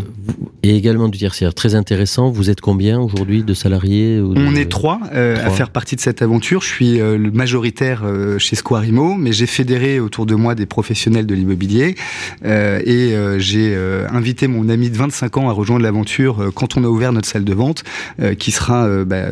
Et 0.63 0.75
également 0.75 1.07
du 1.09 1.17
tertiaire. 1.19 1.53
Très 1.53 1.75
intéressant. 1.75 2.29
Vous 2.29 2.49
êtes 2.49 2.61
combien 2.61 2.99
aujourd'hui 2.99 3.43
de 3.43 3.53
salariés 3.53 4.19
ou 4.19 4.33
de- 4.33 4.41
On 4.41 4.55
est 4.55 4.69
trois, 4.69 4.99
euh, 5.13 5.45
à 5.45 5.49
faire 5.51 5.69
partie 5.69 5.95
de 5.95 6.01
cette 6.01 6.21
aventure. 6.21 6.61
Je 6.61 6.67
suis 6.67 6.99
euh, 6.99 7.17
le 7.17 7.31
majoritaire 7.31 8.01
euh, 8.05 8.39
chez 8.39 8.55
Squarimo, 8.55 9.15
mais 9.15 9.31
j'ai 9.31 9.45
fédéré 9.45 9.99
autour 9.99 10.25
de 10.25 10.35
moi 10.35 10.55
des 10.55 10.65
professionnels 10.65 11.25
de 11.25 11.35
l'immobilier 11.35 11.95
et 12.43 13.13
j'ai 13.37 13.75
invité 14.11 14.47
mon 14.47 14.69
ami 14.69 14.89
de 14.89 14.97
25 14.97 15.37
ans 15.37 15.49
à 15.49 15.51
rejoindre 15.51 15.83
l'aventure 15.83 16.51
quand 16.53 16.77
on 16.77 16.83
a 16.83 16.87
ouvert 16.87 17.11
notre 17.11 17.27
salle 17.27 17.43
de 17.43 17.53
vente, 17.53 17.83
qui 18.39 18.51
sera 18.51 19.03
bah, 19.05 19.25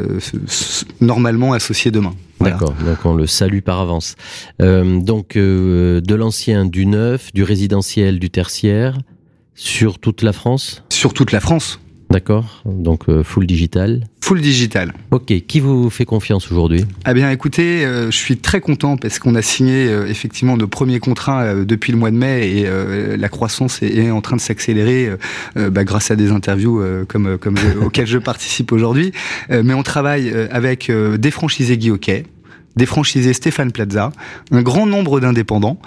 normalement 1.02 1.54
associé 1.54 1.92
demain. 1.92 2.14
Voilà. 2.44 2.56
D'accord, 2.56 2.74
donc 2.86 2.98
on 3.06 3.16
le 3.16 3.26
salue 3.28 3.60
par 3.60 3.80
avance. 3.80 4.16
Euh, 4.62 5.00
donc 5.00 5.36
euh, 5.36 6.02
de 6.02 6.16
l'ancien, 6.16 6.66
du 6.66 6.86
neuf, 6.86 7.32
du 7.34 7.44
résidentiel, 7.44 8.20
du 8.20 8.30
tertiaire, 8.30 8.98
sur 9.56 10.00
toute 10.00 10.22
la 10.24 10.34
France? 10.34 10.84
Sur 10.90 11.14
toute 11.14 11.32
la 11.32 11.40
France, 11.40 11.80
D'accord, 12.10 12.62
donc 12.66 13.10
euh, 13.10 13.24
full 13.24 13.48
digital. 13.48 14.04
full 14.22 14.40
digital. 14.40 14.94
Ok, 15.10 15.34
qui 15.48 15.60
vous 15.60 15.90
fait 15.90 16.06
confiance 16.06 16.52
aujourd'hui? 16.52 16.86
Eh 17.10 17.14
bien, 17.16 17.32
écoutez, 17.32 17.84
euh, 17.86 18.12
je 18.12 18.16
suis 18.18 18.38
très 18.38 18.62
content 18.62 18.98
parce 18.98 19.18
qu'on 19.18 19.34
a 19.34 19.42
signé 19.42 19.88
euh, 19.88 20.06
effectivement 20.08 20.56
nos 20.56 20.68
premiers 20.68 21.00
contrats 21.00 21.56
depuis 21.66 21.92
le 21.92 21.98
mois 21.98 22.12
de 22.12 22.16
mai 22.18 22.48
et 22.60 23.18
la 23.18 23.30
croissance 23.30 23.82
est, 23.82 23.96
est 23.96 24.12
en 24.12 24.22
train 24.22 24.36
de 24.36 24.42
s'accélérer 24.42 25.10
bah, 25.56 25.84
grâce 25.84 26.12
à 26.12 26.16
des 26.16 26.30
interviews 26.30 26.84
comme, 27.08 27.38
comme 27.40 27.58
je- 27.58 27.80
auxquelles 27.84 28.06
je 28.06 28.20
participe 28.20 28.72
aujourd'hui. 28.72 29.12
Mais 29.50 29.74
on 29.74 29.82
travaille 29.84 30.32
avec 30.52 30.92
des 30.92 31.32
franchisés 31.32 31.78
Guy 31.80 31.90
Hockey, 31.90 32.26
des 32.76 32.86
franchisés 32.86 33.34
Stéphane 33.34 33.72
Plaza, 33.72 34.12
un 34.52 34.62
grand 34.62 34.86
nombre 34.86 35.20
d'indépendants, 35.20 35.78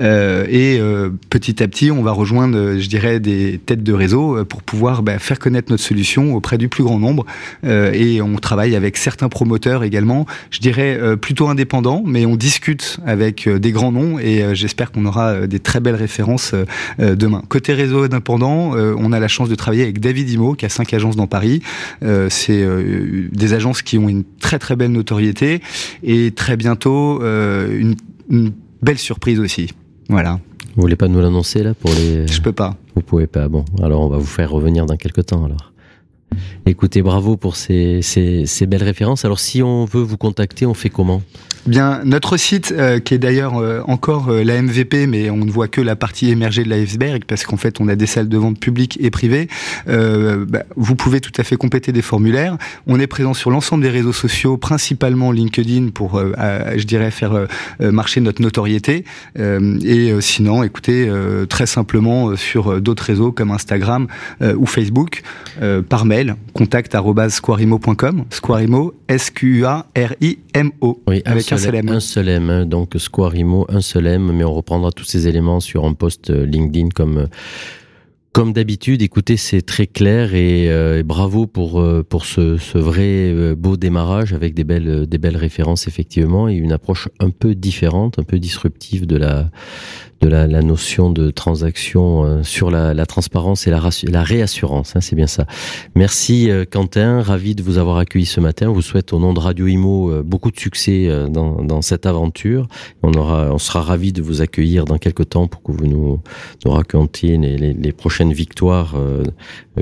euh, 0.00 0.46
et 0.48 0.78
euh, 0.78 1.10
petit 1.30 1.62
à 1.62 1.68
petit, 1.68 1.90
on 1.90 2.02
va 2.02 2.12
rejoindre, 2.12 2.78
je 2.78 2.88
dirais, 2.88 3.20
des 3.20 3.60
têtes 3.64 3.82
de 3.82 3.92
réseau 3.92 4.38
euh, 4.38 4.44
pour 4.44 4.62
pouvoir 4.62 5.02
bah, 5.02 5.18
faire 5.18 5.38
connaître 5.38 5.70
notre 5.70 5.82
solution 5.82 6.34
auprès 6.34 6.58
du 6.58 6.68
plus 6.68 6.84
grand 6.84 6.98
nombre. 6.98 7.24
Euh, 7.64 7.92
et 7.92 8.20
on 8.20 8.36
travaille 8.36 8.76
avec 8.76 8.96
certains 8.96 9.28
promoteurs 9.28 9.84
également, 9.84 10.26
je 10.50 10.60
dirais 10.60 10.98
euh, 11.00 11.16
plutôt 11.16 11.48
indépendants, 11.48 12.02
mais 12.04 12.26
on 12.26 12.36
discute 12.36 12.98
avec 13.06 13.46
euh, 13.46 13.58
des 13.58 13.72
grands 13.72 13.92
noms 13.92 14.18
et 14.18 14.54
j'espère 14.54 14.92
qu'on 14.92 15.06
aura 15.06 15.46
des 15.46 15.58
très 15.58 15.80
belles 15.80 15.94
références 15.94 16.54
demain. 16.98 17.42
Côté 17.48 17.72
réseau 17.72 18.02
indépendant, 18.02 18.72
on 18.74 19.12
a 19.12 19.20
la 19.20 19.28
chance 19.28 19.48
de 19.48 19.54
travailler 19.54 19.82
avec 19.82 20.00
David 20.00 20.30
Imo, 20.30 20.54
qui 20.54 20.66
a 20.66 20.68
cinq 20.68 20.92
agences 20.92 21.16
dans 21.16 21.26
Paris. 21.26 21.62
C'est 22.28 22.66
des 23.32 23.52
agences 23.54 23.82
qui 23.82 23.98
ont 23.98 24.08
une 24.08 24.24
très 24.40 24.58
très 24.58 24.76
belle 24.76 24.92
notoriété 24.92 25.60
et 26.02 26.30
très 26.34 26.56
bientôt 26.56 27.22
euh, 27.22 27.78
une, 27.78 27.94
une 28.30 28.52
belle 28.82 28.98
surprise 28.98 29.40
aussi. 29.40 29.70
Voilà. 30.08 30.40
Vous 30.76 30.82
voulez 30.82 30.96
pas 30.96 31.08
nous 31.08 31.20
l'annoncer 31.20 31.62
là 31.62 31.74
pour 31.74 31.90
les 31.90 32.26
Je 32.26 32.40
peux 32.42 32.52
pas. 32.52 32.76
Vous 32.94 33.02
pouvez 33.02 33.26
pas. 33.26 33.48
Bon, 33.48 33.64
alors 33.82 34.00
on 34.02 34.08
va 34.08 34.18
vous 34.18 34.26
faire 34.26 34.50
revenir 34.50 34.86
dans 34.86 34.96
quelques 34.96 35.26
temps 35.26 35.44
alors. 35.44 35.72
Écoutez, 36.66 37.02
bravo 37.02 37.36
pour 37.36 37.56
ces, 37.56 38.00
belles 38.66 38.82
références. 38.82 39.24
Alors 39.24 39.38
si 39.38 39.62
on 39.62 39.84
veut 39.84 40.02
vous 40.02 40.16
contacter, 40.16 40.66
on 40.66 40.74
fait 40.74 40.90
comment? 40.90 41.22
Bien, 41.66 42.02
notre 42.04 42.36
site, 42.36 42.74
euh, 42.76 43.00
qui 43.00 43.14
est 43.14 43.18
d'ailleurs 43.18 43.56
euh, 43.56 43.80
encore 43.86 44.28
euh, 44.28 44.44
la 44.44 44.60
MVP, 44.60 45.06
mais 45.06 45.30
on 45.30 45.38
ne 45.38 45.50
voit 45.50 45.66
que 45.66 45.80
la 45.80 45.96
partie 45.96 46.28
émergée 46.28 46.62
de 46.62 46.68
l'iceberg, 46.68 47.22
parce 47.26 47.44
qu'en 47.44 47.56
fait, 47.56 47.80
on 47.80 47.88
a 47.88 47.96
des 47.96 48.04
salles 48.04 48.28
de 48.28 48.36
vente 48.36 48.60
publiques 48.60 48.98
et 49.00 49.10
privées. 49.10 49.48
Bah, 49.86 50.64
vous 50.76 50.94
pouvez 50.94 51.20
tout 51.20 51.32
à 51.38 51.42
fait 51.42 51.56
compléter 51.56 51.90
des 51.90 52.02
formulaires. 52.02 52.58
On 52.86 53.00
est 53.00 53.06
présent 53.06 53.32
sur 53.32 53.50
l'ensemble 53.50 53.82
des 53.82 53.88
réseaux 53.88 54.12
sociaux, 54.12 54.58
principalement 54.58 55.32
LinkedIn, 55.32 55.88
pour, 55.88 56.20
je 56.20 56.84
dirais, 56.84 57.10
faire 57.10 57.46
marcher 57.80 58.20
notre 58.20 58.42
notoriété. 58.42 59.04
Et 59.36 60.12
sinon, 60.20 60.62
écoutez, 60.62 61.10
très 61.48 61.66
simplement 61.66 62.36
sur 62.36 62.80
d'autres 62.80 63.04
réseaux 63.04 63.32
comme 63.32 63.50
Instagram 63.50 64.06
ou 64.42 64.66
Facebook, 64.66 65.22
par 65.88 66.04
mail, 66.04 66.23
contact 66.52 66.94
arobase 66.94 67.34
squarimo.com, 67.34 68.24
squarimo, 68.30 68.94
S-Q-U-A-R-I-M-O, 69.08 71.02
Oui, 71.06 71.22
avec 71.24 71.52
un 71.52 71.56
seul 71.58 71.74
M. 71.74 71.88
Un 71.88 72.00
seul 72.00 72.28
M, 72.28 72.50
hein, 72.50 72.66
donc 72.66 72.94
Squarimo, 72.96 73.66
un 73.68 73.80
seul 73.80 74.06
M, 74.06 74.32
mais 74.32 74.44
on 74.44 74.54
reprendra 74.54 74.90
tous 74.92 75.04
ces 75.04 75.28
éléments 75.28 75.60
sur 75.60 75.84
un 75.84 75.94
post 75.94 76.30
euh, 76.30 76.46
LinkedIn 76.46 76.88
comme 76.94 77.18
euh, 77.18 77.26
comme 78.34 78.52
d'habitude. 78.52 79.00
Écoutez, 79.00 79.36
c'est 79.36 79.62
très 79.62 79.86
clair 79.86 80.34
et, 80.34 80.68
euh, 80.68 81.04
bravo 81.04 81.46
pour 81.46 81.80
euh, 81.80 82.02
pour 82.02 82.26
ce, 82.26 82.56
ce 82.56 82.78
vrai 82.78 83.30
euh, 83.32 83.54
beau 83.54 83.76
démarrage 83.76 84.32
avec 84.32 84.54
des 84.54 84.64
belles 84.64 84.88
euh, 84.88 85.06
des 85.06 85.18
belles 85.18 85.36
références 85.36 85.86
effectivement 85.86 86.48
et 86.48 86.54
une 86.54 86.72
approche 86.72 87.08
un 87.20 87.30
peu 87.30 87.54
différente, 87.54 88.18
un 88.18 88.24
peu 88.24 88.40
disruptive 88.40 89.06
de 89.06 89.16
la 89.16 89.50
de 90.20 90.28
la, 90.28 90.46
la 90.46 90.62
notion 90.62 91.10
de 91.10 91.30
transaction 91.30 92.42
sur 92.42 92.70
la, 92.70 92.94
la 92.94 93.04
transparence 93.04 93.66
et 93.66 93.70
la, 93.70 93.82
la 94.04 94.22
réassurance. 94.22 94.96
hein, 94.96 95.02
c'est 95.02 95.16
bien 95.16 95.26
ça. 95.26 95.46
Merci 95.96 96.48
Quentin, 96.70 97.20
ravi 97.20 97.54
de 97.54 97.62
vous 97.62 97.76
avoir 97.76 97.98
accueilli 97.98 98.24
ce 98.24 98.40
matin. 98.40 98.70
On 98.70 98.72
vous 98.72 98.80
souhaite 98.80 99.12
au 99.12 99.18
nom 99.18 99.34
de 99.34 99.40
Radio 99.40 99.66
Imo 99.66 100.22
beaucoup 100.22 100.50
de 100.50 100.58
succès 100.58 101.10
dans, 101.28 101.62
dans 101.62 101.82
cette 101.82 102.06
aventure. 102.06 102.68
On 103.02 103.12
aura, 103.12 103.52
on 103.52 103.58
sera 103.58 103.82
ravi 103.82 104.14
de 104.14 104.22
vous 104.22 104.40
accueillir 104.40 104.86
dans 104.86 104.96
quelques 104.96 105.28
temps 105.28 105.46
pour 105.46 105.62
que 105.62 105.72
vous 105.72 105.86
nous, 105.86 106.20
nous 106.64 106.70
racontiez 106.70 107.36
les, 107.36 107.74
les 107.74 107.92
prochaines 107.92 108.23
victoires 108.32 108.94
euh, 108.96 109.24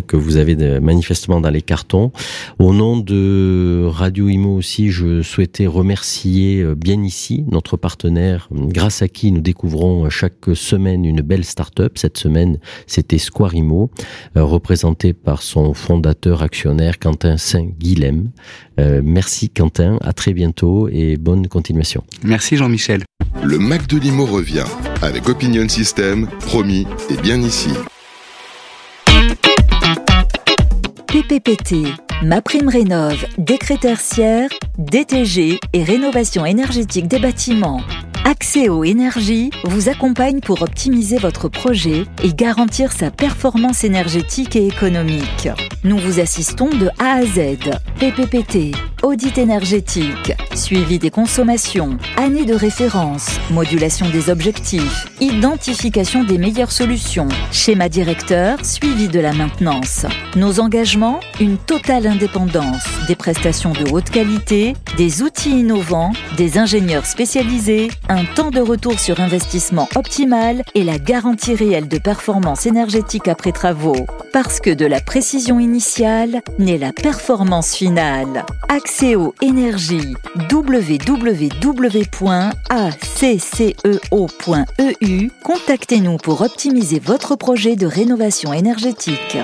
que 0.06 0.16
vous 0.16 0.36
avez 0.36 0.54
de- 0.56 0.78
manifestement 0.78 1.40
dans 1.40 1.50
les 1.50 1.62
cartons. 1.62 2.12
Au 2.58 2.72
nom 2.72 2.96
de 2.96 3.84
Radio 3.88 4.28
Imo 4.28 4.56
aussi, 4.56 4.90
je 4.90 5.22
souhaitais 5.22 5.66
remercier 5.66 6.60
euh, 6.62 6.74
bien 6.74 7.02
ici 7.02 7.44
notre 7.50 7.76
partenaire, 7.76 8.48
grâce 8.52 9.02
à 9.02 9.08
qui 9.08 9.30
nous 9.32 9.40
découvrons 9.40 10.06
euh, 10.06 10.10
chaque 10.10 10.46
semaine 10.54 11.04
une 11.04 11.20
belle 11.20 11.44
start-up. 11.44 11.92
Cette 11.96 12.18
semaine, 12.18 12.58
c'était 12.86 13.18
Squarimo, 13.18 13.90
euh, 14.36 14.44
représenté 14.44 15.12
par 15.12 15.42
son 15.42 15.74
fondateur 15.74 16.42
actionnaire 16.42 16.98
Quentin 16.98 17.36
Saint-Guilhem. 17.36 18.30
Euh, 18.80 19.02
merci 19.04 19.50
Quentin, 19.50 19.98
à 20.00 20.12
très 20.12 20.32
bientôt 20.32 20.88
et 20.90 21.16
bonne 21.16 21.46
continuation. 21.48 22.02
Merci 22.24 22.56
Jean-Michel. 22.56 23.02
Le 23.42 23.58
Mac 23.58 23.86
de 23.86 23.98
Limo 23.98 24.24
revient 24.24 24.64
avec 25.02 25.28
Opinion 25.28 25.68
System, 25.68 26.28
promis 26.46 26.86
et 27.10 27.20
bien 27.20 27.40
ici. 27.40 27.70
PPPT, 31.12 31.88
Ma 32.22 32.40
Prime 32.40 32.70
Rénov, 32.70 33.26
décret 33.36 33.76
tertiaire, 33.76 34.48
DTG 34.78 35.60
et 35.74 35.84
rénovation 35.84 36.46
énergétique 36.46 37.06
des 37.06 37.18
bâtiments. 37.18 37.82
Accès 38.24 38.68
aux 38.68 38.84
énergies 38.84 39.50
vous 39.64 39.88
accompagne 39.88 40.38
pour 40.38 40.62
optimiser 40.62 41.18
votre 41.18 41.48
projet 41.48 42.04
et 42.22 42.32
garantir 42.32 42.92
sa 42.92 43.10
performance 43.10 43.82
énergétique 43.82 44.54
et 44.54 44.68
économique. 44.68 45.48
Nous 45.82 45.98
vous 45.98 46.20
assistons 46.20 46.70
de 46.70 46.88
A 47.00 47.14
à 47.14 47.22
Z. 47.24 47.58
PPPT, 47.98 48.76
audit 49.02 49.38
énergétique, 49.38 50.32
suivi 50.54 50.98
des 51.00 51.10
consommations, 51.10 51.98
année 52.16 52.44
de 52.44 52.54
référence, 52.54 53.40
modulation 53.50 54.08
des 54.08 54.30
objectifs, 54.30 55.06
identification 55.20 56.22
des 56.22 56.38
meilleures 56.38 56.72
solutions, 56.72 57.28
schéma 57.50 57.88
directeur, 57.88 58.64
suivi 58.64 59.08
de 59.08 59.18
la 59.18 59.32
maintenance. 59.32 60.06
Nos 60.36 60.60
engagements, 60.60 61.20
une 61.40 61.58
totale 61.58 62.06
indépendance, 62.06 62.86
des 63.08 63.16
prestations 63.16 63.72
de 63.72 63.90
haute 63.90 64.10
qualité, 64.10 64.74
des 64.96 65.22
outils 65.22 65.60
innovants, 65.60 66.12
des 66.36 66.58
ingénieurs 66.58 67.06
spécialisés, 67.06 67.88
un 68.12 68.24
temps 68.26 68.50
de 68.50 68.60
retour 68.60 69.00
sur 69.00 69.20
investissement 69.20 69.88
optimal 69.96 70.62
et 70.74 70.84
la 70.84 70.98
garantie 70.98 71.54
réelle 71.54 71.88
de 71.88 71.96
performance 71.96 72.66
énergétique 72.66 73.26
après 73.26 73.52
travaux. 73.52 74.06
Parce 74.34 74.60
que 74.60 74.68
de 74.68 74.84
la 74.84 75.00
précision 75.00 75.58
initiale 75.58 76.42
naît 76.58 76.76
la 76.76 76.92
performance 76.92 77.74
finale. 77.74 78.44
Axéo 78.68 79.34
Énergie 79.40 80.14
www.acceo.eu 80.50 81.30
Contactez-nous 85.42 86.18
pour 86.18 86.42
optimiser 86.42 87.00
votre 87.00 87.36
projet 87.36 87.76
de 87.76 87.86
rénovation 87.86 88.52
énergétique. 88.52 89.38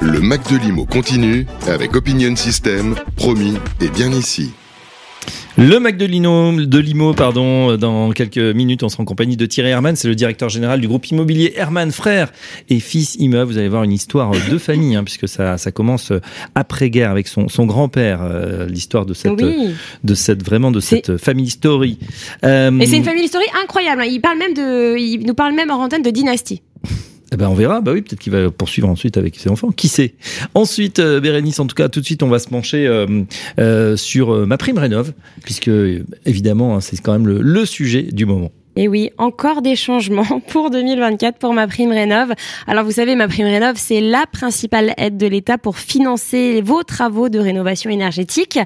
Le 0.00 0.18
Mac 0.20 0.50
de 0.50 0.56
Limo 0.56 0.84
continue 0.84 1.46
avec 1.68 1.94
Opinion 1.94 2.34
System, 2.34 2.96
promis 3.16 3.56
et 3.80 3.88
bien 3.88 4.10
ici. 4.10 4.52
Le 5.58 5.78
Mac 5.78 5.96
de, 5.98 6.06
Lino, 6.06 6.52
de 6.52 6.78
Limo, 6.78 7.12
pardon, 7.12 7.76
dans 7.76 8.12
quelques 8.12 8.38
minutes, 8.38 8.82
on 8.82 8.88
sera 8.88 9.02
en 9.02 9.04
compagnie 9.04 9.36
de 9.36 9.44
Thierry 9.44 9.68
Herman, 9.70 9.94
c'est 9.94 10.08
le 10.08 10.14
directeur 10.14 10.48
général 10.48 10.80
du 10.80 10.88
groupe 10.88 11.06
immobilier 11.08 11.52
Herman 11.56 11.92
Frères 11.92 12.32
et 12.70 12.80
Fils 12.80 13.16
Immeuble. 13.16 13.52
Vous 13.52 13.58
allez 13.58 13.68
voir 13.68 13.82
une 13.82 13.92
histoire 13.92 14.30
de 14.30 14.58
famille, 14.58 14.94
hein, 14.96 15.04
puisque 15.04 15.28
ça, 15.28 15.58
ça 15.58 15.70
commence 15.70 16.12
après-guerre 16.54 17.10
avec 17.10 17.28
son, 17.28 17.48
son 17.48 17.66
grand-père, 17.66 18.20
euh, 18.22 18.66
l'histoire 18.66 19.04
de 19.04 19.12
cette, 19.12 19.32
Oui. 19.32 19.70
de 20.02 20.14
cette, 20.14 20.42
vraiment 20.42 20.70
de 20.70 20.80
cette 20.80 21.18
family 21.18 21.50
story. 21.50 21.98
Euh, 22.44 22.78
Et 22.78 22.86
c'est 22.86 22.96
une 22.96 23.04
famille 23.04 23.24
historique 23.24 23.50
incroyable. 23.62 24.00
hein. 24.02 24.08
Il 24.08 24.20
parle 24.20 24.38
même 24.38 24.54
de, 24.54 24.96
il 24.98 25.26
nous 25.26 25.34
parle 25.34 25.54
même 25.54 25.70
en 25.70 25.82
antenne 25.82 26.02
de 26.02 26.10
dynastie. 26.10 26.62
Eh 27.32 27.36
ben 27.36 27.48
on 27.48 27.54
verra, 27.54 27.80
bah 27.80 27.92
oui, 27.92 28.02
peut-être 28.02 28.18
qu'il 28.18 28.32
va 28.32 28.50
poursuivre 28.50 28.88
ensuite 28.88 29.16
avec 29.16 29.36
ses 29.36 29.50
enfants, 29.50 29.70
qui 29.70 29.88
sait? 29.88 30.14
Ensuite, 30.54 30.98
euh, 30.98 31.20
Bérénice, 31.20 31.60
en 31.60 31.66
tout 31.66 31.76
cas, 31.76 31.88
tout 31.88 32.00
de 32.00 32.04
suite, 32.04 32.22
on 32.22 32.28
va 32.28 32.40
se 32.40 32.48
pencher 32.48 32.86
euh, 32.86 33.22
euh, 33.60 33.96
sur 33.96 34.46
ma 34.46 34.58
prime 34.58 34.78
rénov, 34.78 35.12
puisque 35.44 35.70
évidemment, 36.26 36.76
hein, 36.76 36.80
c'est 36.80 37.00
quand 37.00 37.12
même 37.12 37.28
le 37.28 37.64
sujet 37.66 38.02
du 38.02 38.26
moment. 38.26 38.50
Et 38.76 38.88
oui, 38.88 39.10
encore 39.18 39.62
des 39.62 39.76
changements 39.76 40.40
pour 40.48 40.70
2024 40.70 41.38
pour 41.38 41.52
ma 41.52 41.66
prime 41.66 41.90
rénov. 41.90 42.32
Alors 42.66 42.84
vous 42.84 42.92
savez, 42.92 43.16
ma 43.16 43.28
prime 43.28 43.46
rénov, 43.46 43.74
c'est 43.76 44.00
la 44.00 44.26
principale 44.26 44.94
aide 44.96 45.16
de 45.16 45.26
l'État 45.26 45.58
pour 45.58 45.78
financer 45.78 46.60
vos 46.62 46.82
travaux 46.82 47.28
de 47.28 47.38
rénovation 47.38 47.90
énergétique. 47.90 48.58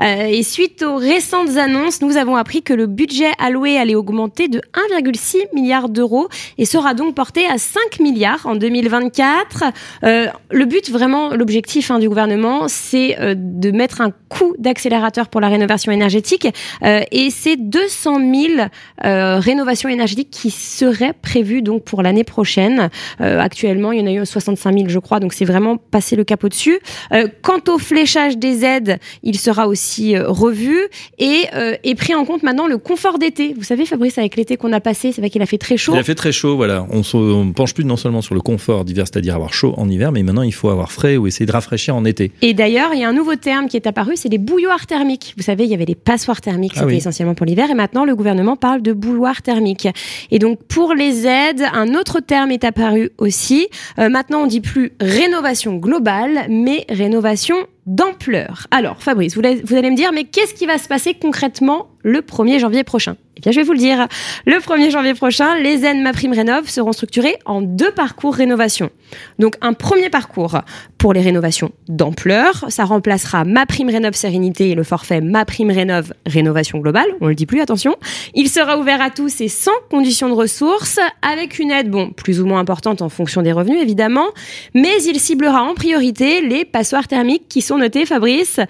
Euh, 0.00 0.24
et 0.26 0.42
suite 0.42 0.82
aux 0.82 0.96
récentes 0.96 1.56
annonces, 1.56 2.00
nous 2.00 2.16
avons 2.16 2.36
appris 2.36 2.62
que 2.62 2.72
le 2.72 2.86
budget 2.86 3.30
alloué 3.38 3.76
allait 3.76 3.94
augmenter 3.94 4.48
de 4.48 4.60
1,6 4.94 5.54
milliard 5.54 5.88
d'euros 5.88 6.28
et 6.58 6.64
sera 6.64 6.94
donc 6.94 7.14
porté 7.14 7.46
à 7.46 7.58
5 7.58 8.00
milliards 8.00 8.46
en 8.46 8.56
2024. 8.56 9.64
Euh, 10.04 10.26
le 10.50 10.64
but, 10.64 10.90
vraiment, 10.90 11.34
l'objectif 11.34 11.90
hein, 11.90 11.98
du 11.98 12.08
gouvernement, 12.08 12.66
c'est 12.68 13.18
euh, 13.20 13.34
de 13.36 13.70
mettre 13.70 14.00
un 14.00 14.10
coup 14.30 14.54
d'accélérateur 14.58 15.28
pour 15.28 15.40
la 15.40 15.48
rénovation 15.48 15.92
énergétique 15.92 16.48
euh, 16.82 17.02
et 17.10 17.30
c'est 17.30 17.56
200 17.56 18.18
000 18.32 18.68
euh, 19.04 19.38
rénovation 19.50 19.88
énergétique 19.88 20.28
qui 20.30 20.50
serait 20.50 21.12
prévue 21.12 21.62
donc 21.62 21.84
pour 21.84 22.02
l'année 22.02 22.24
prochaine. 22.24 22.88
Euh, 23.20 23.40
actuellement, 23.40 23.92
il 23.92 24.00
y 24.00 24.02
en 24.02 24.06
a 24.06 24.12
eu 24.22 24.24
65 24.24 24.72
000, 24.72 24.88
je 24.88 24.98
crois, 24.98 25.20
donc 25.20 25.32
c'est 25.32 25.44
vraiment 25.44 25.76
passé 25.76 26.16
le 26.16 26.24
cap 26.24 26.42
au-dessus. 26.44 26.78
Euh, 27.12 27.26
quant 27.42 27.60
au 27.68 27.78
fléchage 27.78 28.38
des 28.38 28.64
aides, 28.64 28.98
il 29.22 29.38
sera 29.38 29.66
aussi 29.68 30.16
euh, 30.16 30.28
revu 30.28 30.76
et 31.18 31.46
est 31.82 31.94
pris 31.94 32.14
en 32.14 32.24
compte 32.24 32.42
maintenant 32.42 32.66
le 32.66 32.78
confort 32.78 33.18
d'été. 33.18 33.54
Vous 33.56 33.64
savez, 33.64 33.84
Fabrice, 33.86 34.18
avec 34.18 34.36
l'été 34.36 34.56
qu'on 34.56 34.72
a 34.72 34.80
passé, 34.80 35.12
c'est 35.12 35.20
vrai 35.20 35.30
qu'il 35.30 35.42
a 35.42 35.46
fait 35.46 35.58
très 35.58 35.76
chaud. 35.76 35.92
Il 35.94 35.98
a 35.98 36.04
fait 36.04 36.14
très 36.14 36.32
chaud, 36.32 36.56
voilà. 36.56 36.86
On 36.90 37.02
on 37.14 37.52
penche 37.52 37.74
plus 37.74 37.84
non 37.84 37.96
seulement 37.96 38.22
sur 38.22 38.34
le 38.34 38.40
confort 38.40 38.84
d'hiver, 38.84 39.06
c'est-à-dire 39.06 39.34
avoir 39.34 39.52
chaud 39.52 39.74
en 39.76 39.88
hiver, 39.88 40.12
mais 40.12 40.22
maintenant 40.22 40.42
il 40.42 40.54
faut 40.54 40.68
avoir 40.68 40.92
frais 40.92 41.16
ou 41.16 41.26
essayer 41.26 41.46
de 41.46 41.52
rafraîchir 41.52 41.96
en 41.96 42.04
été. 42.04 42.32
Et 42.42 42.54
d'ailleurs, 42.54 42.90
il 42.94 43.00
y 43.00 43.04
a 43.04 43.08
un 43.08 43.12
nouveau 43.12 43.36
terme 43.36 43.68
qui 43.68 43.76
est 43.76 43.86
apparu, 43.86 44.16
c'est 44.16 44.28
les 44.28 44.38
bouilloires 44.38 44.86
thermiques. 44.86 45.34
Vous 45.36 45.42
savez, 45.42 45.64
il 45.64 45.70
y 45.70 45.74
avait 45.74 45.84
les 45.84 45.94
passoires 45.94 46.40
thermiques, 46.40 46.72
Ah 46.76 46.80
c'était 46.80 46.92
oui. 46.92 46.96
essentiellement 46.96 47.34
pour 47.34 47.46
l'hiver, 47.46 47.70
et 47.70 47.74
maintenant 47.74 48.04
le 48.04 48.14
gouvernement 48.14 48.56
parle 48.56 48.82
de 48.82 48.92
bouilloires 48.92 49.39
thermiques. 49.42 49.88
Et 50.30 50.38
donc 50.38 50.62
pour 50.64 50.94
les 50.94 51.26
aides, 51.26 51.64
un 51.72 51.94
autre 51.94 52.20
terme 52.20 52.50
est 52.50 52.64
apparu 52.64 53.10
aussi. 53.18 53.68
Euh, 53.98 54.08
maintenant, 54.08 54.42
on 54.42 54.46
dit 54.46 54.60
plus 54.60 54.92
rénovation 55.00 55.76
globale, 55.76 56.46
mais 56.48 56.84
rénovation 56.88 57.56
d'ampleur. 57.86 58.66
Alors, 58.70 59.02
Fabrice, 59.02 59.36
vous 59.36 59.44
allez 59.44 59.90
me 59.90 59.96
dire, 59.96 60.12
mais 60.12 60.24
qu'est-ce 60.24 60.54
qui 60.54 60.66
va 60.66 60.78
se 60.78 60.86
passer 60.86 61.14
concrètement 61.14 61.88
le 62.02 62.20
1er 62.20 62.58
janvier 62.58 62.84
prochain 62.84 63.16
Eh 63.36 63.40
bien, 63.40 63.52
je 63.52 63.60
vais 63.60 63.64
vous 63.64 63.72
le 63.72 63.78
dire. 63.78 64.08
Le 64.46 64.56
1er 64.56 64.90
janvier 64.90 65.14
prochain, 65.14 65.58
les 65.58 65.84
aides 65.84 66.02
MaPrimeRénov 66.02 66.68
seront 66.68 66.92
structurées 66.92 67.36
en 67.44 67.60
deux 67.60 67.90
parcours 67.90 68.34
rénovation. 68.34 68.90
Donc, 69.38 69.56
un 69.60 69.72
premier 69.72 70.10
parcours 70.10 70.60
pour 70.98 71.12
les 71.12 71.20
rénovations 71.20 71.72
d'ampleur. 71.88 72.64
Ça 72.68 72.84
remplacera 72.84 73.44
MaPrimeRénov 73.44 74.14
Sérénité 74.14 74.70
et 74.70 74.74
le 74.74 74.84
forfait 74.84 75.20
MaPrimeRénov 75.20 76.12
Rénovation 76.26 76.78
Globale. 76.78 77.08
On 77.20 77.26
le 77.26 77.34
dit 77.34 77.46
plus, 77.46 77.60
attention. 77.60 77.96
Il 78.34 78.48
sera 78.48 78.78
ouvert 78.78 79.00
à 79.00 79.10
tous 79.10 79.40
et 79.40 79.48
sans 79.48 79.70
condition 79.90 80.28
de 80.28 80.34
ressources, 80.34 80.98
avec 81.22 81.58
une 81.58 81.70
aide, 81.70 81.90
bon, 81.90 82.10
plus 82.10 82.40
ou 82.40 82.46
moins 82.46 82.60
importante 82.60 83.02
en 83.02 83.08
fonction 83.08 83.42
des 83.42 83.52
revenus, 83.52 83.80
évidemment. 83.80 84.28
Mais 84.74 85.02
il 85.04 85.18
ciblera 85.20 85.62
en 85.62 85.74
priorité 85.74 86.40
les 86.40 86.64
passoires 86.64 87.08
thermiques 87.08 87.48
qui 87.48 87.62
sont 87.62 87.78
notés, 87.78 88.06
Fabrice, 88.06 88.60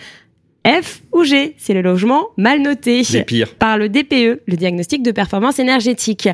F 0.66 1.02
ou 1.12 1.24
G. 1.24 1.54
C'est 1.58 1.74
le 1.74 1.82
logement 1.82 2.28
mal 2.36 2.60
noté 2.60 3.02
pires. 3.26 3.54
par 3.54 3.78
le 3.78 3.88
DPE, 3.88 4.42
le 4.46 4.56
diagnostic 4.56 5.02
de 5.02 5.10
performance 5.10 5.58
énergétique. 5.58 6.28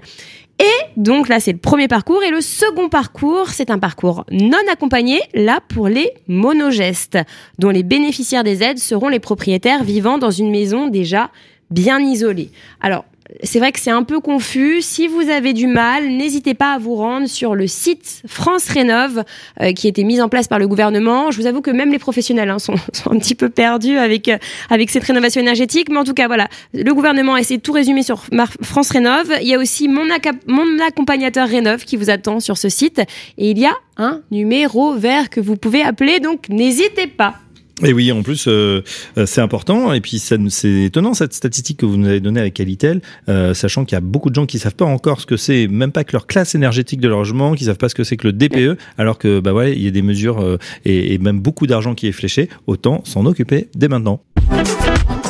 Et 0.59 1.01
donc 1.01 1.29
là, 1.29 1.39
c'est 1.39 1.53
le 1.53 1.59
premier 1.59 1.89
parcours. 1.89 2.22
Et 2.22 2.31
le 2.31 2.41
second 2.41 2.89
parcours, 2.89 3.51
c'est 3.51 3.70
un 3.70 3.79
parcours 3.79 4.24
non 4.31 4.59
accompagné, 4.72 5.20
là 5.35 5.61
pour 5.68 5.89
les 5.89 6.11
monogestes, 6.29 7.18
dont 7.59 7.70
les 7.70 7.83
bénéficiaires 7.83 8.45
des 8.45 8.62
aides 8.62 8.79
seront 8.79 9.09
les 9.09 9.20
propriétaires 9.20 9.85
vivant 9.85 10.18
dans 10.18 10.31
une 10.31 10.51
maison 10.51 10.89
déjà 10.89 11.31
bien 11.70 12.01
isolée. 12.01 12.51
Alors, 12.81 13.05
c'est 13.43 13.59
vrai 13.59 13.72
que 13.72 13.81
c'est 13.81 13.91
un 13.91 14.03
peu 14.03 14.20
confus. 14.20 14.83
Si 14.83 15.09
vous 15.09 15.29
avez 15.29 15.53
du 15.53 15.66
mal, 15.66 16.09
n'hésitez 16.09 16.55
pas 16.55 16.74
à 16.74 16.79
vous 16.79 16.95
rendre 16.95 17.27
sur 17.27 17.55
le 17.55 17.66
site 17.66 18.22
France 18.27 18.68
Rénov 18.68 19.24
euh, 19.61 19.72
qui 19.72 19.87
a 19.87 19.91
été 19.91 20.05
mis 20.05 20.20
en 20.20 20.29
place 20.29 20.49
par 20.49 20.59
le 20.59 20.68
gouvernement. 20.68 21.31
Je 21.31 21.41
vous 21.41 21.47
avoue 21.47 21.61
que 21.61 21.70
même 21.70 21.91
les 21.91 21.99
professionnels 21.99 22.51
hein, 22.51 22.59
sont, 22.59 22.77
sont 22.93 23.12
un 23.12 23.18
petit 23.18 23.35
peu 23.35 23.49
perdus 23.49 23.99
avec 23.99 24.29
euh, 24.29 24.39
avec 24.70 24.91
cette 24.91 25.05
rénovation 25.05 25.41
énergétique. 25.41 25.89
Mais 25.91 25.99
en 25.99 26.05
tout 26.05 26.14
cas, 26.14 26.27
voilà, 26.27 26.49
le 26.72 26.93
gouvernement 26.95 27.35
a 27.35 27.41
essayé 27.41 27.59
de 27.59 27.62
tout 27.62 27.72
résumer 27.72 28.03
sur 28.03 28.24
France 28.62 28.91
Rénov. 28.91 29.33
Il 29.41 29.49
y 29.49 29.55
a 29.55 29.59
aussi 29.59 29.89
mon, 29.89 30.05
mon 30.47 30.87
accompagnateur 30.87 31.49
Rénov 31.49 31.85
qui 31.85 31.97
vous 31.97 32.11
attend 32.11 32.41
sur 32.41 32.57
ce 32.57 32.68
site. 32.68 33.01
Et 33.39 33.51
il 33.51 33.59
y 33.59 33.66
a 33.66 33.74
un 33.97 34.20
numéro 34.31 34.95
vert 34.95 35.31
que 35.31 35.41
vous 35.41 35.57
pouvez 35.57 35.83
appeler. 35.83 36.20
Donc 36.20 36.49
n'hésitez 36.49 37.07
pas. 37.07 37.35
Et 37.83 37.93
oui, 37.93 38.11
en 38.11 38.22
plus, 38.22 38.49
euh, 38.49 38.83
euh, 39.18 39.27
c'est 39.27 39.43
important. 39.43 39.93
Et 39.93 40.01
puis, 40.01 40.18
c'est 40.18 40.85
étonnant 40.85 41.12
cette 41.12 41.35
statistique 41.35 41.79
que 41.79 41.87
vous 41.87 41.99
nous 41.99 42.09
avez 42.09 42.20
donnée 42.20 42.41
avec 42.41 42.59
Alitel, 42.59 43.03
euh, 43.29 43.53
sachant 43.53 43.85
qu'il 43.85 43.97
y 43.97 43.99
a 43.99 44.01
beaucoup 44.01 44.31
de 44.31 44.35
gens 44.35 44.47
qui 44.47 44.59
savent 44.59 44.74
pas 44.74 44.87
encore 44.87 45.20
ce 45.20 45.27
que 45.27 45.37
c'est, 45.37 45.68
même 45.68 45.93
pas 45.93 46.03
que 46.03 46.12
leur 46.12 46.27
classe 46.27 46.55
énergétique 46.55 47.01
de 47.01 47.09
leur 47.09 47.18
logement, 47.18 47.53
qui 47.53 47.64
savent 47.64 47.77
pas 47.77 47.91
ce 47.91 47.95
que 47.95 48.03
c'est 48.03 48.16
que 48.16 48.29
le 48.29 48.33
DPE, 48.33 48.79
alors 48.97 49.18
que 49.18 49.41
bah 49.41 49.53
ouais, 49.53 49.72
il 49.72 49.83
y 49.83 49.89
a 49.89 49.91
des 49.91 50.03
mesures 50.03 50.41
euh, 50.41 50.59
et, 50.87 51.12
et 51.12 51.18
même 51.18 51.41
beaucoup 51.41 51.66
d'argent 51.66 51.95
qui 51.95 52.07
est 52.07 52.12
fléché. 52.12 52.49
Autant 52.66 53.03
s'en 53.05 53.27
occuper 53.27 53.68
dès 53.74 53.89
maintenant. 53.89 54.22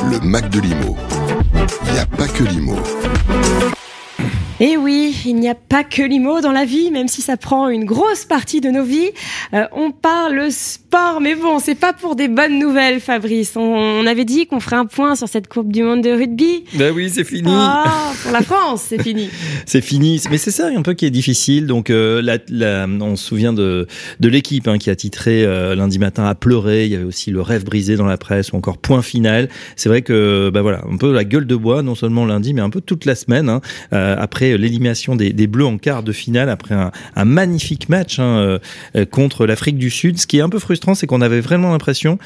Le 0.08 0.20
Mac 0.20 0.48
de 0.50 0.60
l'IMO. 0.60 0.96
Il 1.86 1.92
n'y 1.94 1.98
a 1.98 2.06
pas 2.06 2.28
que 2.28 2.44
l'IMO. 2.44 2.76
Et 4.58 4.70
Eh 4.70 4.76
oui, 4.78 5.14
il 5.26 5.36
n'y 5.36 5.50
a 5.50 5.54
pas 5.54 5.84
que 5.84 6.00
l'IMO 6.00 6.40
dans 6.40 6.52
la 6.52 6.64
vie, 6.64 6.90
même 6.90 7.08
si 7.08 7.20
ça 7.20 7.36
prend 7.36 7.68
une 7.68 7.84
grosse 7.84 8.24
partie 8.24 8.62
de 8.62 8.70
nos 8.70 8.84
vies. 8.84 9.10
Euh, 9.52 9.66
on 9.72 9.90
parle 9.90 10.50
sport, 10.96 11.20
mais 11.20 11.34
bon, 11.34 11.58
c'est 11.58 11.74
pas 11.74 11.92
pour 11.92 12.16
des 12.16 12.28
bonnes 12.28 12.58
nouvelles, 12.58 13.00
Fabrice. 13.00 13.54
On, 13.56 13.60
on 13.60 14.06
avait 14.06 14.24
dit 14.24 14.46
qu'on 14.46 14.60
ferait 14.60 14.76
un 14.76 14.86
point 14.86 15.14
sur 15.14 15.28
cette 15.28 15.48
Coupe 15.48 15.70
du 15.72 15.82
Monde 15.82 16.02
de 16.02 16.10
rugby. 16.10 16.64
Bah 16.74 16.86
oui, 16.94 17.10
c'est 17.10 17.24
fini. 17.24 17.50
Ah, 17.54 18.12
pour 18.22 18.32
la 18.32 18.42
France, 18.42 18.84
c'est 18.88 19.02
fini. 19.02 19.28
C'est 19.66 19.80
fini, 19.80 20.22
mais 20.30 20.38
c'est 20.38 20.52
ça 20.52 20.68
un 20.74 20.82
peu 20.82 20.94
qui 20.94 21.06
est 21.06 21.10
difficile. 21.10 21.66
Donc, 21.66 21.90
euh, 21.90 22.22
la, 22.22 22.38
la- 22.48 22.86
on 22.86 23.16
se 23.16 23.24
souvient 23.26 23.52
de, 23.52 23.86
de 24.20 24.28
l'équipe 24.28 24.68
hein, 24.68 24.78
qui 24.78 24.90
a 24.90 24.96
titré 24.96 25.44
euh, 25.44 25.74
lundi 25.74 25.98
matin 25.98 26.24
à 26.24 26.34
pleurer. 26.36 26.84
Il 26.86 26.92
y 26.92 26.94
avait 26.94 27.04
aussi 27.04 27.30
le 27.32 27.40
rêve 27.40 27.64
brisé 27.64 27.96
dans 27.96 28.06
la 28.06 28.16
presse 28.16 28.52
ou 28.52 28.56
encore 28.56 28.78
point 28.78 29.02
final. 29.02 29.48
C'est 29.74 29.88
vrai 29.88 30.02
que, 30.02 30.50
bah 30.54 30.62
voilà, 30.62 30.82
un 30.90 30.96
peu 30.96 31.12
la 31.12 31.24
gueule 31.24 31.46
de 31.46 31.56
bois, 31.56 31.82
non 31.82 31.94
seulement 31.96 32.24
lundi, 32.26 32.54
mais 32.54 32.60
un 32.60 32.70
peu 32.70 32.80
toute 32.80 33.04
la 33.06 33.16
semaine. 33.16 33.48
hein, 33.48 33.60
euh, 33.92 34.14
après 34.18 34.56
l'élimination 34.56 35.16
des, 35.16 35.32
des 35.32 35.46
Bleus 35.48 35.66
en 35.66 35.78
quart 35.78 36.02
de 36.04 36.12
finale, 36.12 36.48
après 36.48 36.74
un, 36.76 36.92
un 37.16 37.24
magnifique 37.24 37.88
match 37.88 38.18
hein, 38.20 38.58
contre 39.10 39.46
l'Afrique 39.46 39.78
du 39.78 39.90
Sud. 39.90 40.18
Ce 40.18 40.26
qui 40.28 40.38
est 40.38 40.42
un 40.42 40.48
peu 40.48 40.58
frustrant, 40.60 40.85
c'est 40.94 41.06
qu'on 41.06 41.20
avait 41.20 41.40
vraiment 41.40 41.70
l'impression 41.70 42.18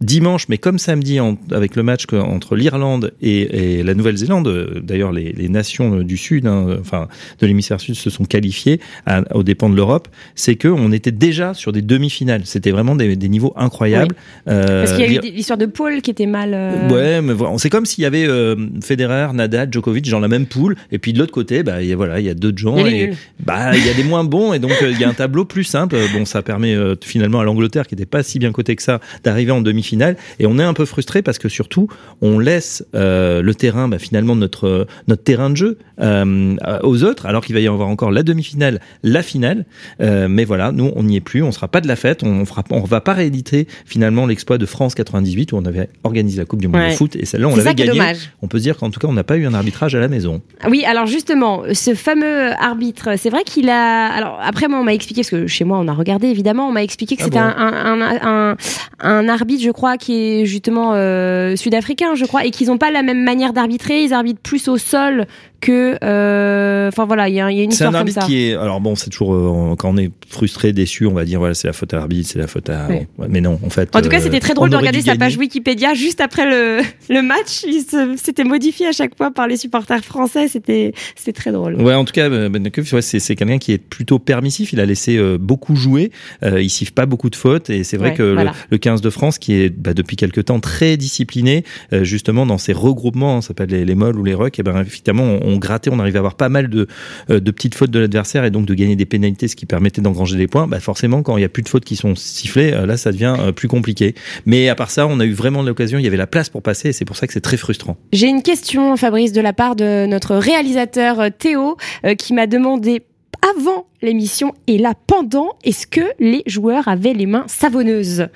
dimanche, 0.00 0.46
mais 0.48 0.58
comme 0.58 0.78
samedi 0.78 1.18
en- 1.20 1.36
avec 1.50 1.74
le 1.76 1.82
match 1.82 2.06
que- 2.06 2.16
entre 2.16 2.54
l'Irlande 2.56 3.12
et, 3.20 3.78
et 3.78 3.82
la 3.82 3.94
Nouvelle-Zélande, 3.94 4.46
euh, 4.48 4.80
d'ailleurs 4.82 5.10
les, 5.12 5.32
les 5.32 5.48
nations 5.48 5.98
euh, 5.98 6.04
du 6.04 6.16
Sud, 6.16 6.46
hein, 6.46 6.76
enfin 6.80 7.08
de 7.40 7.46
l'hémisphère 7.46 7.80
Sud, 7.80 7.94
se 7.96 8.08
sont 8.10 8.24
qualifiées 8.24 8.80
à- 9.06 9.22
aux 9.36 9.42
dépens 9.42 9.68
de 9.70 9.74
l'Europe, 9.76 10.08
c'est 10.34 10.54
que 10.54 10.68
on 10.68 10.92
était 10.92 11.10
déjà 11.10 11.52
sur 11.54 11.72
des 11.72 11.82
demi-finales. 11.82 12.42
C'était 12.44 12.70
vraiment 12.70 12.94
des, 12.94 13.16
des 13.16 13.28
niveaux 13.28 13.52
incroyables. 13.56 14.14
Euh, 14.48 14.84
Parce 14.84 14.96
qu'il 14.96 15.12
y 15.12 15.18
a 15.18 15.20
eu 15.20 15.32
l'histoire 15.32 15.58
de 15.58 15.66
Paul 15.66 16.00
qui 16.00 16.10
était 16.10 16.26
mal. 16.26 16.52
euh, 16.54 16.88
Ouais, 16.88 17.20
mais 17.20 17.32
voilà, 17.34 17.58
c'est 17.58 17.70
comme 17.70 17.86
s'il 17.86 18.02
y 18.02 18.06
avait 18.06 18.26
euh, 18.26 18.54
Federer, 18.82 19.28
Nadal, 19.34 19.68
Djokovic 19.72 20.08
dans 20.10 20.20
la 20.20 20.28
même 20.28 20.46
poule, 20.46 20.76
et 20.92 20.98
puis 20.98 21.12
de 21.12 21.18
l'autre 21.18 21.32
côté, 21.32 21.62
bah, 21.62 21.82
il 21.82 21.88
y 21.88 21.92
a, 21.92 21.96
voilà, 21.96 22.20
il 22.20 22.26
y 22.26 22.30
a 22.30 22.34
d'autres 22.34 22.58
gens, 22.58 22.76
Il 22.78 22.84
y 22.84 22.86
a 22.86 22.90
les 22.90 22.98
et 23.04 23.12
bah, 23.44 23.76
il 23.76 23.84
y 23.86 23.90
a 23.90 23.94
des 23.94 24.04
moins 24.04 24.24
bons, 24.24 24.52
et 24.52 24.58
donc 24.58 24.72
euh, 24.82 24.90
il 24.92 24.98
y 25.00 25.04
a 25.04 25.08
un 25.08 25.12
tableau 25.14 25.44
plus 25.44 25.64
simple. 25.64 25.96
Bon, 26.12 26.24
ça 26.24 26.42
permet 26.42 26.74
euh, 26.74 26.94
finalement 27.02 27.40
à 27.40 27.44
l'Angleterre, 27.44 27.86
qui 27.86 27.94
n'était 27.94 28.06
pas 28.06 28.22
si 28.22 28.38
bien 28.38 28.52
coté 28.52 28.76
que 28.76 28.82
ça, 28.82 29.00
d'arriver 29.24 29.52
en 29.52 29.60
demi-finale, 29.96 30.16
et 30.38 30.46
on 30.46 30.58
est 30.58 30.62
un 30.62 30.74
peu 30.74 30.84
frustré 30.84 31.22
parce 31.22 31.38
que 31.38 31.48
surtout, 31.48 31.88
on 32.20 32.38
laisse 32.38 32.84
euh, 32.94 33.42
le 33.42 33.54
terrain, 33.54 33.88
bah, 33.88 33.98
finalement 33.98 34.36
notre 34.36 34.86
notre 35.06 35.22
terrain 35.22 35.50
de 35.50 35.56
jeu 35.56 35.78
euh, 36.00 36.56
aux 36.82 37.02
autres, 37.04 37.26
alors 37.26 37.44
qu'il 37.44 37.54
va 37.54 37.60
y 37.60 37.66
avoir 37.68 37.88
encore 37.88 38.10
la 38.10 38.22
demi-finale, 38.22 38.80
la 39.02 39.22
finale. 39.22 39.64
Euh, 40.00 40.28
mais 40.28 40.44
voilà, 40.44 40.72
nous, 40.72 40.92
on 40.94 41.02
n'y 41.02 41.16
est 41.16 41.20
plus, 41.20 41.42
on 41.42 41.52
sera 41.52 41.68
pas 41.68 41.80
de 41.80 41.88
la 41.88 41.96
fête, 41.96 42.22
on 42.22 42.44
fera, 42.44 42.62
on 42.70 42.80
va 42.80 43.00
pas 43.00 43.14
rééditer 43.14 43.66
finalement 43.86 44.26
l'exploit 44.26 44.58
de 44.58 44.66
France 44.66 44.94
98 44.94 45.52
où 45.52 45.56
on 45.56 45.64
avait 45.64 45.88
organisé 46.04 46.38
la 46.38 46.44
Coupe 46.44 46.60
du 46.60 46.68
Monde 46.68 46.78
Ouais. 46.80 46.90
de 46.90 46.94
foot 46.94 47.16
et 47.16 47.24
celle-là 47.24 47.48
on 47.48 47.56
l'avait 47.56 47.74
gagnée. 47.74 47.90
dommage. 47.92 48.30
On 48.42 48.46
peut 48.48 48.58
se 48.58 48.62
dire 48.62 48.76
qu'en 48.76 48.90
tout 48.90 49.00
cas 49.00 49.08
on 49.08 49.12
n'a 49.12 49.24
pas 49.24 49.36
eu 49.36 49.46
un 49.46 49.54
arbitrage 49.54 49.94
à 49.94 49.98
la 50.00 50.08
maison. 50.08 50.42
Oui, 50.68 50.84
alors 50.84 51.06
justement, 51.06 51.62
ce 51.72 51.94
fameux 51.94 52.50
arbitre, 52.60 53.10
c'est 53.18 53.30
vrai 53.30 53.42
qu'il 53.44 53.68
a. 53.70 54.06
Alors 54.08 54.38
après, 54.42 54.68
moi, 54.68 54.78
on 54.78 54.84
m'a 54.84 54.94
expliqué 54.94 55.22
parce 55.22 55.30
que 55.30 55.46
chez 55.46 55.64
moi, 55.64 55.78
on 55.78 55.88
a 55.88 55.92
regardé 55.94 56.28
évidemment, 56.28 56.68
on 56.68 56.72
m'a 56.72 56.82
expliqué 56.82 57.16
que 57.16 57.22
Ah 57.22 57.24
c'était 57.24 57.38
bon 57.38 57.44
un, 57.44 57.72
un, 57.72 58.00
un, 58.00 58.16
un, 58.22 58.56
un 59.00 59.28
arbitre, 59.28 59.62
je 59.64 59.70
crois, 59.70 59.77
qui 59.98 60.14
est 60.14 60.44
justement 60.44 60.92
euh, 60.94 61.56
sud-africain, 61.56 62.14
je 62.14 62.24
crois, 62.24 62.44
et 62.44 62.50
qu'ils 62.50 62.68
n'ont 62.68 62.78
pas 62.78 62.90
la 62.90 63.02
même 63.02 63.22
manière 63.22 63.52
d'arbitrer. 63.52 64.02
Ils 64.02 64.12
arbitrent 64.12 64.40
plus 64.40 64.68
au 64.68 64.76
sol 64.76 65.26
que. 65.60 65.96
euh, 66.04 66.88
Enfin 66.88 67.04
voilà, 67.04 67.28
il 67.28 67.34
y, 67.34 67.40
a 67.40 67.50
y 67.52 67.60
a 67.60 67.62
une 67.62 67.70
C'est 67.70 67.84
histoire 67.84 67.90
un 67.90 67.92
comme 67.92 67.98
arbitre 68.00 68.20
ça. 68.22 68.26
qui 68.26 68.48
est. 68.48 68.54
Alors 68.54 68.80
bon, 68.80 68.94
c'est 68.96 69.10
toujours 69.10 69.34
euh, 69.34 69.74
quand 69.76 69.90
on 69.90 69.96
est 69.98 70.10
frustré, 70.28 70.72
déçu, 70.72 71.06
on 71.06 71.12
va 71.12 71.24
dire 71.24 71.38
voilà 71.38 71.54
c'est 71.54 71.66
la 71.68 71.72
faute 71.72 71.92
à 71.92 71.98
l'arbitre, 71.98 72.28
c'est 72.30 72.38
la 72.38 72.46
faute 72.46 72.70
à. 72.70 72.88
Ouais, 72.88 73.06
mais 73.28 73.40
non, 73.40 73.58
en 73.64 73.70
fait. 73.70 73.94
En 73.94 74.00
tout 74.00 74.08
cas, 74.08 74.18
euh, 74.18 74.22
c'était 74.22 74.40
très 74.40 74.54
drôle 74.54 74.70
de 74.70 74.76
regarder 74.76 75.00
sa 75.02 75.16
page 75.16 75.36
Wikipédia 75.36 75.94
juste 75.94 76.20
après 76.20 76.46
le, 76.46 76.80
le 77.14 77.22
match. 77.22 77.64
Il 77.66 77.84
C'était 78.16 78.44
modifié 78.44 78.86
à 78.86 78.92
chaque 78.92 79.16
fois 79.16 79.30
par 79.30 79.46
les 79.46 79.56
supporters 79.56 80.04
français. 80.04 80.48
C'était 80.48 80.92
c'était 81.16 81.32
très 81.32 81.52
drôle. 81.52 81.74
Ouais, 81.80 81.94
en 81.94 82.04
tout 82.04 82.12
cas, 82.12 82.28
euh, 82.30 82.48
Ben 82.48 82.68
c'est 83.00 83.18
c'est 83.20 83.36
quelqu'un 83.36 83.58
qui 83.58 83.72
est 83.72 83.78
plutôt 83.78 84.18
permissif. 84.18 84.72
Il 84.72 84.80
a 84.80 84.86
laissé 84.86 85.16
euh, 85.16 85.38
beaucoup 85.38 85.76
jouer. 85.76 86.10
Euh, 86.42 86.60
il 86.62 86.70
siffle 86.70 86.92
pas 86.92 87.06
beaucoup 87.06 87.30
de 87.30 87.36
fautes. 87.36 87.70
Et 87.70 87.84
c'est 87.84 87.96
vrai 87.96 88.10
Ouais, 88.10 88.14
que 88.14 88.22
le- 88.22 88.34
voilà. 88.34 88.52
le, 88.70 88.78
15 88.78 89.00
de 89.02 89.10
France, 89.10 89.38
qui 89.38 89.54
est 89.54 89.68
bah, 89.68 89.92
depuis 89.94 90.16
quelque 90.16 90.40
temps 90.40 90.60
très 90.60 90.96
discipliné, 90.96 91.64
euh, 91.92 92.04
justement 92.04 92.46
dans 92.46 92.58
ses 92.58 92.72
regroupements, 92.72 93.36
hein, 93.36 93.40
ça 93.42 93.48
s'appelle 93.48 93.70
les, 93.70 93.84
les 93.84 93.94
molles 93.94 94.18
ou 94.18 94.24
les 94.24 94.34
rucks, 94.34 94.58
et 94.58 94.62
ben 94.62 94.80
effectivement, 94.80 95.24
on, 95.24 95.47
on 95.48 95.58
grattait, 95.58 95.90
on 95.90 95.98
arrivait 95.98 96.18
à 96.18 96.20
avoir 96.20 96.34
pas 96.34 96.48
mal 96.48 96.68
de, 96.68 96.86
euh, 97.30 97.40
de 97.40 97.50
petites 97.50 97.74
fautes 97.74 97.90
de 97.90 97.98
l'adversaire 97.98 98.44
et 98.44 98.50
donc 98.50 98.66
de 98.66 98.74
gagner 98.74 98.96
des 98.96 99.06
pénalités, 99.06 99.48
ce 99.48 99.56
qui 99.56 99.66
permettait 99.66 100.00
d'engranger 100.00 100.36
des 100.36 100.46
points. 100.46 100.66
Bah, 100.66 100.80
forcément, 100.80 101.22
quand 101.22 101.36
il 101.36 101.40
y 101.40 101.44
a 101.44 101.48
plus 101.48 101.62
de 101.62 101.68
fautes 101.68 101.84
qui 101.84 101.96
sont 101.96 102.14
sifflées, 102.14 102.72
euh, 102.72 102.86
là, 102.86 102.96
ça 102.96 103.12
devient 103.12 103.36
euh, 103.38 103.52
plus 103.52 103.68
compliqué. 103.68 104.14
Mais 104.46 104.68
à 104.68 104.74
part 104.74 104.90
ça, 104.90 105.06
on 105.06 105.20
a 105.20 105.24
eu 105.24 105.32
vraiment 105.32 105.62
l'occasion. 105.62 105.98
Il 105.98 106.04
y 106.04 106.08
avait 106.08 106.16
la 106.16 106.26
place 106.26 106.48
pour 106.48 106.62
passer, 106.62 106.90
et 106.90 106.92
c'est 106.92 107.04
pour 107.04 107.16
ça 107.16 107.26
que 107.26 107.32
c'est 107.32 107.40
très 107.40 107.56
frustrant. 107.56 107.96
J'ai 108.12 108.28
une 108.28 108.42
question, 108.42 108.96
Fabrice, 108.96 109.32
de 109.32 109.40
la 109.40 109.52
part 109.52 109.76
de 109.76 110.06
notre 110.06 110.36
réalisateur 110.36 111.30
Théo, 111.36 111.76
qui 112.18 112.34
m'a 112.34 112.46
demandé 112.46 113.02
avant 113.42 113.86
l'émission 114.02 114.54
et 114.66 114.78
là 114.78 114.94
pendant, 115.06 115.50
est-ce 115.64 115.86
que 115.86 116.00
les 116.18 116.42
joueurs 116.46 116.88
avaient 116.88 117.14
les 117.14 117.26
mains 117.26 117.44
savonneuses? 117.46 118.28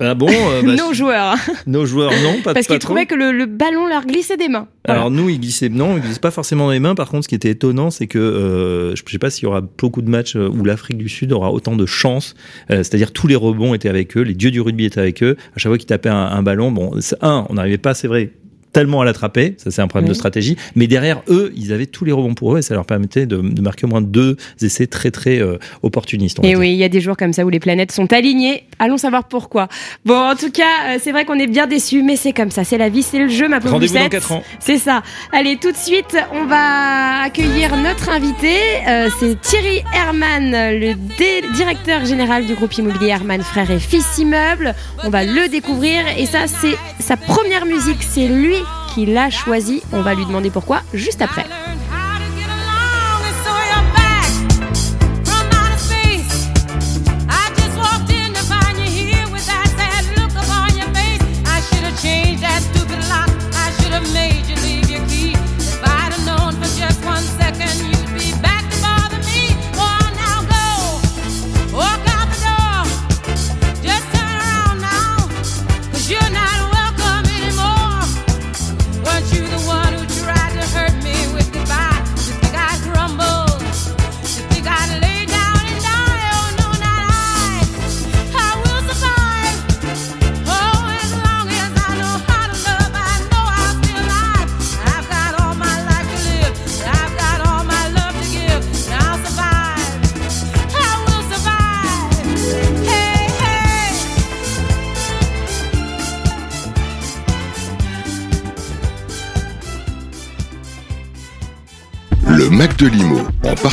Ah 0.00 0.14
bon 0.14 0.28
euh, 0.30 0.62
bah, 0.62 0.74
Nos 0.74 0.94
joueurs. 0.94 1.36
Nos 1.66 1.84
joueurs, 1.84 2.10
non, 2.22 2.40
pas 2.42 2.54
Parce 2.54 2.66
qu'ils 2.66 2.78
trouvaient 2.78 3.06
que 3.06 3.14
le, 3.14 3.32
le 3.32 3.46
ballon 3.46 3.86
leur 3.86 4.06
glissait 4.06 4.38
des 4.38 4.48
mains. 4.48 4.66
Voilà. 4.86 5.00
Alors 5.00 5.10
nous, 5.10 5.28
ils 5.28 5.38
glissaient 5.38 5.68
non, 5.68 5.96
ils 5.96 6.02
glissent 6.02 6.18
pas 6.18 6.30
forcément 6.30 6.66
dans 6.66 6.72
les 6.72 6.80
mains. 6.80 6.94
Par 6.94 7.08
contre, 7.10 7.24
ce 7.24 7.28
qui 7.28 7.34
était 7.34 7.50
étonnant, 7.50 7.90
c'est 7.90 8.06
que 8.06 8.18
euh, 8.18 8.96
je 8.96 9.02
sais 9.10 9.18
pas 9.18 9.28
s'il 9.28 9.44
y 9.44 9.46
aura 9.46 9.60
beaucoup 9.60 10.00
de 10.00 10.08
matchs 10.08 10.36
euh, 10.36 10.48
où 10.48 10.64
l'Afrique 10.64 10.96
du 10.96 11.08
Sud 11.08 11.32
aura 11.32 11.52
autant 11.52 11.76
de 11.76 11.84
chance. 11.84 12.34
Euh, 12.70 12.78
C'est-à-dire 12.78 13.12
tous 13.12 13.26
les 13.26 13.36
rebonds 13.36 13.74
étaient 13.74 13.90
avec 13.90 14.16
eux, 14.16 14.22
les 14.22 14.34
dieux 14.34 14.50
du 14.50 14.60
rugby 14.60 14.86
étaient 14.86 15.00
avec 15.00 15.22
eux. 15.22 15.36
À 15.54 15.58
chaque 15.58 15.70
fois 15.70 15.78
qu'ils 15.78 15.86
tapaient 15.86 16.08
un, 16.08 16.16
un 16.16 16.42
ballon, 16.42 16.72
bon, 16.72 16.92
un, 17.20 17.46
on 17.50 17.54
n'arrivait 17.54 17.78
pas, 17.78 17.92
c'est 17.92 18.08
vrai 18.08 18.30
tellement 18.72 19.00
à 19.00 19.04
l'attraper, 19.04 19.54
ça 19.58 19.70
c'est 19.70 19.82
un 19.82 19.88
problème 19.88 20.06
Oui. 20.06 20.10
de 20.10 20.14
stratégie, 20.14 20.56
mais 20.76 20.86
derrière 20.86 21.22
eux, 21.28 21.52
ils 21.56 21.72
avaient 21.72 21.86
tous 21.86 22.04
les 22.04 22.12
rebonds 22.12 22.34
pour 22.34 22.54
eux 22.54 22.58
et 22.58 22.62
ça 22.62 22.74
leur 22.74 22.84
permettait 22.86 23.26
de, 23.26 23.36
de 23.38 23.62
marquer 23.62 23.86
au 23.86 23.88
moins 23.88 24.00
deux 24.00 24.36
essais 24.62 24.86
très 24.86 25.10
très 25.10 25.40
euh, 25.40 25.58
opportunistes. 25.82 26.38
Et 26.42 26.56
oui, 26.56 26.70
il 26.70 26.76
y 26.76 26.84
a 26.84 26.88
des 26.88 27.00
jours 27.00 27.16
comme 27.16 27.32
ça 27.32 27.44
où 27.44 27.48
les 27.48 27.60
planètes 27.60 27.92
sont 27.92 28.12
alignées. 28.12 28.64
Allons 28.78 28.96
savoir 28.98 29.24
pourquoi. 29.24 29.68
Bon, 30.04 30.14
en 30.16 30.36
tout 30.36 30.50
cas, 30.50 30.94
euh, 30.94 30.98
c'est 31.02 31.12
vrai 31.12 31.24
qu'on 31.24 31.38
est 31.38 31.46
bien 31.46 31.66
déçus, 31.66 32.02
mais 32.02 32.16
c'est 32.16 32.32
comme 32.32 32.50
ça, 32.50 32.64
c'est 32.64 32.78
la 32.78 32.88
vie, 32.88 33.02
c'est 33.02 33.18
le 33.18 33.28
jeu, 33.28 33.48
ma 33.48 33.60
pauvre 33.60 33.74
Rendez-vous 33.74 33.94
dans 33.94 34.00
Lucette. 34.00 34.12
4 34.12 34.32
ans. 34.32 34.42
C'est 34.60 34.78
ça. 34.78 35.02
Allez, 35.32 35.56
tout 35.56 35.72
de 35.72 35.76
suite, 35.76 36.16
on 36.32 36.44
va 36.46 37.22
accueillir 37.24 37.76
notre 37.76 38.08
invité. 38.10 38.54
Euh, 38.88 39.08
c'est 39.18 39.40
Thierry 39.40 39.82
Herman, 39.94 40.50
le 40.52 40.94
dé- 41.18 41.42
directeur 41.54 42.04
général 42.04 42.46
du 42.46 42.54
groupe 42.54 42.72
immobilier 42.76 43.08
Herman 43.08 43.42
Frères 43.42 43.70
et 43.70 43.78
Fils 43.78 44.18
Immeubles. 44.18 44.74
On 45.04 45.10
va 45.10 45.24
le 45.24 45.48
découvrir 45.48 46.02
et 46.18 46.26
ça, 46.26 46.46
c'est 46.46 46.76
sa 47.02 47.16
première 47.16 47.66
musique. 47.66 47.98
C'est 48.02 48.28
lui 48.28 48.54
qui 48.94 49.06
l'a 49.06 49.30
choisi. 49.30 49.82
On 49.92 50.02
va 50.02 50.14
lui 50.14 50.26
demander 50.26 50.50
pourquoi 50.50 50.82
juste 50.92 51.22
après. 51.22 51.46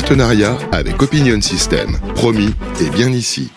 Partenariat 0.08 0.58
avec 0.72 1.02
Opinion 1.02 1.42
System. 1.42 2.00
Promis, 2.16 2.54
et 2.80 2.90
bien 2.90 3.10
ici. 3.10 3.52